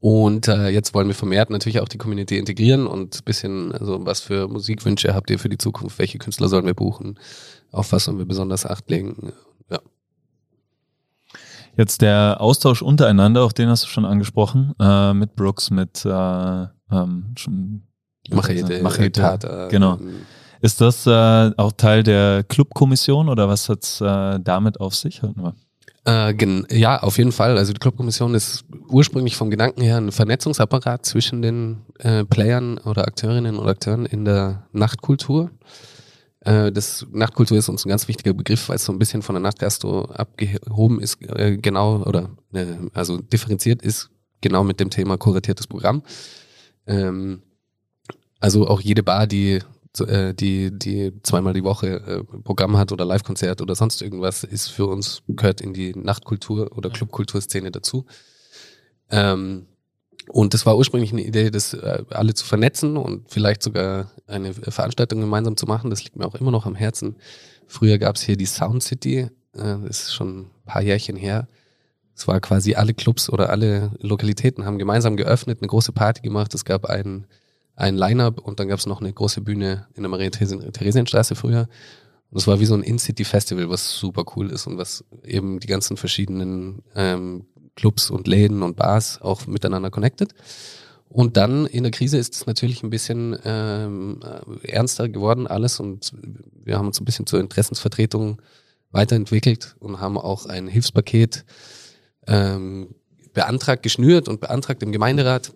Und 0.00 0.48
äh, 0.48 0.70
jetzt 0.70 0.94
wollen 0.94 1.08
wir 1.08 1.14
vermehrt 1.14 1.50
natürlich 1.50 1.80
auch 1.80 1.88
die 1.88 1.98
Community 1.98 2.38
integrieren 2.38 2.86
und 2.86 3.16
ein 3.16 3.24
bisschen, 3.24 3.72
also 3.72 4.06
was 4.06 4.20
für 4.20 4.48
Musikwünsche 4.48 5.14
habt 5.14 5.28
ihr 5.30 5.38
für 5.38 5.50
die 5.50 5.58
Zukunft? 5.58 5.98
Welche 5.98 6.16
Künstler 6.16 6.48
sollen 6.48 6.64
wir 6.64 6.74
buchen? 6.74 7.18
Auf 7.70 7.92
was 7.92 8.04
sollen 8.04 8.16
wir 8.16 8.24
besonders 8.24 8.64
Acht 8.64 8.88
legen? 8.88 9.34
Ja. 9.70 9.78
Jetzt 11.76 12.00
der 12.00 12.38
Austausch 12.40 12.80
untereinander, 12.80 13.44
auch 13.44 13.52
den 13.52 13.68
hast 13.68 13.84
du 13.84 13.88
schon 13.88 14.06
angesprochen, 14.06 14.74
äh, 14.80 15.12
mit 15.12 15.36
Brooks, 15.36 15.70
mit 15.70 16.02
äh, 16.06 16.08
ähm, 16.90 17.34
schon, 17.36 17.82
Machete, 18.30 18.82
Machete. 18.82 19.20
Tata, 19.20 19.68
genau. 19.68 19.98
Ähm, 19.98 20.22
ist 20.62 20.80
das 20.80 21.06
äh, 21.06 21.52
auch 21.56 21.72
Teil 21.72 22.02
der 22.02 22.44
Clubkommission 22.44 23.28
oder 23.28 23.48
was 23.48 23.68
hat 23.68 23.82
es 23.82 24.00
äh, 24.00 24.38
damit 24.40 24.80
auf 24.80 24.94
sich? 24.94 25.20
Äh, 26.06 26.34
ja, 26.70 27.02
auf 27.02 27.18
jeden 27.18 27.32
Fall. 27.32 27.58
Also 27.58 27.72
die 27.72 27.78
Clubkommission 27.78 28.34
ist 28.34 28.64
ursprünglich 28.88 29.36
vom 29.36 29.50
Gedanken 29.50 29.82
her 29.82 29.98
ein 29.98 30.12
Vernetzungsapparat 30.12 31.04
zwischen 31.04 31.42
den 31.42 31.82
äh, 31.98 32.24
Playern 32.24 32.78
oder 32.78 33.06
Akteurinnen 33.06 33.58
und 33.58 33.68
Akteuren 33.68 34.06
in 34.06 34.24
der 34.24 34.66
Nachtkultur. 34.72 35.50
Äh, 36.40 36.72
das 36.72 37.06
Nachtkultur 37.12 37.58
ist 37.58 37.68
uns 37.68 37.84
ein 37.84 37.90
ganz 37.90 38.08
wichtiger 38.08 38.32
Begriff, 38.32 38.68
weil 38.68 38.76
es 38.76 38.84
so 38.84 38.92
ein 38.92 38.98
bisschen 38.98 39.22
von 39.22 39.34
der 39.34 39.42
Nachtgastro 39.42 40.04
abgehoben 40.04 41.00
ist, 41.00 41.22
äh, 41.22 41.58
genau 41.58 42.02
oder 42.02 42.30
äh, 42.54 42.66
also 42.94 43.18
differenziert 43.18 43.82
ist, 43.82 44.10
genau 44.40 44.64
mit 44.64 44.80
dem 44.80 44.88
Thema 44.88 45.18
kuratiertes 45.18 45.66
Programm. 45.66 46.02
Ähm, 46.86 47.42
also 48.40 48.66
auch 48.66 48.80
jede 48.80 49.02
Bar, 49.02 49.26
die 49.26 49.60
die, 49.98 50.70
die 50.70 51.12
zweimal 51.22 51.52
die 51.52 51.64
Woche 51.64 51.88
äh, 51.88 52.24
Programm 52.42 52.76
hat 52.76 52.92
oder 52.92 53.04
Live-Konzert 53.04 53.60
oder 53.60 53.74
sonst 53.74 54.02
irgendwas, 54.02 54.44
ist 54.44 54.68
für 54.68 54.86
uns, 54.86 55.22
gehört 55.26 55.60
in 55.60 55.72
die 55.72 55.92
Nachtkultur 55.94 56.76
oder 56.76 56.90
Clubkulturszene 56.90 57.70
dazu. 57.70 58.06
Ähm, 59.10 59.66
und 60.28 60.54
das 60.54 60.64
war 60.64 60.76
ursprünglich 60.76 61.12
eine 61.12 61.24
Idee, 61.24 61.50
das 61.50 61.74
äh, 61.74 62.04
alle 62.10 62.34
zu 62.34 62.46
vernetzen 62.46 62.96
und 62.96 63.28
vielleicht 63.30 63.62
sogar 63.62 64.10
eine 64.28 64.54
Veranstaltung 64.54 65.20
gemeinsam 65.20 65.56
zu 65.56 65.66
machen. 65.66 65.90
Das 65.90 66.04
liegt 66.04 66.16
mir 66.16 66.26
auch 66.26 66.36
immer 66.36 66.52
noch 66.52 66.66
am 66.66 66.76
Herzen. 66.76 67.16
Früher 67.66 67.98
gab 67.98 68.16
es 68.16 68.22
hier 68.22 68.36
die 68.36 68.46
Sound 68.46 68.82
City, 68.82 69.28
das 69.52 69.80
ist 69.82 70.14
schon 70.14 70.42
ein 70.42 70.50
paar 70.64 70.82
Jährchen 70.82 71.16
her. 71.16 71.48
Es 72.14 72.28
war 72.28 72.40
quasi 72.40 72.74
alle 72.74 72.94
Clubs 72.94 73.30
oder 73.30 73.50
alle 73.50 73.92
Lokalitäten 74.00 74.64
haben 74.64 74.78
gemeinsam 74.78 75.16
geöffnet, 75.16 75.58
eine 75.60 75.68
große 75.68 75.92
Party 75.92 76.22
gemacht. 76.22 76.54
Es 76.54 76.64
gab 76.64 76.84
einen 76.84 77.26
ein 77.80 77.96
Line-Up 77.96 78.40
und 78.40 78.60
dann 78.60 78.68
gab 78.68 78.78
es 78.78 78.86
noch 78.86 79.00
eine 79.00 79.12
große 79.12 79.40
Bühne 79.40 79.86
in 79.94 80.02
der 80.02 80.10
Maria-Theresien-Straße 80.10 81.34
früher. 81.34 81.68
Und 82.30 82.38
es 82.38 82.46
war 82.46 82.60
wie 82.60 82.66
so 82.66 82.74
ein 82.74 82.82
In-City-Festival, 82.82 83.68
was 83.70 83.98
super 83.98 84.24
cool 84.36 84.50
ist 84.50 84.66
und 84.66 84.78
was 84.78 85.04
eben 85.24 85.58
die 85.58 85.66
ganzen 85.66 85.96
verschiedenen 85.96 86.82
ähm, 86.94 87.46
Clubs 87.74 88.10
und 88.10 88.28
Läden 88.28 88.62
und 88.62 88.76
Bars 88.76 89.20
auch 89.20 89.46
miteinander 89.46 89.90
connected. 89.90 90.34
Und 91.08 91.36
dann 91.36 91.66
in 91.66 91.82
der 91.82 91.90
Krise 91.90 92.18
ist 92.18 92.34
es 92.34 92.46
natürlich 92.46 92.84
ein 92.84 92.90
bisschen 92.90 93.36
ähm, 93.44 94.20
äh, 94.62 94.68
ernster 94.68 95.08
geworden 95.08 95.48
alles 95.48 95.80
und 95.80 96.12
wir 96.62 96.78
haben 96.78 96.86
uns 96.86 97.00
ein 97.00 97.04
bisschen 97.04 97.26
zur 97.26 97.40
Interessensvertretung 97.40 98.40
weiterentwickelt 98.92 99.74
und 99.80 100.00
haben 100.00 100.18
auch 100.18 100.46
ein 100.46 100.68
Hilfspaket 100.68 101.44
ähm, 102.28 102.94
beantragt, 103.32 103.82
geschnürt 103.82 104.28
und 104.28 104.40
beantragt 104.40 104.82
im 104.84 104.92
Gemeinderat, 104.92 105.52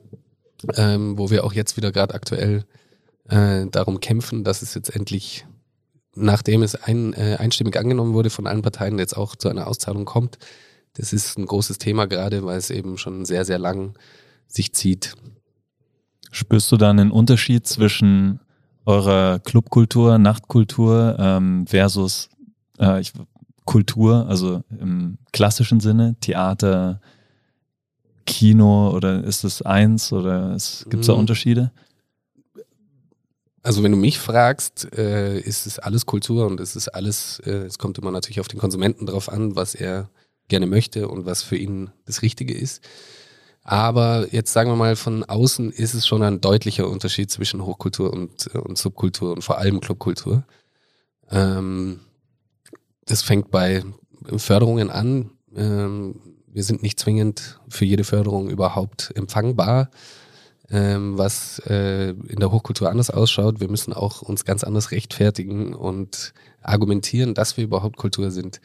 ähm, 0.76 1.18
wo 1.18 1.30
wir 1.30 1.44
auch 1.44 1.52
jetzt 1.52 1.76
wieder 1.76 1.92
gerade 1.92 2.14
aktuell 2.14 2.64
äh, 3.28 3.66
darum 3.70 4.00
kämpfen, 4.00 4.44
dass 4.44 4.62
es 4.62 4.74
jetzt 4.74 4.94
endlich, 4.94 5.46
nachdem 6.14 6.62
es 6.62 6.74
ein, 6.74 7.12
äh, 7.14 7.36
einstimmig 7.38 7.76
angenommen 7.78 8.14
wurde 8.14 8.30
von 8.30 8.46
allen 8.46 8.62
Parteien, 8.62 8.98
jetzt 8.98 9.16
auch 9.16 9.36
zu 9.36 9.48
einer 9.48 9.66
Auszahlung 9.66 10.04
kommt. 10.04 10.38
Das 10.94 11.12
ist 11.12 11.38
ein 11.38 11.46
großes 11.46 11.78
Thema 11.78 12.06
gerade, 12.06 12.44
weil 12.44 12.58
es 12.58 12.70
eben 12.70 12.98
schon 12.98 13.24
sehr, 13.24 13.44
sehr 13.44 13.58
lang 13.58 13.98
sich 14.46 14.72
zieht. 14.74 15.14
Spürst 16.30 16.70
du 16.70 16.76
da 16.76 16.90
einen 16.90 17.10
Unterschied 17.10 17.66
zwischen 17.66 18.40
eurer 18.86 19.38
Clubkultur, 19.40 20.18
Nachtkultur 20.18 21.16
ähm, 21.18 21.66
versus 21.66 22.28
äh, 22.78 23.00
ich, 23.00 23.12
Kultur, 23.64 24.26
also 24.28 24.62
im 24.78 25.18
klassischen 25.32 25.80
Sinne, 25.80 26.16
Theater, 26.20 27.00
Kino 28.26 28.90
oder 28.90 29.22
ist 29.24 29.44
es 29.44 29.62
eins 29.62 30.12
oder 30.12 30.56
gibt 30.88 31.02
es 31.02 31.06
da 31.06 31.14
mhm. 31.14 31.20
Unterschiede? 31.20 31.72
Also 33.62 33.82
wenn 33.82 33.92
du 33.92 33.98
mich 33.98 34.18
fragst, 34.18 34.92
äh, 34.96 35.38
ist 35.38 35.66
es 35.66 35.78
alles 35.78 36.04
Kultur 36.04 36.46
und 36.46 36.60
es 36.60 36.76
ist 36.76 36.88
alles, 36.88 37.40
äh, 37.46 37.64
es 37.64 37.78
kommt 37.78 37.96
immer 37.96 38.10
natürlich 38.10 38.40
auf 38.40 38.48
den 38.48 38.60
Konsumenten 38.60 39.06
drauf 39.06 39.30
an, 39.30 39.56
was 39.56 39.74
er 39.74 40.10
gerne 40.48 40.66
möchte 40.66 41.08
und 41.08 41.24
was 41.24 41.42
für 41.42 41.56
ihn 41.56 41.90
das 42.04 42.20
Richtige 42.20 42.52
ist. 42.52 42.82
Aber 43.62 44.26
jetzt 44.30 44.52
sagen 44.52 44.70
wir 44.70 44.76
mal, 44.76 44.96
von 44.96 45.24
außen 45.24 45.72
ist 45.72 45.94
es 45.94 46.06
schon 46.06 46.22
ein 46.22 46.42
deutlicher 46.42 46.88
Unterschied 46.88 47.30
zwischen 47.30 47.64
Hochkultur 47.64 48.12
und, 48.12 48.48
und 48.48 48.76
Subkultur 48.76 49.32
und 49.32 49.42
vor 49.42 49.56
allem 49.56 49.80
Clubkultur. 49.80 50.44
Ähm, 51.30 52.00
das 53.06 53.22
fängt 53.22 53.50
bei 53.50 53.82
Förderungen 54.36 54.90
an. 54.90 55.30
Ähm, 55.56 56.20
wir 56.54 56.62
sind 56.62 56.82
nicht 56.82 56.98
zwingend 57.00 57.58
für 57.68 57.84
jede 57.84 58.04
Förderung 58.04 58.48
überhaupt 58.48 59.12
empfangbar, 59.16 59.90
ähm, 60.70 61.18
was 61.18 61.58
äh, 61.66 62.10
in 62.10 62.38
der 62.38 62.52
Hochkultur 62.52 62.88
anders 62.88 63.10
ausschaut. 63.10 63.60
Wir 63.60 63.68
müssen 63.68 63.92
auch 63.92 64.22
uns 64.22 64.44
ganz 64.44 64.62
anders 64.64 64.92
rechtfertigen 64.92 65.74
und 65.74 66.32
argumentieren, 66.62 67.34
dass 67.34 67.56
wir 67.56 67.64
überhaupt 67.64 67.96
Kultur 67.96 68.30
sind. 68.30 68.60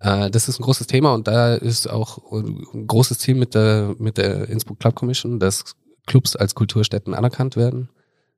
Äh, 0.00 0.30
das 0.30 0.48
ist 0.48 0.58
ein 0.58 0.64
großes 0.64 0.86
Thema 0.86 1.12
und 1.12 1.28
da 1.28 1.54
ist 1.54 1.88
auch 1.88 2.32
ein 2.32 2.86
großes 2.86 3.18
Ziel 3.18 3.34
mit 3.34 3.54
der, 3.54 3.94
mit 3.98 4.16
der 4.16 4.48
Innsbruck 4.48 4.80
Club 4.80 4.94
Commission, 4.94 5.38
dass 5.38 5.76
Clubs 6.06 6.34
als 6.34 6.54
Kulturstätten 6.54 7.14
anerkannt 7.14 7.56
werden. 7.56 7.90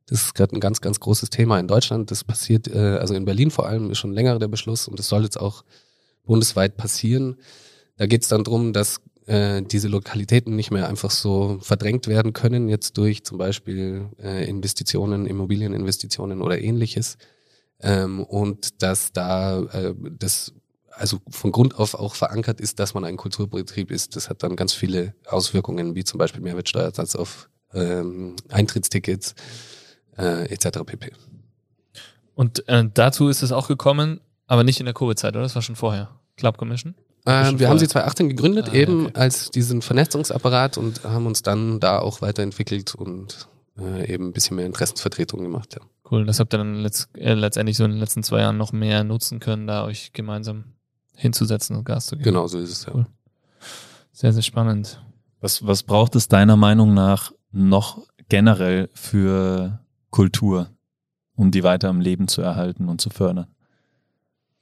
Das 0.07 0.23
ist 0.23 0.35
gerade 0.35 0.55
ein 0.55 0.61
ganz, 0.61 0.81
ganz 0.81 0.99
großes 0.99 1.31
Thema 1.31 1.59
in 1.59 1.69
Deutschland. 1.69 2.11
Das 2.11 2.25
passiert, 2.25 2.67
äh, 2.67 2.99
also 2.99 3.15
in 3.15 3.25
Berlin 3.25 3.53
vor 3.53 3.67
allem, 3.67 3.91
ist 3.93 3.99
schon 3.99 4.13
länger 4.13 4.39
der 4.41 4.49
Beschluss 4.49 4.89
und 4.89 4.99
das 4.99 5.09
soll 5.09 5.23
jetzt 5.23 5.41
auch 5.41 5.65
bundesweit 6.25 6.77
passieren. 6.77 7.37
Da 7.97 8.07
geht 8.07 8.23
es 8.23 8.29
dann 8.29 8.45
drum, 8.45 8.73
dass 8.73 9.01
äh, 9.27 9.63
diese 9.63 9.89
Lokalitäten 9.89 10.57
nicht 10.57 10.71
mehr 10.71 10.89
einfach 10.89 11.11
so 11.11 11.59
verdrängt 11.61 12.07
werden 12.09 12.33
können, 12.33 12.69
jetzt 12.69 12.97
durch 12.99 13.25
zum 13.25 13.39
Beispiel 13.39 14.09
äh, 14.23 14.49
Investitionen, 14.49 15.27
Immobilieninvestitionen 15.27 16.43
oder 16.43 16.61
ähnliches. 16.61 17.17
Ähm, 17.81 18.23
und 18.25 18.83
dass 18.83 19.13
da 19.13 19.63
äh, 19.63 19.95
das 20.19 20.53
also 20.97 21.19
von 21.29 21.53
Grund 21.53 21.77
auf 21.79 21.95
auch 21.95 22.15
verankert 22.15 22.61
ist, 22.61 22.79
dass 22.79 22.95
man 22.95 23.05
ein 23.05 23.17
Kulturbetrieb 23.17 23.91
ist. 23.91 24.17
Das 24.17 24.29
hat 24.31 24.43
dann 24.43 24.57
ganz 24.57 24.73
viele 24.73 25.15
Auswirkungen, 25.27 25.95
wie 25.95 26.05
zum 26.05 26.19
Beispiel 26.19 26.41
Mehrwertsteuersatz 26.41 27.17
auf 27.17 27.49
ähm, 27.73 28.37
Eintrittstickets 28.49 29.35
äh, 30.17 30.53
etc. 30.53 30.81
pp. 30.87 31.13
Und 32.35 32.69
äh, 32.69 32.85
dazu 32.93 33.29
ist 33.29 33.43
es 33.43 33.53
auch 33.53 33.69
gekommen, 33.69 34.21
aber 34.47 34.65
nicht 34.65 34.81
in 34.81 34.87
der 34.87 34.95
Covid-Zeit, 34.95 35.35
oder? 35.35 35.43
Das 35.43 35.55
war 35.55 35.63
schon 35.63 35.77
vorher. 35.77 36.11
Club 36.37 36.59
Commission? 36.59 36.95
Ähm, 37.27 37.59
wir 37.59 37.69
haben 37.69 37.79
sie 37.79 37.89
2018 37.89 38.29
gegründet, 38.29 38.69
ah, 38.71 38.75
eben 38.75 39.07
okay. 39.07 39.19
als 39.19 39.51
diesen 39.51 39.81
Vernetzungsapparat 39.81 40.77
und 40.77 41.05
haben 41.05 41.27
uns 41.27 41.43
dann 41.43 41.81
da 41.81 41.99
auch 41.99 42.21
weiterentwickelt 42.21 42.95
und 42.95 43.49
äh, 43.79 44.13
eben 44.13 44.29
ein 44.29 44.33
bisschen 44.33 44.57
mehr 44.57 44.67
Interessensvertretung 44.67 45.43
gemacht. 45.43 45.75
Ja. 45.75 45.81
Cool, 46.11 46.27
das 46.27 46.39
habt 46.39 46.53
ihr 46.53 46.59
dann 46.59 46.77
letzt, 46.77 47.09
äh, 47.17 47.33
letztendlich 47.33 47.79
so 47.79 47.85
in 47.85 47.93
den 47.93 48.01
letzten 48.01 48.23
zwei 48.23 48.41
Jahren 48.41 48.59
noch 48.59 48.73
mehr 48.73 49.05
nutzen 49.05 49.41
können, 49.41 49.67
da 49.67 49.85
euch 49.85 50.13
gemeinsam 50.13 50.65
hinzusetzen 51.17 51.77
und 51.77 51.85
Gas 51.85 52.07
zu 52.07 52.17
geben. 52.17 52.25
Genau, 52.25 52.47
so 52.47 52.59
ist 52.59 52.71
es, 52.71 52.87
ja. 52.87 52.95
Cool. 52.95 53.07
Sehr, 54.13 54.33
sehr 54.33 54.43
spannend. 54.43 55.03
Was, 55.41 55.67
was 55.67 55.83
braucht 55.83 56.17
es 56.17 56.29
deiner 56.29 56.57
Meinung 56.57 56.95
nach 56.95 57.33
noch 57.53 58.03
generell 58.29 58.91
für 58.93 59.81
Kultur, 60.11 60.71
um 61.35 61.51
die 61.51 61.63
weiter 61.63 61.89
am 61.89 62.01
Leben 62.01 62.29
zu 62.29 62.43
erhalten 62.43 62.89
und 62.89 63.01
zu 63.01 63.11
fördern? 63.11 63.47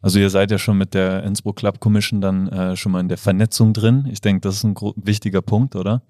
Also 0.03 0.19
ihr 0.19 0.31
seid 0.31 0.51
ja 0.51 0.59
schon 0.59 0.77
mit 0.77 0.95
der 0.95 1.23
Innsbruck 1.23 1.57
Club 1.57 1.79
Commission 1.79 2.21
dann 2.21 2.49
äh, 2.49 2.77
schon 2.77 2.91
mal 2.91 3.01
in 3.01 3.09
der 3.09 3.19
Vernetzung 3.19 3.73
drin. 3.73 4.09
Ich 4.11 4.21
denke, 4.21 4.41
das 4.41 4.57
ist 4.57 4.65
ein 4.65 4.75
wichtiger 4.97 5.43
Punkt, 5.43 5.77
oder? 5.77 6.03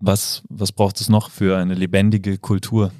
Was, 0.00 0.42
was 0.50 0.70
braucht 0.70 1.00
es 1.00 1.08
noch 1.08 1.30
für 1.30 1.56
eine 1.56 1.74
lebendige 1.74 2.36
Kultur? 2.36 2.92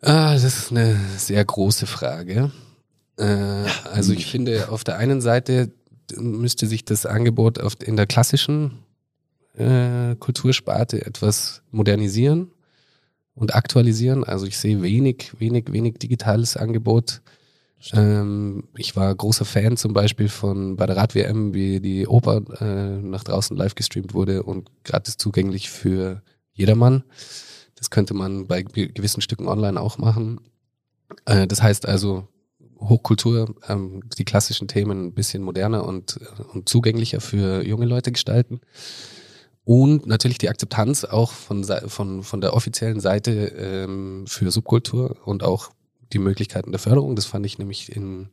Ah, 0.00 0.32
das 0.32 0.44
ist 0.44 0.70
eine 0.70 0.98
sehr 1.18 1.44
große 1.44 1.86
Frage. 1.86 2.50
Äh, 3.18 3.66
also 3.92 4.14
ich 4.14 4.26
finde, 4.26 4.70
auf 4.70 4.82
der 4.82 4.96
einen 4.96 5.20
Seite 5.20 5.70
müsste 6.16 6.66
sich 6.66 6.86
das 6.86 7.04
Angebot 7.04 7.58
in 7.82 7.96
der 7.96 8.06
klassischen 8.06 8.78
äh, 9.58 10.16
Kultursparte 10.16 11.04
etwas 11.04 11.60
modernisieren 11.70 12.50
und 13.38 13.54
aktualisieren. 13.54 14.24
Also 14.24 14.46
ich 14.46 14.58
sehe 14.58 14.82
wenig, 14.82 15.32
wenig, 15.38 15.72
wenig 15.72 15.98
digitales 15.98 16.56
Angebot. 16.56 17.22
Ähm, 17.92 18.64
ich 18.76 18.96
war 18.96 19.14
großer 19.14 19.44
Fan 19.44 19.76
zum 19.76 19.92
Beispiel 19.92 20.28
von 20.28 20.76
bei 20.76 20.86
der 20.86 20.96
Rad-WM, 20.96 21.54
wie 21.54 21.80
die 21.80 22.06
Oper 22.08 22.42
äh, 22.60 23.00
nach 23.00 23.22
draußen 23.22 23.56
live 23.56 23.76
gestreamt 23.76 24.14
wurde 24.14 24.42
und 24.42 24.68
gratis 24.82 25.16
zugänglich 25.16 25.70
für 25.70 26.22
jedermann. 26.52 27.04
Das 27.76 27.90
könnte 27.90 28.14
man 28.14 28.48
bei 28.48 28.62
gewissen 28.62 29.20
Stücken 29.20 29.46
online 29.46 29.80
auch 29.80 29.98
machen. 29.98 30.40
Äh, 31.24 31.46
das 31.46 31.62
heißt 31.62 31.86
also, 31.86 32.26
Hochkultur, 32.80 33.54
ähm, 33.68 34.02
die 34.18 34.24
klassischen 34.24 34.68
Themen 34.68 35.06
ein 35.06 35.12
bisschen 35.12 35.42
moderner 35.42 35.84
und, 35.84 36.18
und 36.52 36.68
zugänglicher 36.68 37.20
für 37.20 37.64
junge 37.64 37.86
Leute 37.86 38.10
gestalten. 38.10 38.60
Und 39.68 40.06
natürlich 40.06 40.38
die 40.38 40.48
Akzeptanz 40.48 41.04
auch 41.04 41.30
von, 41.30 41.62
von, 41.62 42.22
von 42.22 42.40
der 42.40 42.54
offiziellen 42.54 43.00
Seite 43.00 43.48
ähm, 43.58 44.24
für 44.26 44.50
Subkultur 44.50 45.18
und 45.26 45.42
auch 45.42 45.72
die 46.14 46.18
Möglichkeiten 46.18 46.72
der 46.72 46.78
Förderung. 46.78 47.14
Das 47.16 47.26
fand 47.26 47.44
ich 47.44 47.58
nämlich 47.58 47.94
in, 47.94 48.30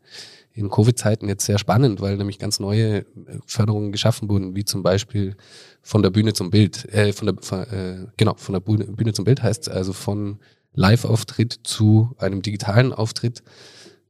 in 0.54 0.70
Covid-Zeiten 0.70 1.28
jetzt 1.28 1.46
sehr 1.46 1.58
spannend, 1.58 2.00
weil 2.00 2.16
nämlich 2.16 2.40
ganz 2.40 2.62
neue 2.62 3.00
äh, 3.00 3.06
Förderungen 3.48 3.92
geschaffen 3.92 4.30
wurden, 4.30 4.56
wie 4.56 4.64
zum 4.64 4.82
Beispiel 4.82 5.36
von 5.82 6.02
der 6.02 6.10
Bühne 6.10 6.32
zum 6.32 6.52
Bild, 6.52 6.86
äh, 6.94 7.12
von 7.12 7.26
der, 7.26 7.36
von, 7.42 7.64
äh, 7.64 8.06
genau, 8.16 8.36
von 8.38 8.54
der 8.54 8.62
Bühne, 8.62 8.86
Bühne 8.86 9.12
zum 9.12 9.26
Bild 9.26 9.44
heißt 9.44 9.70
also 9.70 9.92
von 9.92 10.40
Live-Auftritt 10.74 11.60
zu 11.64 12.16
einem 12.18 12.44
digitalen 12.44 12.94
Auftritt 12.94 13.44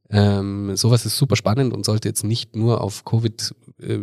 ähm, 0.09 0.75
sowas 0.75 1.05
ist 1.05 1.17
super 1.17 1.35
spannend 1.35 1.73
und 1.73 1.85
sollte 1.85 2.07
jetzt 2.07 2.23
nicht 2.23 2.55
nur 2.55 2.81
auf 2.81 3.05
Covid 3.05 3.55
äh, 3.79 3.97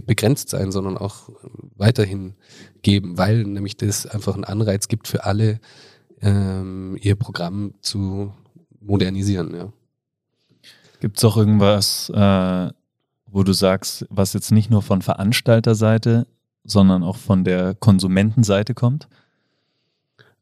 begrenzt 0.00 0.48
sein, 0.48 0.70
sondern 0.70 0.96
auch 0.96 1.28
weiterhin 1.76 2.34
geben, 2.82 3.18
weil 3.18 3.42
nämlich 3.44 3.76
das 3.76 4.06
einfach 4.06 4.34
einen 4.34 4.44
Anreiz 4.44 4.88
gibt 4.88 5.08
für 5.08 5.24
alle, 5.24 5.60
ähm, 6.20 6.96
ihr 7.00 7.16
Programm 7.16 7.74
zu 7.80 8.32
modernisieren. 8.80 9.54
Ja. 9.54 9.72
Gibt 11.00 11.18
es 11.18 11.24
auch 11.24 11.36
irgendwas, 11.36 12.10
äh, 12.10 12.70
wo 13.26 13.42
du 13.42 13.52
sagst, 13.52 14.06
was 14.10 14.32
jetzt 14.32 14.52
nicht 14.52 14.70
nur 14.70 14.82
von 14.82 15.02
Veranstalterseite, 15.02 16.26
sondern 16.64 17.02
auch 17.02 17.16
von 17.16 17.44
der 17.44 17.74
Konsumentenseite 17.74 18.74
kommt? 18.74 19.08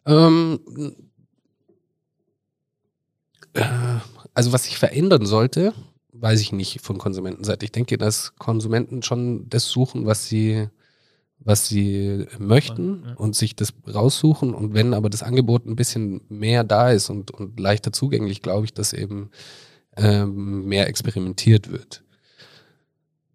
Ähm, 0.06 0.60
äh, 3.54 3.64
also 4.36 4.52
was 4.52 4.64
sich 4.64 4.76
verändern 4.76 5.24
sollte, 5.24 5.72
weiß 6.12 6.40
ich 6.40 6.52
nicht 6.52 6.82
von 6.82 6.98
Konsumentenseite. 6.98 7.64
Ich 7.64 7.72
denke, 7.72 7.96
dass 7.96 8.36
Konsumenten 8.36 9.02
schon 9.02 9.48
das 9.48 9.68
suchen, 9.68 10.04
was 10.04 10.28
sie, 10.28 10.68
was 11.38 11.68
sie 11.68 12.26
möchten 12.38 13.02
ja. 13.06 13.14
und 13.14 13.34
sich 13.34 13.56
das 13.56 13.72
raussuchen. 13.92 14.52
Und 14.52 14.74
wenn 14.74 14.92
aber 14.92 15.08
das 15.08 15.22
Angebot 15.22 15.64
ein 15.64 15.74
bisschen 15.74 16.20
mehr 16.28 16.64
da 16.64 16.90
ist 16.90 17.08
und, 17.08 17.30
und 17.30 17.58
leichter 17.58 17.92
zugänglich, 17.92 18.42
glaube 18.42 18.66
ich, 18.66 18.74
dass 18.74 18.92
eben 18.92 19.30
ähm, 19.96 20.66
mehr 20.66 20.86
experimentiert 20.86 21.72
wird. 21.72 22.02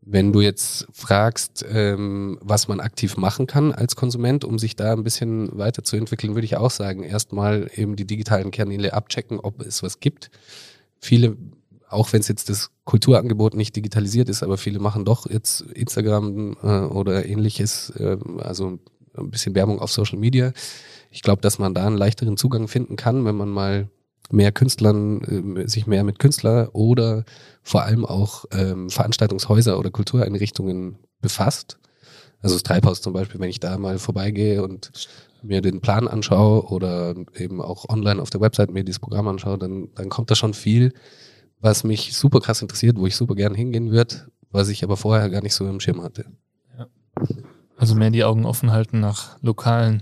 Wenn 0.03 0.31
du 0.31 0.41
jetzt 0.41 0.87
fragst, 0.93 1.65
ähm, 1.67 2.37
was 2.41 2.67
man 2.67 2.79
aktiv 2.79 3.17
machen 3.17 3.47
kann 3.47 3.71
als 3.71 3.95
Konsument, 3.95 4.45
um 4.45 4.59
sich 4.59 4.75
da 4.75 4.93
ein 4.93 5.03
bisschen 5.03 5.57
weiterzuentwickeln, 5.57 6.35
würde 6.35 6.45
ich 6.45 6.57
auch 6.57 6.71
sagen, 6.71 7.01
erstmal 7.01 7.71
eben 7.73 7.95
die 7.95 8.05
digitalen 8.05 8.51
Kanäle 8.51 8.93
abchecken, 8.93 9.39
ob 9.39 9.61
es 9.61 9.81
was 9.81 9.99
gibt. 9.99 10.29
Viele, 11.01 11.35
auch 11.89 12.13
wenn 12.13 12.21
es 12.21 12.27
jetzt 12.27 12.49
das 12.49 12.69
Kulturangebot 12.85 13.55
nicht 13.55 13.75
digitalisiert 13.75 14.29
ist, 14.29 14.43
aber 14.43 14.57
viele 14.57 14.79
machen 14.79 15.03
doch 15.03 15.29
jetzt 15.29 15.61
Instagram 15.61 16.55
äh, 16.63 16.67
oder 16.81 17.25
ähnliches, 17.25 17.89
äh, 17.97 18.17
also 18.37 18.79
ein 19.17 19.31
bisschen 19.31 19.55
Werbung 19.55 19.79
auf 19.79 19.91
Social 19.91 20.19
Media. 20.19 20.53
Ich 21.09 21.21
glaube, 21.21 21.41
dass 21.41 21.59
man 21.59 21.73
da 21.73 21.85
einen 21.85 21.97
leichteren 21.97 22.37
Zugang 22.37 22.67
finden 22.67 22.95
kann, 22.95 23.25
wenn 23.25 23.35
man 23.35 23.49
mal 23.49 23.89
mehr 24.31 24.51
Künstlern, 24.51 25.55
äh, 25.57 25.67
sich 25.67 25.87
mehr 25.87 26.03
mit 26.03 26.19
Künstler 26.19 26.69
oder 26.73 27.25
vor 27.63 27.83
allem 27.83 28.05
auch 28.05 28.45
ähm, 28.51 28.89
Veranstaltungshäuser 28.89 29.77
oder 29.77 29.91
Kultureinrichtungen 29.91 30.97
befasst. 31.19 31.77
Also 32.41 32.55
das 32.55 32.63
Treibhaus 32.63 33.01
zum 33.01 33.13
Beispiel, 33.13 33.39
wenn 33.39 33.49
ich 33.49 33.59
da 33.59 33.77
mal 33.77 33.99
vorbeigehe 33.99 34.63
und 34.63 34.91
mir 35.43 35.61
den 35.61 35.81
Plan 35.81 36.07
anschaue 36.07 36.65
oder 36.65 37.15
eben 37.35 37.61
auch 37.61 37.89
online 37.89 38.21
auf 38.21 38.29
der 38.29 38.41
Website 38.41 38.71
mir 38.71 38.83
dieses 38.83 38.99
Programm 38.99 39.27
anschaue, 39.27 39.57
dann, 39.57 39.89
dann 39.95 40.09
kommt 40.09 40.31
da 40.31 40.35
schon 40.35 40.53
viel, 40.53 40.93
was 41.59 41.83
mich 41.83 42.15
super 42.15 42.39
krass 42.39 42.61
interessiert, 42.61 42.97
wo 42.97 43.07
ich 43.07 43.15
super 43.15 43.35
gern 43.35 43.55
hingehen 43.55 43.91
würde, 43.91 44.27
was 44.51 44.69
ich 44.69 44.83
aber 44.83 44.97
vorher 44.97 45.29
gar 45.29 45.41
nicht 45.41 45.53
so 45.53 45.67
im 45.67 45.79
Schirm 45.79 46.01
hatte. 46.01 46.25
Ja. 46.77 46.87
Also 47.77 47.95
mehr 47.95 48.11
die 48.11 48.23
Augen 48.23 48.45
offen 48.45 48.71
halten 48.71 48.99
nach 48.99 49.41
lokalen 49.41 50.01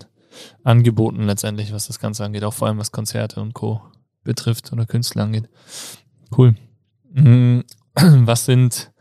Angeboten 0.63 1.23
letztendlich, 1.23 1.73
was 1.73 1.87
das 1.87 1.99
Ganze 1.99 2.23
angeht, 2.23 2.43
auch 2.43 2.53
vor 2.53 2.67
allem 2.67 2.77
was 2.77 2.91
Konzerte 2.91 3.41
und 3.41 3.53
Co. 3.53 3.81
betrifft 4.23 4.71
oder 4.71 4.85
Künstler 4.85 5.23
angeht. 5.23 5.49
Cool. 6.35 6.55
Mhm. 7.11 7.63
Was 7.95 8.45
sind 8.45 8.91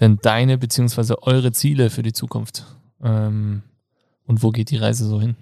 denn 0.00 0.18
deine 0.22 0.58
beziehungsweise 0.58 1.22
eure 1.22 1.52
Ziele 1.52 1.88
für 1.88 2.02
die 2.02 2.12
Zukunft? 2.12 2.66
Ähm, 3.02 3.62
und 4.26 4.42
wo 4.42 4.50
geht 4.50 4.70
die 4.70 4.76
Reise 4.76 5.06
so 5.06 5.20
hin? 5.20 5.36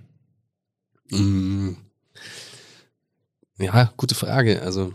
Mm. 1.11 1.73
Ja, 3.59 3.93
gute 3.97 4.15
Frage. 4.15 4.63
Also 4.63 4.93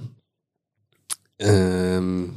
ähm, 1.39 2.35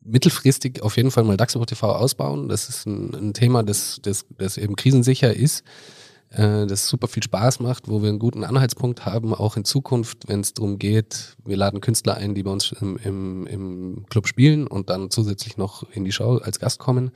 mittelfristig 0.00 0.82
auf 0.82 0.96
jeden 0.96 1.10
Fall 1.10 1.24
mal 1.24 1.36
DAX 1.36 1.52
TV 1.52 1.94
ausbauen. 1.94 2.48
Das 2.48 2.68
ist 2.68 2.86
ein, 2.86 3.14
ein 3.14 3.34
Thema, 3.34 3.62
das, 3.62 4.00
das, 4.02 4.24
das 4.38 4.56
eben 4.56 4.76
krisensicher 4.76 5.34
ist 5.34 5.64
äh, 6.32 6.66
das 6.66 6.88
super 6.88 7.08
viel 7.08 7.22
Spaß 7.22 7.60
macht, 7.60 7.88
wo 7.88 8.02
wir 8.02 8.08
einen 8.08 8.18
guten 8.18 8.44
Anhaltspunkt 8.44 9.04
haben, 9.06 9.34
auch 9.34 9.56
in 9.56 9.64
Zukunft, 9.64 10.28
wenn 10.28 10.40
es 10.40 10.54
darum 10.54 10.78
geht, 10.78 11.36
wir 11.44 11.56
laden 11.56 11.80
Künstler 11.80 12.16
ein, 12.16 12.34
die 12.34 12.42
bei 12.42 12.50
uns 12.50 12.72
im, 12.72 12.96
im, 12.96 13.46
im 13.46 14.06
Club 14.08 14.26
spielen 14.26 14.66
und 14.66 14.90
dann 14.90 15.10
zusätzlich 15.10 15.56
noch 15.56 15.84
in 15.92 16.04
die 16.04 16.12
Show 16.12 16.38
als 16.38 16.58
Gast 16.58 16.78
kommen. 16.78 17.10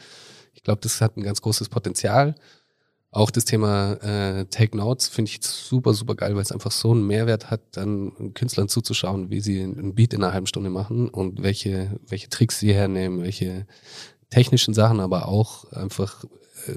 Ich 0.55 0.63
glaube, 0.63 0.81
das 0.83 1.01
hat 1.01 1.17
ein 1.17 1.23
ganz 1.23 1.43
großes 1.43 1.69
Potenzial. 1.69 2.35
Auch 3.17 3.31
das 3.31 3.47
Thema 3.47 3.95
äh, 4.03 4.45
Take 4.45 4.77
Notes 4.77 5.09
finde 5.09 5.31
ich 5.31 5.43
super, 5.43 5.95
super 5.95 6.17
geil, 6.17 6.35
weil 6.35 6.43
es 6.43 6.53
einfach 6.53 6.71
so 6.71 6.91
einen 6.91 7.07
Mehrwert 7.07 7.51
hat, 7.51 7.63
dann 7.73 8.35
Künstlern 8.35 8.69
zuzuschauen, 8.69 9.31
wie 9.31 9.41
sie 9.41 9.63
einen 9.63 9.95
Beat 9.95 10.13
in 10.13 10.23
einer 10.23 10.35
halben 10.35 10.47
Stunde 10.47 10.69
machen 10.69 11.09
und 11.09 11.43
welche, 11.43 11.99
welche 12.07 12.29
Tricks 12.29 12.61
sie 12.61 12.75
hernehmen, 12.75 13.23
welche 13.23 13.67
technischen 14.29 14.75
Sachen, 14.75 15.01
aber 15.01 15.29
auch 15.29 15.73
einfach 15.73 16.25
äh, 16.67 16.75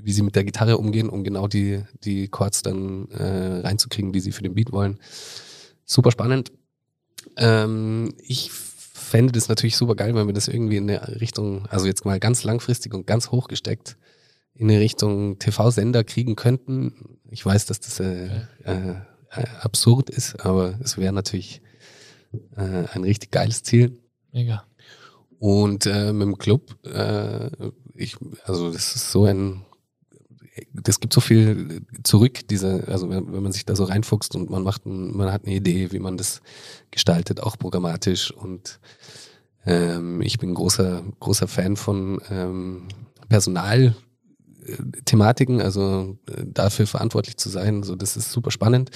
wie 0.00 0.12
sie 0.12 0.22
mit 0.22 0.36
der 0.36 0.44
Gitarre 0.44 0.78
umgehen, 0.78 1.08
um 1.08 1.24
genau 1.24 1.48
die, 1.48 1.82
die 2.04 2.28
Chords 2.28 2.62
dann 2.62 3.10
äh, 3.10 3.66
reinzukriegen, 3.66 4.12
die 4.12 4.20
sie 4.20 4.30
für 4.30 4.44
den 4.44 4.54
Beat 4.54 4.70
wollen. 4.70 5.00
Super 5.84 6.12
spannend. 6.12 6.52
Ähm, 7.36 8.14
ich 8.22 8.52
fände 8.52 9.32
das 9.32 9.48
natürlich 9.48 9.76
super 9.76 9.96
geil, 9.96 10.14
wenn 10.14 10.28
wir 10.28 10.34
das 10.34 10.46
irgendwie 10.46 10.76
in 10.76 10.88
eine 10.88 11.20
Richtung, 11.20 11.66
also 11.66 11.86
jetzt 11.86 12.04
mal 12.04 12.20
ganz 12.20 12.44
langfristig 12.44 12.94
und 12.94 13.08
ganz 13.08 13.32
hoch 13.32 13.48
gesteckt, 13.48 13.96
in 14.54 14.70
eine 14.70 14.80
Richtung 14.80 15.38
TV-Sender 15.38 16.04
kriegen 16.04 16.36
könnten. 16.36 17.18
Ich 17.30 17.44
weiß, 17.44 17.66
dass 17.66 17.80
das 17.80 18.00
äh, 18.00 18.28
äh, 18.64 18.94
absurd 19.60 20.10
ist, 20.10 20.44
aber 20.44 20.78
es 20.82 20.96
wäre 20.96 21.12
natürlich 21.12 21.60
äh, 22.56 22.84
ein 22.92 23.02
richtig 23.04 23.30
geiles 23.30 23.62
Ziel. 23.62 23.98
Mega. 24.32 24.64
Und 25.38 25.86
äh, 25.86 26.12
mit 26.12 26.26
dem 26.26 26.38
Club, 26.38 26.76
äh, 26.84 27.50
ich, 27.94 28.16
also 28.44 28.72
das 28.72 28.94
ist 28.94 29.10
so 29.10 29.24
ein 29.24 29.64
das 30.72 31.00
gibt 31.00 31.12
so 31.12 31.20
viel 31.20 31.82
zurück, 32.02 32.46
diese, 32.48 32.86
also 32.88 33.10
wenn, 33.10 33.32
wenn 33.32 33.42
man 33.42 33.52
sich 33.52 33.64
da 33.64 33.74
so 33.74 33.84
reinfuchst 33.84 34.36
und 34.36 34.50
man 34.50 34.62
macht, 34.62 34.86
ein, 34.86 35.16
man 35.16 35.32
hat 35.32 35.44
eine 35.44 35.54
Idee, 35.54 35.90
wie 35.92 35.98
man 35.98 36.16
das 36.16 36.42
gestaltet, 36.90 37.42
auch 37.42 37.58
programmatisch 37.58 38.30
und 38.30 38.78
ähm, 39.66 40.20
ich 40.22 40.38
bin 40.38 40.54
großer, 40.54 41.02
großer 41.18 41.48
Fan 41.48 41.76
von 41.76 42.20
ähm, 42.30 42.88
Personalthematiken, 44.64 45.60
also 45.60 46.18
äh, 46.26 46.44
dafür 46.46 46.86
verantwortlich 46.86 47.36
zu 47.36 47.48
sein, 47.48 47.82
so 47.82 47.96
das 47.96 48.16
ist 48.16 48.32
super 48.32 48.50
spannend 48.50 48.90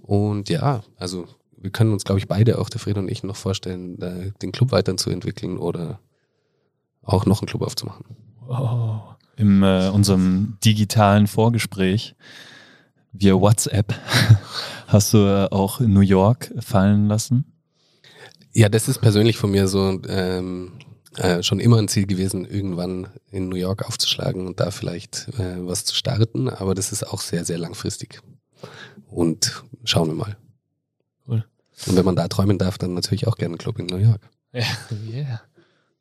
und 0.00 0.48
ja, 0.48 0.82
also 0.96 1.26
wir 1.56 1.70
können 1.70 1.92
uns, 1.92 2.04
glaube 2.04 2.18
ich, 2.18 2.28
beide, 2.28 2.58
auch 2.58 2.68
der 2.68 2.78
Fred 2.78 2.98
und 2.98 3.10
ich, 3.10 3.22
noch 3.22 3.36
vorstellen, 3.36 3.96
den 4.42 4.52
Club 4.52 4.70
weiterzuentwickeln 4.70 5.56
oder 5.56 5.98
auch 7.02 7.24
noch 7.24 7.40
einen 7.40 7.48
Club 7.48 7.62
aufzumachen. 7.62 8.04
Oh 8.46 9.00
in 9.36 9.62
äh, 9.62 9.90
unserem 9.92 10.58
digitalen 10.64 11.26
Vorgespräch 11.26 12.14
via 13.12 13.34
WhatsApp 13.34 13.94
hast 14.86 15.14
du 15.14 15.18
äh, 15.18 15.48
auch 15.50 15.80
New 15.80 16.00
York 16.00 16.52
fallen 16.60 17.08
lassen. 17.08 17.44
Ja, 18.52 18.68
das 18.68 18.88
ist 18.88 19.00
persönlich 19.00 19.36
von 19.36 19.50
mir 19.50 19.66
so 19.66 20.00
ähm, 20.08 20.72
äh, 21.16 21.42
schon 21.42 21.60
immer 21.60 21.78
ein 21.78 21.88
Ziel 21.88 22.06
gewesen, 22.06 22.44
irgendwann 22.44 23.08
in 23.30 23.48
New 23.48 23.56
York 23.56 23.86
aufzuschlagen 23.86 24.46
und 24.46 24.60
da 24.60 24.70
vielleicht 24.70 25.28
äh, 25.38 25.66
was 25.66 25.84
zu 25.84 25.94
starten. 25.94 26.48
Aber 26.48 26.74
das 26.74 26.92
ist 26.92 27.06
auch 27.06 27.20
sehr, 27.20 27.44
sehr 27.44 27.58
langfristig. 27.58 28.20
Und 29.10 29.62
schauen 29.84 30.08
wir 30.08 30.14
mal. 30.14 30.36
Cool. 31.28 31.44
Und 31.86 31.96
wenn 31.96 32.04
man 32.04 32.16
da 32.16 32.28
träumen 32.28 32.58
darf, 32.58 32.78
dann 32.78 32.94
natürlich 32.94 33.26
auch 33.26 33.36
gerne 33.36 33.52
einen 33.52 33.58
Club 33.58 33.78
in 33.78 33.86
New 33.86 33.98
York. 33.98 34.20
Ja, 34.52 34.64
yeah. 35.12 35.40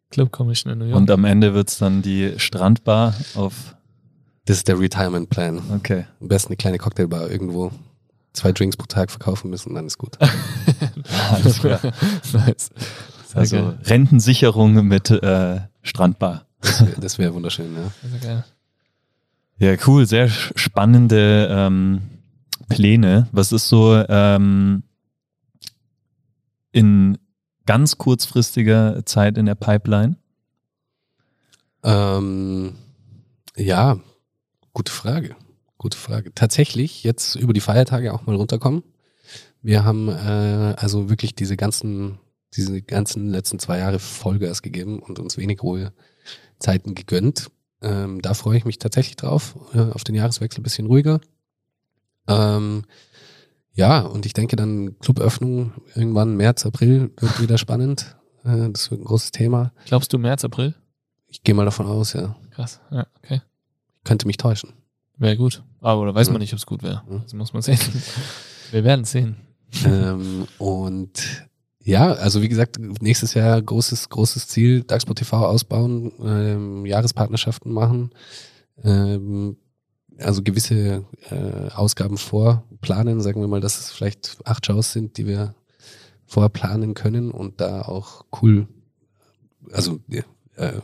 Club 0.10 0.32
Commission 0.32 0.74
in 0.74 0.80
New 0.80 0.86
York. 0.86 0.98
Und 0.98 1.12
am 1.12 1.26
Ende 1.26 1.54
wird 1.54 1.70
es 1.70 1.78
dann 1.80 2.02
die 2.02 2.34
Strandbar 2.38 3.16
auf. 3.36 3.76
Das 4.46 4.58
ist 4.58 4.68
der 4.68 4.80
Retirement 4.80 5.30
Plan. 5.30 5.62
Okay. 5.76 6.06
Am 6.22 6.28
besten 6.28 6.50
eine 6.50 6.58
kleine 6.58 6.78
Cocktailbar 6.78 7.30
irgendwo. 7.30 7.72
Zwei 8.34 8.52
Drinks 8.52 8.78
pro 8.78 8.88
Tag 8.88 9.12
verkaufen 9.12 9.50
müssen, 9.50 9.76
dann 9.76 9.86
ist 9.86 9.98
gut. 9.98 10.18
Alles 11.32 11.60
klar. 11.60 11.80
nice. 12.34 12.72
Also 13.34 13.58
okay. 13.58 13.78
Rentensicherung 13.86 14.88
mit 14.88 15.10
äh, 15.10 15.62
Strandbar. 15.82 16.46
Das 17.00 17.18
wäre 17.18 17.30
wär 17.30 17.34
wunderschön, 17.36 17.76
ja. 17.76 18.44
Ja, 19.58 19.78
cool. 19.86 20.06
Sehr 20.06 20.30
spannende 20.30 21.48
ähm, 21.52 22.02
Pläne. 22.70 23.28
Was 23.32 23.52
ist 23.52 23.68
so 23.68 23.96
ähm, 24.08 24.84
in 26.72 27.18
ganz 27.66 27.98
kurzfristiger 27.98 29.06
Zeit 29.06 29.38
in 29.38 29.46
der 29.46 29.56
Pipeline? 29.56 30.16
Ähm, 31.84 32.76
ja, 33.56 34.00
gute 34.74 34.92
Frage. 34.92 35.36
Gute 35.78 35.98
Frage. 35.98 36.34
Tatsächlich 36.34 37.04
jetzt 37.04 37.36
über 37.36 37.54
die 37.54 37.60
Feiertage 37.60 38.14
auch 38.14 38.26
mal 38.26 38.36
runterkommen. 38.36 38.84
Wir 39.62 39.84
haben 39.84 40.10
äh, 40.10 40.76
also 40.78 41.10
wirklich 41.10 41.36
diese 41.36 41.58
ganzen, 41.58 42.20
diese 42.56 42.82
ganzen 42.82 43.30
letzten 43.30 43.60
zwei 43.60 43.80
Jahre 43.80 44.00
Vollgas 44.00 44.62
gegeben 44.62 45.00
und 45.00 45.20
uns 45.20 45.38
wenig 45.38 45.62
Ruhezeiten 45.64 46.96
gegönnt. 46.96 47.50
Ähm, 47.82 48.22
da 48.22 48.34
freue 48.34 48.58
ich 48.58 48.66
mich 48.66 48.80
tatsächlich 48.80 49.16
drauf. 49.16 49.56
Äh, 49.74 49.92
auf 49.92 50.04
den 50.04 50.16
Jahreswechsel 50.16 50.62
ein 50.62 50.64
bisschen 50.64 50.88
ruhiger. 50.88 51.20
Ähm, 52.28 52.84
ja, 53.74 54.02
und 54.02 54.26
ich 54.26 54.34
denke 54.34 54.56
dann 54.56 54.98
Cluböffnung 55.00 55.74
irgendwann 55.96 56.38
März, 56.38 56.66
April 56.66 57.12
wird 57.18 57.42
wieder 57.42 57.58
spannend. 57.58 58.16
Äh, 58.46 58.70
das 58.72 58.92
wird 58.92 59.02
ein 59.02 59.06
großes 59.06 59.32
Thema. 59.32 59.74
Glaubst 59.86 60.14
du 60.14 60.18
März, 60.18 60.46
April? 60.46 60.76
Ich 61.28 61.44
gehe 61.44 61.56
mal 61.56 61.66
davon 61.66 61.88
aus, 61.88 62.14
ja. 62.14 62.36
Krass, 62.52 62.80
ja, 62.92 63.08
okay. 63.18 63.42
Ich 63.98 64.04
könnte 64.04 64.28
mich 64.28 64.38
täuschen. 64.38 64.74
Wäre 65.18 65.38
gut. 65.38 65.64
Aber 65.82 66.06
da 66.06 66.16
weiß 66.16 66.30
man 66.30 66.40
nicht, 66.40 66.54
ob 66.54 66.60
es 66.60 66.66
gut 66.66 66.84
wäre. 66.84 67.04
Das 67.24 67.34
muss 67.34 67.54
man 67.54 67.62
sehen. 67.62 67.80
Wir 68.72 68.84
werden 68.84 69.06
sehen. 69.06 69.38
Ähm, 69.86 70.48
und 70.60 71.48
ja, 71.84 72.14
also 72.14 72.42
wie 72.42 72.50
gesagt, 72.50 72.80
nächstes 72.80 73.34
Jahr 73.34 73.62
großes, 73.62 74.10
großes 74.10 74.48
Ziel, 74.48 74.84
DAXPO 74.84 75.14
TV 75.14 75.46
ausbauen, 75.46 76.12
ähm, 76.24 76.86
Jahrespartnerschaften 76.86 77.72
machen, 77.72 78.12
ähm, 78.84 79.58
also 80.18 80.42
gewisse 80.44 81.06
äh, 81.30 81.70
Ausgaben 81.74 82.18
vorplanen, 82.18 83.22
sagen 83.22 83.42
wir 83.42 83.48
mal, 83.48 83.60
dass 83.60 83.80
es 83.80 83.92
vielleicht 83.92 84.38
acht 84.46 84.66
Shows 84.66 84.94
sind, 84.94 85.18
die 85.18 85.28
wir 85.28 85.56
vorplanen 86.26 86.94
können 86.94 87.32
und 87.32 87.60
da 87.60 87.82
auch 87.82 88.26
cool, 88.42 88.68
also 89.72 90.00
äh, 90.56 90.80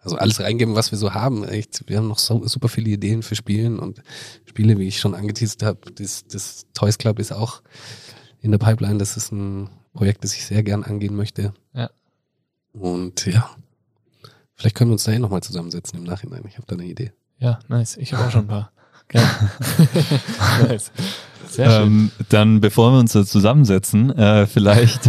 also 0.00 0.16
alles 0.16 0.40
reingeben, 0.40 0.74
was 0.74 0.90
wir 0.90 0.98
so 0.98 1.12
haben. 1.12 1.44
Echt, 1.44 1.84
wir 1.86 1.98
haben 1.98 2.08
noch 2.08 2.18
so, 2.18 2.46
super 2.46 2.68
viele 2.68 2.90
Ideen 2.90 3.22
für 3.22 3.34
Spielen 3.34 3.78
und 3.78 4.00
Spiele, 4.46 4.78
wie 4.78 4.88
ich 4.88 5.00
schon 5.00 5.14
angeteasert 5.14 5.62
habe. 5.62 5.92
Das, 5.92 6.26
das 6.26 6.66
Toys 6.72 6.96
Club 6.96 7.18
ist 7.18 7.32
auch 7.32 7.62
in 8.40 8.50
der 8.50 8.58
Pipeline. 8.58 8.98
Das 8.98 9.18
ist 9.18 9.32
ein 9.32 9.68
Projekt, 9.98 10.24
das 10.24 10.34
ich 10.34 10.44
sehr 10.46 10.62
gern 10.62 10.84
angehen 10.84 11.16
möchte. 11.16 11.52
Ja. 11.74 11.90
Und 12.72 13.26
ja, 13.26 13.50
Vielleicht 14.58 14.74
können 14.74 14.90
wir 14.90 14.94
uns 14.94 15.04
da 15.04 15.12
eh 15.12 15.20
nochmal 15.20 15.40
zusammensetzen 15.40 16.00
im 16.00 16.04
Nachhinein. 16.04 16.42
Ich 16.48 16.56
habe 16.56 16.66
da 16.66 16.74
eine 16.74 16.84
Idee. 16.84 17.12
Ja, 17.38 17.60
nice. 17.68 17.96
Ich 17.96 18.12
habe 18.12 18.26
auch 18.26 18.30
schon 18.30 18.42
ein 18.42 18.48
paar. 18.48 18.72
Nice. 20.68 20.90
Sehr 21.48 21.70
schön. 21.70 21.86
Ähm, 21.86 22.10
dann, 22.28 22.60
bevor 22.60 22.92
wir 22.92 22.98
uns 22.98 23.12
da 23.12 23.24
zusammensetzen, 23.24 24.10
äh, 24.18 24.46
vielleicht 24.46 25.08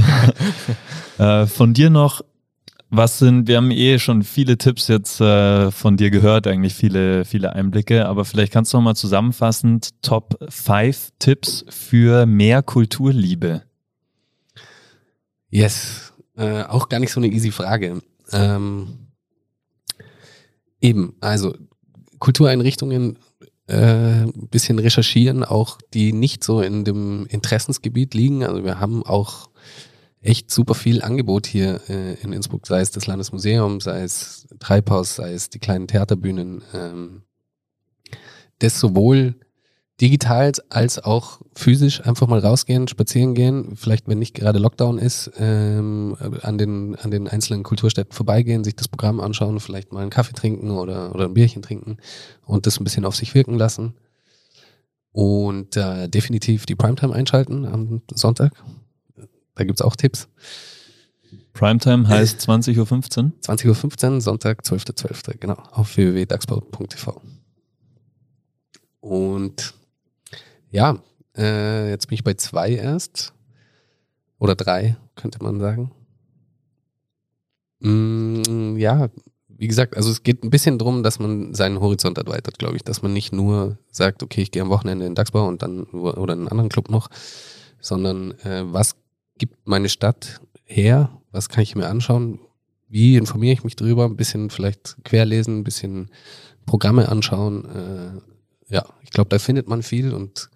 äh, 1.17 1.47
von 1.47 1.73
dir 1.73 1.89
noch, 1.89 2.21
was 2.91 3.19
sind, 3.19 3.47
wir 3.47 3.57
haben 3.57 3.71
eh 3.71 3.97
schon 3.97 4.23
viele 4.23 4.57
Tipps 4.57 4.87
jetzt 4.87 5.19
äh, 5.19 5.71
von 5.71 5.97
dir 5.97 6.11
gehört, 6.11 6.47
eigentlich 6.47 6.75
viele, 6.75 7.25
viele 7.25 7.53
Einblicke, 7.53 8.07
aber 8.07 8.25
vielleicht 8.25 8.53
kannst 8.53 8.71
du 8.71 8.77
noch 8.77 8.83
mal 8.83 8.95
zusammenfassend 8.95 10.01
Top 10.01 10.37
5 10.47 11.09
Tipps 11.17 11.65
für 11.69 12.25
mehr 12.25 12.61
Kulturliebe. 12.61 13.63
Yes. 15.49 16.13
Äh, 16.35 16.63
auch 16.63 16.89
gar 16.89 16.99
nicht 16.99 17.11
so 17.11 17.19
eine 17.19 17.27
easy 17.27 17.51
Frage. 17.51 18.01
Ähm, 18.31 19.07
eben, 20.79 21.15
also 21.19 21.55
Kultureinrichtungen 22.19 23.17
äh, 23.67 24.23
ein 24.23 24.47
bisschen 24.49 24.79
recherchieren, 24.79 25.43
auch 25.43 25.79
die 25.93 26.13
nicht 26.13 26.43
so 26.43 26.61
in 26.61 26.85
dem 26.85 27.25
Interessensgebiet 27.27 28.13
liegen. 28.13 28.43
Also 28.43 28.63
wir 28.63 28.79
haben 28.79 29.05
auch 29.05 29.49
echt 30.21 30.51
super 30.51 30.75
viel 30.75 31.01
Angebot 31.01 31.47
hier 31.47 31.81
äh, 31.89 32.15
in 32.21 32.33
Innsbruck, 32.33 32.67
sei 32.67 32.81
es 32.81 32.91
das 32.91 33.07
Landesmuseum, 33.07 33.79
sei 33.79 34.01
es 34.01 34.47
Treibhaus, 34.59 35.15
sei 35.15 35.33
es 35.33 35.49
die 35.49 35.59
kleinen 35.59 35.87
Theaterbühnen. 35.87 36.61
Ähm, 36.73 37.21
das 38.59 38.79
sowohl 38.79 39.35
digital 40.01 40.51
als 40.69 40.99
auch 40.99 41.41
physisch 41.55 42.05
einfach 42.05 42.27
mal 42.27 42.39
rausgehen, 42.39 42.87
spazieren 42.87 43.33
gehen, 43.33 43.75
vielleicht 43.75 44.07
wenn 44.07 44.19
nicht 44.19 44.33
gerade 44.33 44.59
Lockdown 44.59 44.97
ist, 44.97 45.31
ähm, 45.37 46.15
an, 46.41 46.57
den, 46.57 46.95
an 46.95 47.11
den 47.11 47.27
einzelnen 47.27 47.63
Kulturstätten 47.63 48.13
vorbeigehen, 48.13 48.63
sich 48.63 48.75
das 48.75 48.87
Programm 48.87 49.19
anschauen, 49.19 49.59
vielleicht 49.59 49.91
mal 49.91 50.01
einen 50.01 50.09
Kaffee 50.09 50.33
trinken 50.33 50.71
oder, 50.71 51.13
oder 51.13 51.25
ein 51.25 51.33
Bierchen 51.33 51.61
trinken 51.61 51.97
und 52.45 52.65
das 52.65 52.79
ein 52.79 52.83
bisschen 52.83 53.05
auf 53.05 53.15
sich 53.15 53.35
wirken 53.35 53.57
lassen. 53.57 53.93
Und 55.11 55.75
äh, 55.75 56.07
definitiv 56.07 56.65
die 56.65 56.75
Primetime 56.75 57.13
einschalten 57.13 57.65
am 57.65 58.01
Sonntag. 58.13 58.53
Da 59.55 59.63
gibt's 59.63 59.81
auch 59.81 59.95
Tipps. 59.95 60.29
Primetime 61.53 62.07
heißt 62.07 62.39
20.15 62.47 62.77
Uhr? 62.77 63.31
20.15 63.41 64.13
Uhr, 64.13 64.21
Sonntag, 64.21 64.61
12.12., 64.61 65.37
genau, 65.39 65.57
auf 65.71 65.97
www.dachsbau.tv. 65.97 67.21
Und 69.01 69.73
ja, 70.71 70.97
äh, 71.37 71.89
jetzt 71.89 72.07
bin 72.07 72.15
ich 72.15 72.23
bei 72.23 72.33
zwei 72.35 72.71
erst. 72.71 73.33
Oder 74.39 74.55
drei, 74.55 74.95
könnte 75.15 75.43
man 75.43 75.59
sagen. 75.59 75.91
Mm, 77.79 78.77
ja, 78.77 79.09
wie 79.47 79.67
gesagt, 79.67 79.97
also 79.97 80.09
es 80.09 80.23
geht 80.23 80.43
ein 80.43 80.49
bisschen 80.49 80.77
drum, 80.77 81.03
dass 81.03 81.19
man 81.19 81.53
seinen 81.53 81.81
Horizont 81.81 82.17
erweitert, 82.17 82.59
glaube 82.59 82.77
ich. 82.77 82.83
Dass 82.83 83.01
man 83.01 83.11
nicht 83.11 83.33
nur 83.33 83.77
sagt, 83.91 84.23
okay, 84.23 84.41
ich 84.41 84.51
gehe 84.51 84.61
am 84.61 84.69
Wochenende 84.69 85.05
in 85.05 85.15
Dachsbau 85.15 85.47
und 85.47 85.61
dann 85.61 85.83
oder 85.83 86.33
in 86.33 86.39
einen 86.39 86.47
anderen 86.47 86.69
Club 86.69 86.89
noch, 86.89 87.09
sondern 87.81 88.31
äh, 88.39 88.63
was 88.65 88.95
gibt 89.37 89.67
meine 89.67 89.89
Stadt 89.89 90.39
her? 90.63 91.09
Was 91.31 91.49
kann 91.49 91.63
ich 91.63 91.75
mir 91.75 91.87
anschauen? 91.87 92.39
Wie 92.87 93.17
informiere 93.17 93.53
ich 93.53 93.63
mich 93.63 93.75
drüber? 93.75 94.05
Ein 94.05 94.15
bisschen 94.15 94.49
vielleicht 94.49 94.97
querlesen, 95.03 95.59
ein 95.59 95.63
bisschen 95.63 96.09
Programme 96.65 97.09
anschauen. 97.09 97.65
Äh, 97.65 98.73
ja, 98.73 98.85
ich 99.03 99.09
glaube, 99.09 99.29
da 99.29 99.39
findet 99.39 99.67
man 99.67 99.83
viel 99.83 100.13
und 100.13 100.49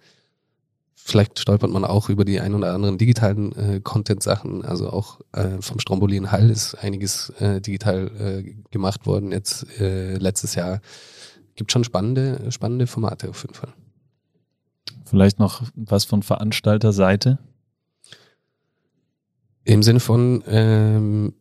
vielleicht 1.04 1.38
stolpert 1.38 1.70
man 1.70 1.84
auch 1.84 2.08
über 2.08 2.24
die 2.24 2.40
ein 2.40 2.54
oder 2.54 2.72
anderen 2.72 2.96
digitalen 2.96 3.52
äh, 3.52 3.80
Content-Sachen. 3.80 4.64
Also 4.64 4.88
auch 4.88 5.20
äh, 5.32 5.60
vom 5.60 5.78
Strombolin 5.78 6.32
Hall 6.32 6.50
ist 6.50 6.74
einiges 6.76 7.28
äh, 7.40 7.60
digital 7.60 8.10
äh, 8.18 8.54
gemacht 8.70 9.06
worden. 9.06 9.30
Jetzt 9.30 9.66
äh, 9.78 10.16
letztes 10.16 10.54
Jahr 10.54 10.80
gibt 11.56 11.70
schon 11.70 11.84
spannende, 11.84 12.50
spannende 12.50 12.86
Formate 12.86 13.28
auf 13.28 13.42
jeden 13.42 13.54
Fall. 13.54 13.72
Vielleicht 15.04 15.38
noch 15.38 15.62
was 15.74 16.06
von 16.06 16.22
Veranstalterseite? 16.22 17.38
Im 19.64 19.82
Sinne 19.82 20.00
von, 20.00 20.42
ähm, 20.46 21.34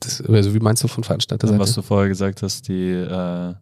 das, 0.00 0.20
also 0.20 0.54
wie 0.54 0.60
meinst 0.60 0.84
du 0.84 0.88
von 0.88 1.02
Veranstalterseite? 1.02 1.58
Was 1.58 1.74
du 1.74 1.80
vorher 1.80 2.08
gesagt 2.08 2.42
hast, 2.42 2.68
die, 2.68 2.90
äh, 2.90 3.54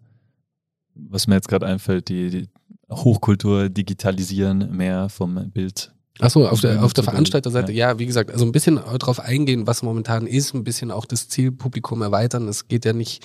was 0.94 1.28
mir 1.28 1.36
jetzt 1.36 1.48
gerade 1.48 1.66
einfällt, 1.66 2.08
die, 2.08 2.30
die 2.30 2.48
Hochkultur 2.90 3.68
digitalisieren 3.68 4.76
mehr 4.76 5.08
vom 5.08 5.50
Bild. 5.50 5.92
Achso, 6.18 6.46
auf 6.46 6.60
der, 6.60 6.84
auf 6.84 6.92
der 6.92 7.04
Veranstalterseite, 7.04 7.72
ja. 7.72 7.90
ja, 7.90 7.98
wie 7.98 8.06
gesagt, 8.06 8.30
also 8.30 8.44
ein 8.44 8.52
bisschen 8.52 8.76
darauf 8.76 9.20
eingehen, 9.20 9.66
was 9.66 9.82
momentan 9.82 10.26
ist, 10.26 10.54
ein 10.54 10.64
bisschen 10.64 10.90
auch 10.90 11.06
das 11.06 11.28
Zielpublikum 11.28 12.02
erweitern. 12.02 12.46
Es 12.46 12.68
geht 12.68 12.84
ja 12.84 12.92
nicht, 12.92 13.24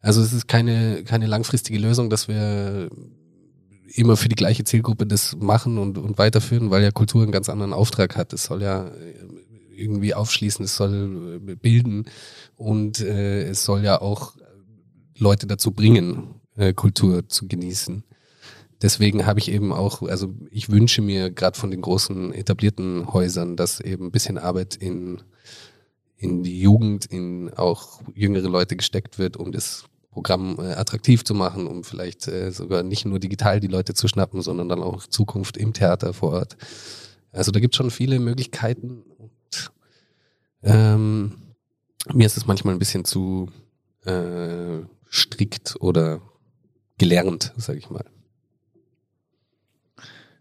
also 0.00 0.22
es 0.22 0.32
ist 0.32 0.46
keine, 0.46 1.02
keine 1.04 1.26
langfristige 1.26 1.78
Lösung, 1.78 2.08
dass 2.08 2.28
wir 2.28 2.88
immer 3.94 4.16
für 4.16 4.28
die 4.28 4.36
gleiche 4.36 4.64
Zielgruppe 4.64 5.06
das 5.06 5.36
machen 5.36 5.78
und, 5.78 5.98
und 5.98 6.18
weiterführen, 6.18 6.70
weil 6.70 6.82
ja 6.82 6.92
Kultur 6.92 7.22
einen 7.22 7.32
ganz 7.32 7.48
anderen 7.48 7.72
Auftrag 7.72 8.16
hat. 8.16 8.32
Es 8.32 8.44
soll 8.44 8.62
ja 8.62 8.92
irgendwie 9.74 10.14
aufschließen, 10.14 10.64
es 10.64 10.76
soll 10.76 11.40
bilden 11.40 12.04
und 12.56 13.00
äh, 13.00 13.42
es 13.44 13.64
soll 13.64 13.82
ja 13.82 14.00
auch 14.00 14.34
Leute 15.16 15.46
dazu 15.46 15.72
bringen, 15.72 16.34
äh, 16.56 16.72
Kultur 16.74 17.28
zu 17.28 17.48
genießen 17.48 18.04
deswegen 18.82 19.26
habe 19.26 19.40
ich 19.40 19.50
eben 19.50 19.72
auch, 19.72 20.02
also 20.02 20.34
ich 20.50 20.70
wünsche 20.70 21.02
mir 21.02 21.30
gerade 21.30 21.58
von 21.58 21.70
den 21.70 21.80
großen 21.80 22.32
etablierten 22.32 23.12
Häusern, 23.12 23.56
dass 23.56 23.80
eben 23.80 24.06
ein 24.06 24.12
bisschen 24.12 24.38
Arbeit 24.38 24.76
in, 24.76 25.22
in 26.16 26.42
die 26.42 26.60
Jugend, 26.60 27.06
in 27.06 27.52
auch 27.54 28.00
jüngere 28.14 28.48
Leute 28.48 28.76
gesteckt 28.76 29.18
wird, 29.18 29.36
um 29.36 29.52
das 29.52 29.84
Programm 30.10 30.56
äh, 30.58 30.72
attraktiv 30.72 31.24
zu 31.24 31.34
machen, 31.34 31.66
um 31.66 31.84
vielleicht 31.84 32.26
äh, 32.28 32.50
sogar 32.50 32.82
nicht 32.82 33.04
nur 33.04 33.18
digital 33.18 33.60
die 33.60 33.68
Leute 33.68 33.94
zu 33.94 34.08
schnappen, 34.08 34.42
sondern 34.42 34.68
dann 34.68 34.82
auch 34.82 35.06
Zukunft 35.06 35.56
im 35.56 35.72
Theater 35.72 36.12
vor 36.12 36.32
Ort. 36.32 36.56
Also 37.30 37.52
da 37.52 37.60
gibt 37.60 37.74
es 37.74 37.76
schon 37.76 37.90
viele 37.90 38.18
Möglichkeiten 38.18 39.02
und 39.18 39.72
ähm, 40.62 41.34
mir 42.12 42.26
ist 42.26 42.36
es 42.36 42.46
manchmal 42.46 42.74
ein 42.74 42.78
bisschen 42.80 43.04
zu 43.04 43.50
äh, 44.04 44.80
strikt 45.10 45.76
oder 45.80 46.20
gelernt, 46.96 47.52
sage 47.56 47.78
ich 47.78 47.90
mal. 47.90 48.04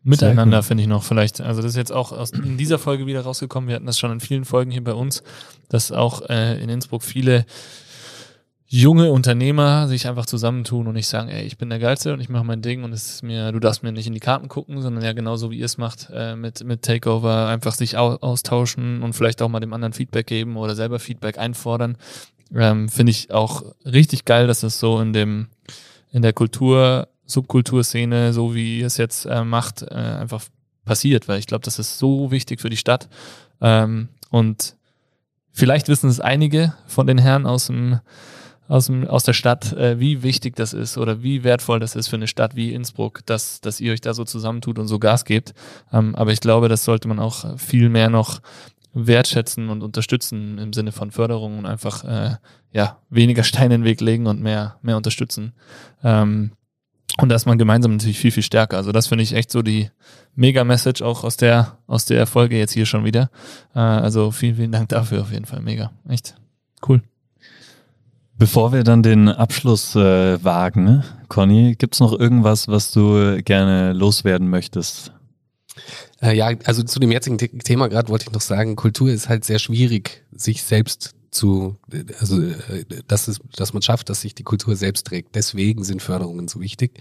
Miteinander 0.07 0.63
finde 0.63 0.83
ich 0.83 0.87
noch 0.87 1.03
vielleicht. 1.03 1.41
Also 1.41 1.61
das 1.61 1.71
ist 1.71 1.77
jetzt 1.77 1.91
auch 1.91 2.13
aus, 2.13 2.31
in 2.31 2.57
dieser 2.57 2.79
Folge 2.79 3.05
wieder 3.05 3.21
rausgekommen. 3.21 3.67
Wir 3.67 3.75
hatten 3.75 3.85
das 3.85 3.99
schon 3.99 4.11
in 4.11 4.21
vielen 4.21 4.45
Folgen 4.45 4.71
hier 4.71 4.83
bei 4.83 4.93
uns, 4.93 5.21
dass 5.67 5.91
auch 5.91 6.21
äh, 6.29 6.61
in 6.61 6.69
Innsbruck 6.69 7.03
viele 7.03 7.45
junge 8.69 9.11
Unternehmer 9.11 9.87
sich 9.89 10.07
einfach 10.07 10.25
zusammentun 10.25 10.87
und 10.87 10.93
nicht 10.93 11.07
sagen, 11.07 11.27
ey, 11.27 11.45
ich 11.45 11.57
bin 11.57 11.69
der 11.69 11.79
Geilste 11.79 12.13
und 12.13 12.21
ich 12.21 12.29
mache 12.29 12.45
mein 12.45 12.61
Ding 12.61 12.85
und 12.85 12.93
es 12.93 13.09
ist 13.09 13.23
mir, 13.23 13.51
du 13.51 13.59
darfst 13.59 13.83
mir 13.83 13.91
nicht 13.91 14.07
in 14.07 14.13
die 14.13 14.21
Karten 14.21 14.47
gucken, 14.47 14.81
sondern 14.81 15.03
ja 15.03 15.11
genauso 15.11 15.51
wie 15.51 15.57
ihr 15.57 15.65
es 15.65 15.77
macht 15.77 16.09
äh, 16.13 16.37
mit, 16.37 16.63
mit 16.63 16.83
Takeover, 16.83 17.47
einfach 17.47 17.73
sich 17.73 17.97
au 17.97 18.15
austauschen 18.15 19.03
und 19.03 19.13
vielleicht 19.13 19.41
auch 19.41 19.49
mal 19.49 19.59
dem 19.59 19.73
anderen 19.73 19.93
Feedback 19.93 20.27
geben 20.27 20.55
oder 20.55 20.75
selber 20.75 20.99
Feedback 20.99 21.37
einfordern. 21.37 21.97
Ähm, 22.55 22.87
Finde 22.87 23.11
ich 23.11 23.31
auch 23.31 23.63
richtig 23.85 24.23
geil, 24.23 24.47
dass 24.47 24.61
das 24.61 24.79
so 24.79 25.01
in 25.01 25.11
dem 25.11 25.47
in 26.11 26.21
der 26.21 26.33
Kultur 26.33 27.09
Subkulturszene, 27.27 28.33
so 28.33 28.55
wie 28.55 28.79
ihr 28.79 28.87
es 28.87 28.97
jetzt 28.97 29.25
äh, 29.25 29.43
macht, 29.43 29.83
äh, 29.83 29.93
einfach 29.93 30.43
passiert, 30.85 31.27
weil 31.27 31.39
ich 31.39 31.45
glaube, 31.45 31.63
das 31.63 31.77
ist 31.77 31.99
so 31.99 32.31
wichtig 32.31 32.59
für 32.59 32.69
die 32.69 32.77
Stadt. 32.77 33.07
Ähm, 33.61 34.07
und 34.29 34.75
vielleicht 35.51 35.87
wissen 35.87 36.09
es 36.09 36.19
einige 36.19 36.73
von 36.87 37.05
den 37.05 37.19
Herren 37.19 37.45
aus 37.45 37.67
dem 37.67 37.99
aus, 38.67 38.87
dem, 38.87 39.07
aus 39.07 39.23
der 39.23 39.33
Stadt, 39.33 39.73
äh, 39.73 39.99
wie 39.99 40.23
wichtig 40.23 40.55
das 40.55 40.73
ist 40.73 40.97
oder 40.97 41.23
wie 41.23 41.43
wertvoll 41.43 41.79
das 41.79 41.95
ist 41.95 42.07
für 42.07 42.17
eine 42.17 42.27
Stadt 42.27 42.55
wie 42.55 42.73
Innsbruck, 42.73 43.25
dass, 43.25 43.61
dass 43.61 43.79
ihr 43.79 43.93
euch 43.93 44.01
da 44.01 44.13
so 44.13 44.25
zusammentut 44.25 44.77
und 44.77 44.87
so 44.87 44.99
Gas 44.99 45.25
gebt. 45.25 45.53
Ähm, 45.93 46.15
aber 46.15 46.31
ich 46.31 46.41
glaube, 46.41 46.67
das 46.67 46.83
sollte 46.83 47.07
man 47.07 47.19
auch 47.19 47.57
viel 47.57 47.89
mehr 47.89 48.09
noch 48.09 48.41
wertschätzen 48.93 49.69
und 49.69 49.83
unterstützen 49.83 50.57
im 50.57 50.73
Sinne 50.73 50.91
von 50.91 51.11
Förderung 51.11 51.59
und 51.59 51.65
einfach 51.65 52.03
äh, 52.03 52.35
ja 52.73 52.97
weniger 53.09 53.43
Steine 53.43 53.75
in 53.75 53.81
den 53.81 53.85
Weg 53.85 54.01
legen 54.01 54.27
und 54.27 54.41
mehr 54.41 54.77
mehr 54.81 54.97
unterstützen. 54.97 55.53
Ähm, 56.03 56.51
und 57.19 57.29
da 57.29 57.35
ist 57.35 57.45
man 57.45 57.57
gemeinsam 57.57 57.93
natürlich 57.93 58.19
viel, 58.19 58.31
viel 58.31 58.43
stärker. 58.43 58.77
Also 58.77 58.91
das 58.91 59.07
finde 59.07 59.23
ich 59.23 59.33
echt 59.33 59.51
so 59.51 59.61
die 59.61 59.89
Mega-Message 60.35 61.01
auch 61.01 61.23
aus 61.23 61.37
der, 61.37 61.77
aus 61.87 62.05
der 62.05 62.27
Folge 62.27 62.57
jetzt 62.57 62.73
hier 62.73 62.85
schon 62.85 63.05
wieder. 63.05 63.29
Äh, 63.73 63.79
also 63.79 64.31
vielen, 64.31 64.55
vielen 64.55 64.71
Dank 64.71 64.89
dafür 64.89 65.21
auf 65.21 65.31
jeden 65.31 65.45
Fall. 65.45 65.61
Mega. 65.61 65.91
Echt 66.07 66.35
cool. 66.87 67.01
Bevor 68.37 68.71
wir 68.71 68.83
dann 68.83 69.01
den 69.01 69.29
Abschluss 69.29 69.95
äh, 69.95 70.43
wagen, 70.43 70.83
ne? 70.83 71.03
Conny, 71.27 71.75
gibt's 71.75 71.99
noch 71.99 72.17
irgendwas, 72.17 72.67
was 72.67 72.91
du 72.91 73.41
gerne 73.43 73.93
loswerden 73.93 74.47
möchtest? 74.47 75.11
Äh, 76.21 76.37
ja, 76.37 76.51
also 76.65 76.83
zu 76.83 76.99
dem 76.99 77.11
jetzigen 77.11 77.37
Thema 77.39 77.89
gerade 77.89 78.09
wollte 78.09 78.25
ich 78.27 78.31
noch 78.31 78.41
sagen, 78.41 78.75
Kultur 78.75 79.09
ist 79.09 79.27
halt 79.27 79.43
sehr 79.43 79.57
schwierig, 79.57 80.23
sich 80.31 80.61
selbst 80.61 81.15
zu, 81.37 81.77
also 82.19 82.41
dass, 83.07 83.27
es, 83.27 83.39
dass 83.55 83.73
man 83.73 83.81
schafft, 83.81 84.09
dass 84.09 84.21
sich 84.21 84.35
die 84.35 84.43
Kultur 84.43 84.75
selbst 84.75 85.07
trägt. 85.07 85.35
Deswegen 85.35 85.83
sind 85.83 86.01
Förderungen 86.01 86.47
so 86.47 86.59
wichtig. 86.59 86.99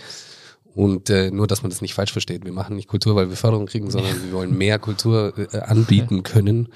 Und 0.77 1.09
äh, 1.09 1.31
nur, 1.31 1.47
dass 1.47 1.63
man 1.63 1.71
das 1.71 1.81
nicht 1.81 1.95
falsch 1.95 2.13
versteht. 2.13 2.45
Wir 2.45 2.53
machen 2.53 2.77
nicht 2.77 2.87
Kultur, 2.87 3.17
weil 3.17 3.31
wir 3.31 3.37
Förderung 3.37 3.65
kriegen, 3.65 3.91
sondern 3.91 4.23
wir 4.23 4.33
wollen 4.33 4.59
mehr 4.59 4.79
Kultur 4.79 5.33
äh, 5.39 5.59
anbieten 5.61 6.23
können 6.23 6.69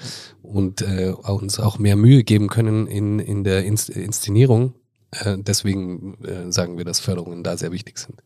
und 0.42 0.80
äh, 0.80 1.10
uns 1.10 1.60
auch 1.60 1.78
mehr 1.78 1.96
Mühe 1.96 2.24
geben 2.24 2.48
können 2.48 2.86
in, 2.86 3.18
in 3.18 3.44
der 3.44 3.62
Inst 3.64 3.90
Inszenierung. 3.90 4.72
Äh, 5.10 5.36
deswegen 5.38 6.16
äh, 6.24 6.50
sagen 6.50 6.78
wir, 6.78 6.86
dass 6.86 6.98
Förderungen 6.98 7.44
da 7.44 7.58
sehr 7.58 7.72
wichtig 7.72 7.98
sind. 7.98 8.22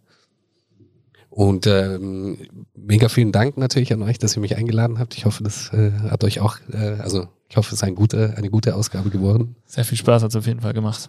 Und 1.29 1.67
ähm, 1.67 2.39
mega 2.77 3.09
vielen 3.09 3.33
Dank 3.33 3.57
natürlich 3.57 3.93
an 3.93 4.03
euch, 4.03 4.21
dass 4.21 4.37
ihr 4.37 4.41
mich 4.41 4.57
eingeladen 4.57 5.01
habt. 5.01 5.17
Ich 5.17 5.25
hoffe, 5.25 5.43
das 5.43 5.73
äh, 5.73 5.91
hat 6.09 6.23
euch 6.23 6.39
auch, 6.39 6.59
äh, 6.73 7.01
also 7.01 7.27
ich 7.49 7.57
hoffe, 7.57 7.69
es 7.69 7.75
ist 7.75 7.85
ein 7.85 7.95
gute, 7.95 8.35
eine 8.37 8.51
gute 8.51 8.75
Ausgabe 8.75 9.11
geworden. 9.11 9.57
Sehr 9.67 9.85
viel 9.85 9.99
Spaß 9.99 10.23
hat 10.23 10.31
es 10.31 10.37
auf 10.37 10.47
jeden 10.47 10.61
Fall 10.61 10.73
gemacht. 10.73 11.09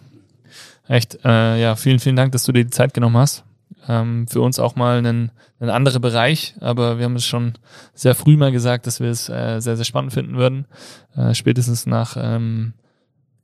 Echt, 0.88 1.18
äh, 1.24 1.60
ja, 1.60 1.76
vielen, 1.76 1.98
vielen 1.98 2.16
Dank, 2.16 2.32
dass 2.32 2.44
du 2.44 2.52
dir 2.52 2.64
die 2.64 2.70
Zeit 2.70 2.94
genommen 2.94 3.16
hast. 3.16 3.44
Ähm, 3.88 4.26
für 4.28 4.40
uns 4.40 4.58
auch 4.58 4.76
mal 4.76 5.04
ein, 5.04 5.30
ein 5.60 5.70
anderer 5.70 6.00
Bereich, 6.00 6.54
aber 6.60 6.98
wir 6.98 7.04
haben 7.04 7.16
es 7.16 7.24
schon 7.24 7.54
sehr 7.94 8.14
früh 8.14 8.36
mal 8.36 8.52
gesagt, 8.52 8.86
dass 8.86 9.00
wir 9.00 9.10
es 9.10 9.28
äh, 9.28 9.60
sehr, 9.60 9.76
sehr 9.76 9.84
spannend 9.84 10.12
finden 10.12 10.36
würden. 10.36 10.66
Äh, 11.16 11.34
spätestens 11.34 11.86
nach 11.86 12.16
ähm, 12.18 12.74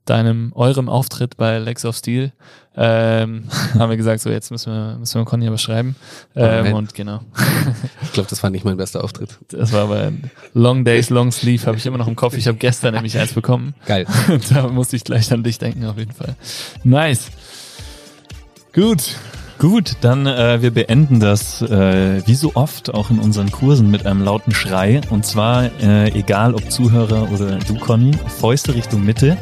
deinem, 0.05 0.51
eurem 0.53 0.89
Auftritt 0.89 1.37
bei 1.37 1.59
Lex 1.59 1.85
of 1.85 1.95
Steel 1.95 2.33
ähm, 2.75 3.43
haben 3.77 3.89
wir 3.89 3.97
gesagt, 3.97 4.21
so 4.21 4.29
jetzt 4.29 4.49
müssen 4.51 4.73
wir, 4.73 4.97
müssen 4.97 5.21
wir 5.21 5.25
Conny 5.25 5.47
aber 5.47 5.57
schreiben. 5.57 5.95
Ähm, 6.35 6.73
und 6.73 6.93
genau. 6.93 7.21
ich 8.01 8.13
glaube, 8.13 8.29
das 8.29 8.41
war 8.41 8.49
nicht 8.49 8.65
mein 8.65 8.77
bester 8.77 9.03
Auftritt. 9.03 9.37
Das 9.49 9.71
war 9.73 9.87
bei 9.87 10.11
Long 10.53 10.83
Days, 10.83 11.09
Long 11.09 11.31
Sleeve, 11.31 11.65
habe 11.67 11.77
ich 11.77 11.85
immer 11.85 11.97
noch 11.97 12.07
im 12.07 12.15
Kopf. 12.15 12.35
Ich 12.35 12.47
habe 12.47 12.57
gestern 12.57 12.95
nämlich 12.95 13.17
eins 13.17 13.33
bekommen. 13.33 13.75
Geil. 13.85 14.07
da 14.53 14.67
musste 14.67 14.95
ich 14.95 15.03
gleich 15.03 15.31
an 15.31 15.43
dich 15.43 15.59
denken, 15.59 15.85
auf 15.85 15.97
jeden 15.97 16.13
Fall. 16.13 16.35
Nice. 16.83 17.29
Gut. 18.73 19.15
Gut, 19.59 19.97
dann 20.01 20.25
äh, 20.25 20.61
wir 20.61 20.71
beenden 20.71 21.19
das 21.19 21.61
äh, 21.61 22.25
wie 22.25 22.33
so 22.33 22.53
oft 22.55 22.93
auch 22.93 23.11
in 23.11 23.19
unseren 23.19 23.51
Kursen 23.51 23.91
mit 23.91 24.05
einem 24.05 24.23
lauten 24.23 24.51
Schrei. 24.51 24.99
Und 25.09 25.25
zwar, 25.25 25.65
äh, 25.79 26.09
egal 26.09 26.55
ob 26.55 26.69
Zuhörer 26.71 27.31
oder 27.31 27.59
du, 27.59 27.75
Conny, 27.75 28.11
Fäuste 28.39 28.73
Richtung 28.73 29.05
Mitte. 29.05 29.37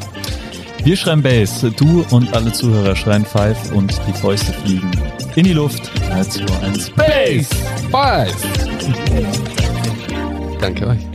Wir 0.84 0.96
schreien 0.96 1.22
Bass, 1.22 1.64
du 1.76 2.04
und 2.10 2.34
alle 2.34 2.52
Zuhörer 2.52 2.96
schreien 2.96 3.24
Five 3.24 3.72
und 3.72 4.00
die 4.08 4.12
Fäuste 4.12 4.52
fliegen 4.52 4.90
in 5.36 5.44
die 5.44 5.52
Luft. 5.52 5.90
3, 6.08 6.24
2, 6.24 6.66
1, 6.66 6.90
Bass! 6.90 7.48
Five! 7.90 8.36
Danke 10.60 10.88
euch. 10.88 11.06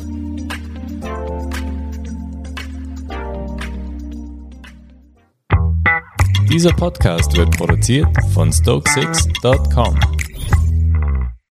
Dieser 6.49 6.71
Podcast 6.71 7.35
wird 7.35 7.51
produziert 7.57 8.07
von 8.33 8.53
Stokesix.com. 8.53 10.16